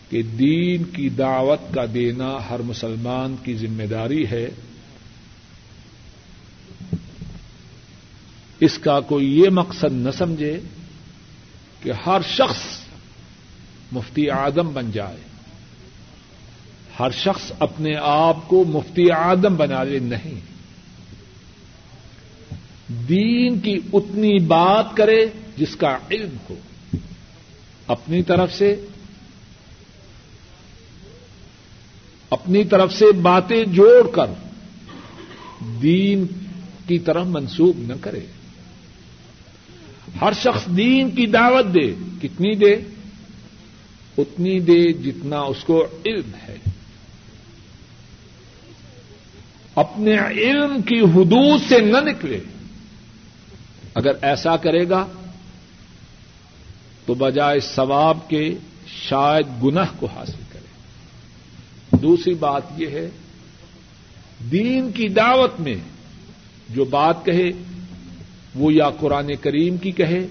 کہ 0.09 0.21
دین 0.21 0.83
کی 0.83 1.09
دعوت 1.09 1.73
کا 1.73 1.81
دینا 1.93 2.37
ہر 2.49 2.59
مسلمان 2.59 3.35
کی 3.43 3.53
ذمہ 3.53 3.83
داری 3.83 4.27
ہے، 4.27 4.49
اس 8.59 8.77
کا 8.77 8.99
کوئی 8.99 9.39
یہ 9.39 9.49
مقصد 9.49 9.91
نہ 9.91 10.11
سمجھے 10.11 10.59
کہ 11.83 11.91
ہر 11.91 12.21
شخص 12.27 12.84
مفتی 13.95 14.29
اعظم 14.29 14.73
بن 14.73 14.91
جائے۔ 14.91 15.17
ہر 16.99 17.11
شخص 17.11 17.51
اپنے 17.59 17.95
آپ 18.01 18.47
کو 18.47 18.63
مفتی 18.63 19.11
اعظم 19.11 19.55
بنا 19.55 19.83
لے، 19.83 19.99
نہیں۔ 19.99 20.55
دین 23.09 23.59
کی 23.59 23.79
اتنی 23.93 24.39
بات 24.39 24.85
کرے 24.97 25.25
جس 25.57 25.75
کا 25.75 25.97
علم 26.11 26.37
ہو۔ 26.49 26.55
اپنی 27.87 28.23
طرف 28.23 28.53
سے، 28.53 28.85
اپنی 32.29 32.63
طرف 32.63 32.93
سے 32.93 33.11
باتیں 33.11 33.63
جوڑ 33.63 34.09
کر 34.11 34.33
دین 35.81 36.25
کی 36.87 36.99
طرف 36.99 37.25
منسوب 37.25 37.77
نہ 37.77 37.93
کرے۔ 38.01 38.19
ہر 40.21 40.33
شخص 40.33 40.65
دین 40.77 41.11
کی 41.11 41.25
دعوت 41.25 41.73
دے، 41.73 41.93
کتنی 42.21 42.55
دے؟ 42.55 42.75
اتنی 44.17 44.59
دے 44.59 44.93
جتنا 44.93 45.39
اس 45.39 45.63
کو 45.63 45.87
علم 46.05 46.31
ہے۔ 46.47 46.57
اپنے 49.75 50.17
علم 50.17 50.81
کی 50.81 50.99
حدود 50.99 51.61
سے 51.69 51.79
نہ 51.79 51.97
نکلے۔ 51.97 52.39
اگر 53.93 54.11
ایسا 54.21 54.57
کرے 54.57 54.89
گا، 54.89 55.07
تو 57.05 57.13
بجائے 57.13 57.59
ثواب 57.59 58.29
کے 58.29 58.57
شاید 58.87 59.63
گناہ 59.63 59.87
کو 59.99 60.05
حاصل 60.05 60.43
کرے۔ 60.49 60.65
دوسری 61.97 62.33
بات 62.33 62.61
یہ 62.77 62.87
ہے، 62.87 63.09
دین 64.51 64.91
کی 64.91 65.07
دعوت 65.07 65.59
میں 65.59 65.75
جو 66.69 66.85
بات 66.85 67.25
کہے، 67.25 67.51
وہ 68.55 68.73
یا 68.73 68.89
قرآن 68.89 69.35
کریم 69.41 69.77
کی 69.77 69.91
کہے 69.91 70.27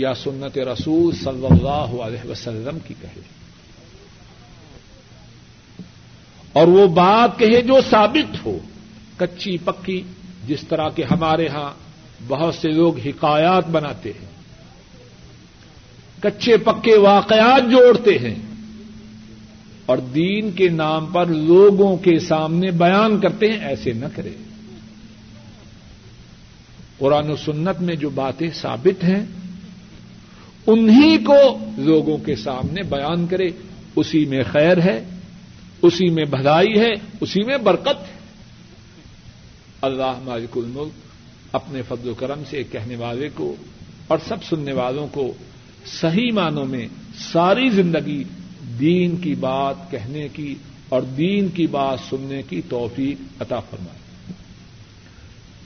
یا 0.00 0.14
سنت 0.14 0.58
رسول 0.58 1.14
صلی 1.14 1.46
اللہ 1.46 2.02
علیہ 2.02 2.30
وسلم 2.30 2.78
کی 2.86 2.94
کہے۔ 3.00 3.20
اور 6.52 6.68
وہ 6.68 6.86
بات 6.86 7.38
کہے 7.38 7.60
جو 7.60 7.80
ثابت 7.90 8.46
ہو۔ 8.46 8.58
کچی 9.16 9.58
پکی 9.58 10.02
جس 10.46 10.60
طرح 10.68 10.88
کے 10.88 11.04
ہمارے 11.04 11.48
ہاں 11.48 11.70
بہت 12.28 12.54
سے 12.54 12.70
لوگ 12.70 12.98
حکایات 12.98 13.68
بناتے 13.68 14.12
ہیں۔ 14.22 14.28
کچے 16.22 16.56
پکے 16.56 16.98
واقعات 16.98 17.70
جوڑتے 17.70 18.18
ہیں۔ 18.18 18.34
اور 19.86 19.98
دین 19.98 20.50
کے 20.50 20.68
نام 20.68 21.06
پر 21.06 21.26
لوگوں 21.26 21.96
کے 21.96 22.18
سامنے 22.18 22.70
بیان 22.70 23.20
کرتے 23.20 23.50
ہیں، 23.50 23.58
ایسے 23.58 23.92
نہ 23.92 24.06
کرے۔ 24.16 24.32
قرآن 26.98 27.30
و 27.30 27.36
سنت 27.36 27.80
میں 27.80 27.94
جو 27.94 28.10
باتیں 28.10 28.50
ثابت 28.54 29.04
ہیں 29.04 29.26
انہی 30.66 31.18
کو 31.18 31.58
لوگوں 31.76 32.18
کے 32.18 32.36
سامنے 32.36 32.82
بیان 32.82 33.26
کرے۔ 33.26 33.50
اسی 33.96 34.24
میں 34.24 34.42
خیر 34.52 34.78
ہے، 34.78 35.04
اسی 35.82 36.08
میں 36.08 36.24
بھلائی 36.24 36.80
ہے، 36.80 36.92
اسی 37.20 37.44
میں 37.44 37.56
برکت 37.56 38.08
ہے۔ 38.08 38.20
اللہ 39.82 40.18
مالک 40.24 40.56
الملک 40.56 40.92
اپنے 41.52 41.82
فضل 41.82 42.08
و 42.08 42.14
کرم 42.14 42.42
سے 42.50 42.62
کہنے 42.62 42.96
والے 42.96 43.28
کو 43.34 43.54
اور 44.06 44.18
سب 44.28 44.44
سننے 44.44 44.72
والوں 44.72 45.06
کو 45.12 45.32
صحیح 45.86 46.32
معنوں 46.32 46.64
میں 46.64 46.88
ساری 47.32 47.70
زندگی 47.70 48.24
دین 48.80 49.16
کی 49.16 49.34
بات 49.34 49.90
کہنے 49.90 50.28
کی 50.32 50.54
اور 50.88 51.02
دین 51.02 51.48
کی 51.48 51.66
بات 51.66 51.98
سننے 52.10 52.42
کی 52.48 52.62
توفیق 52.68 53.42
عطا 53.42 53.60
فرمائے۔ 53.60 54.00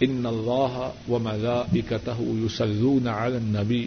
ان 0.00 0.26
اللہ 0.26 0.90
و 1.08 1.18
ملائکتہ 1.18 2.22
یصلون 2.22 3.08
علی 3.08 3.36
النبی۔ 3.36 3.86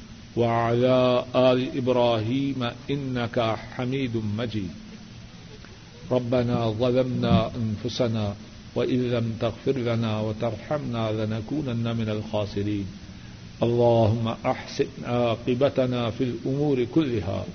وعلى 0.35 1.25
آل 1.35 1.77
إبراهيم 1.77 2.69
إنك 2.89 3.55
حميد 3.75 4.21
مجيد. 4.37 4.71
ربنا 6.11 6.69
ظلمنا 6.69 7.51
أنفسنا 7.55 8.35
وإن 8.75 9.11
لم 9.11 9.33
تغفر 9.39 9.77
لنا 9.77 10.19
وترحمنا 10.19 11.11
لنكونن 11.11 11.97
من 11.97 12.09
الخاسرين. 12.09 12.85
اللهم 13.63 14.35
أحسن 14.45 14.87
عاقبتنا 15.05 16.09
في 16.09 16.23
الأمور 16.23 16.83
كلها 16.83 17.45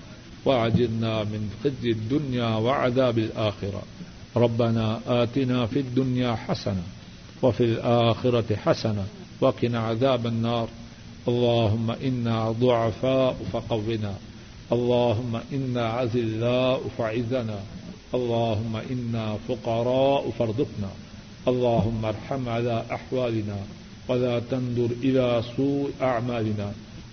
وعجلنا 0.45 1.25
من 1.25 1.51
خزي 1.65 1.91
الدنيا 1.91 2.49
وعذاب 2.57 3.19
الآخرة. 3.19 3.83
ربنا 4.37 5.01
آتنا 5.07 5.67
في 5.67 5.79
الدنيا 5.81 6.35
حسنة 6.35 6.83
وفي 7.43 7.65
الآخرة 7.65 8.57
حسنة 8.57 9.05
وقنا 9.41 9.81
عذاب 9.81 10.27
النار. 10.27 10.69
اللهم 11.29 11.91
إنا 11.91 12.51
ضعفاء 12.51 13.37
فقونا. 13.53 14.15
اللهم 14.73 15.41
إنا 15.53 15.89
عزلاء 15.89 16.89
فعزنا. 16.99 17.61
اللهم 18.15 18.77
إنا 18.77 19.39
فقراء 19.49 20.31
فارزقنا. 20.31 20.91
اللهم 21.49 22.05
ارحم 22.05 22.49
على 22.49 22.85
أحوالنا 22.93 23.57
ولا 24.09 24.39
تنظر 24.39 24.91
إلى 25.03 25.43
سوء 25.57 25.91
أعمالنا. 26.03 26.73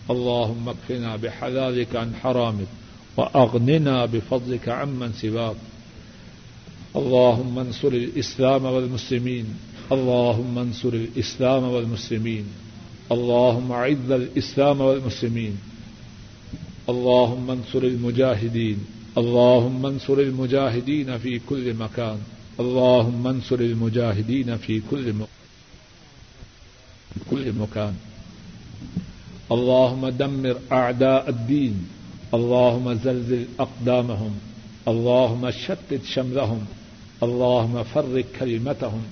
اللهم 0.10 0.70
اكفنا 0.70 1.16
بحلالك 1.16 1.96
عن 1.96 2.16
حرامك 2.16 2.68
وأغننا 3.18 4.06
بفضلك 4.06 4.70
عمن 4.70 5.14
سواك. 5.14 5.56
اللهم 6.96 7.60
انصر 7.60 7.88
الإسلام 7.88 8.66
والمسلمين. 8.66 9.46
اللهم 9.92 10.58
انصر 10.58 10.90
الإسلام 10.90 11.64
والمسلمين. 11.64 12.63
اللهم 13.14 13.72
عز 13.72 14.12
الإسلام 14.12 14.82
والمسلمين. 14.82 15.58
اللهم 16.90 17.52
انصر 17.52 17.84
المجاهدين. 17.84 18.78
اللهم 19.18 19.86
انصر 19.86 20.14
المجاهدين 20.14 21.18
في 21.18 21.40
كل 21.50 21.74
مكان. 21.74 22.18
اللهم 22.60 23.28
انصر 23.28 23.56
المجاهدين 23.56 24.58
في 24.58 24.82
كل 24.92 25.14
م... 25.14 25.26
كل 27.30 27.54
مكان. 27.54 27.94
اللهم 29.52 30.10
دمر 30.10 30.58
أعداء 30.72 31.30
الدين. 31.30 31.90
اللهم 32.34 32.94
زلزل 32.94 33.46
أقدامهم 33.60 34.34
اللهم 34.88 35.52
شتت 35.52 36.04
شملهم. 36.06 36.66
اللهم 37.24 37.84
فرق 37.84 38.26
كلمتهم. 38.40 39.04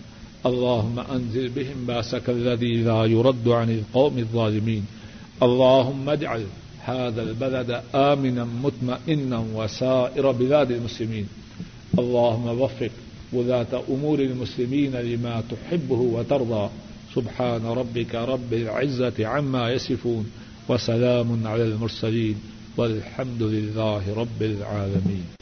اللهم 0.45 0.99
أنزل 0.99 1.49
بهم 1.49 1.85
باسك 1.87 2.29
الذي 2.29 2.77
لا 2.77 3.05
يرد 3.05 3.47
عن 3.47 3.69
القوم 3.69 4.17
الظالمين. 4.17 4.85
اللهم 5.43 6.09
اجعل 6.09 6.43
هذا 6.83 7.21
البلد 7.21 7.81
آمنا 7.95 8.45
مطمئنا 8.63 9.45
وسائر 9.55 10.31
بلاد 10.31 10.71
المسلمين. 10.71 11.27
اللهم 11.99 12.61
وفق 12.61 12.89
ولاة 13.33 13.81
أمور 13.89 14.19
المسلمين 14.19 14.95
لما 14.95 15.43
تحبه 15.49 15.99
وترضى. 15.99 16.69
سبحان 17.15 17.65
ربك 17.65 18.15
رب 18.15 18.53
العزة 18.53 19.27
عما 19.27 19.71
يصفون 19.71 20.31
وسلام 20.69 21.47
على 21.47 21.63
المرسلين. 21.63 22.35
والحمد 22.77 23.43
لله 23.43 24.13
رب 24.15 24.41
العالمين. 24.41 25.25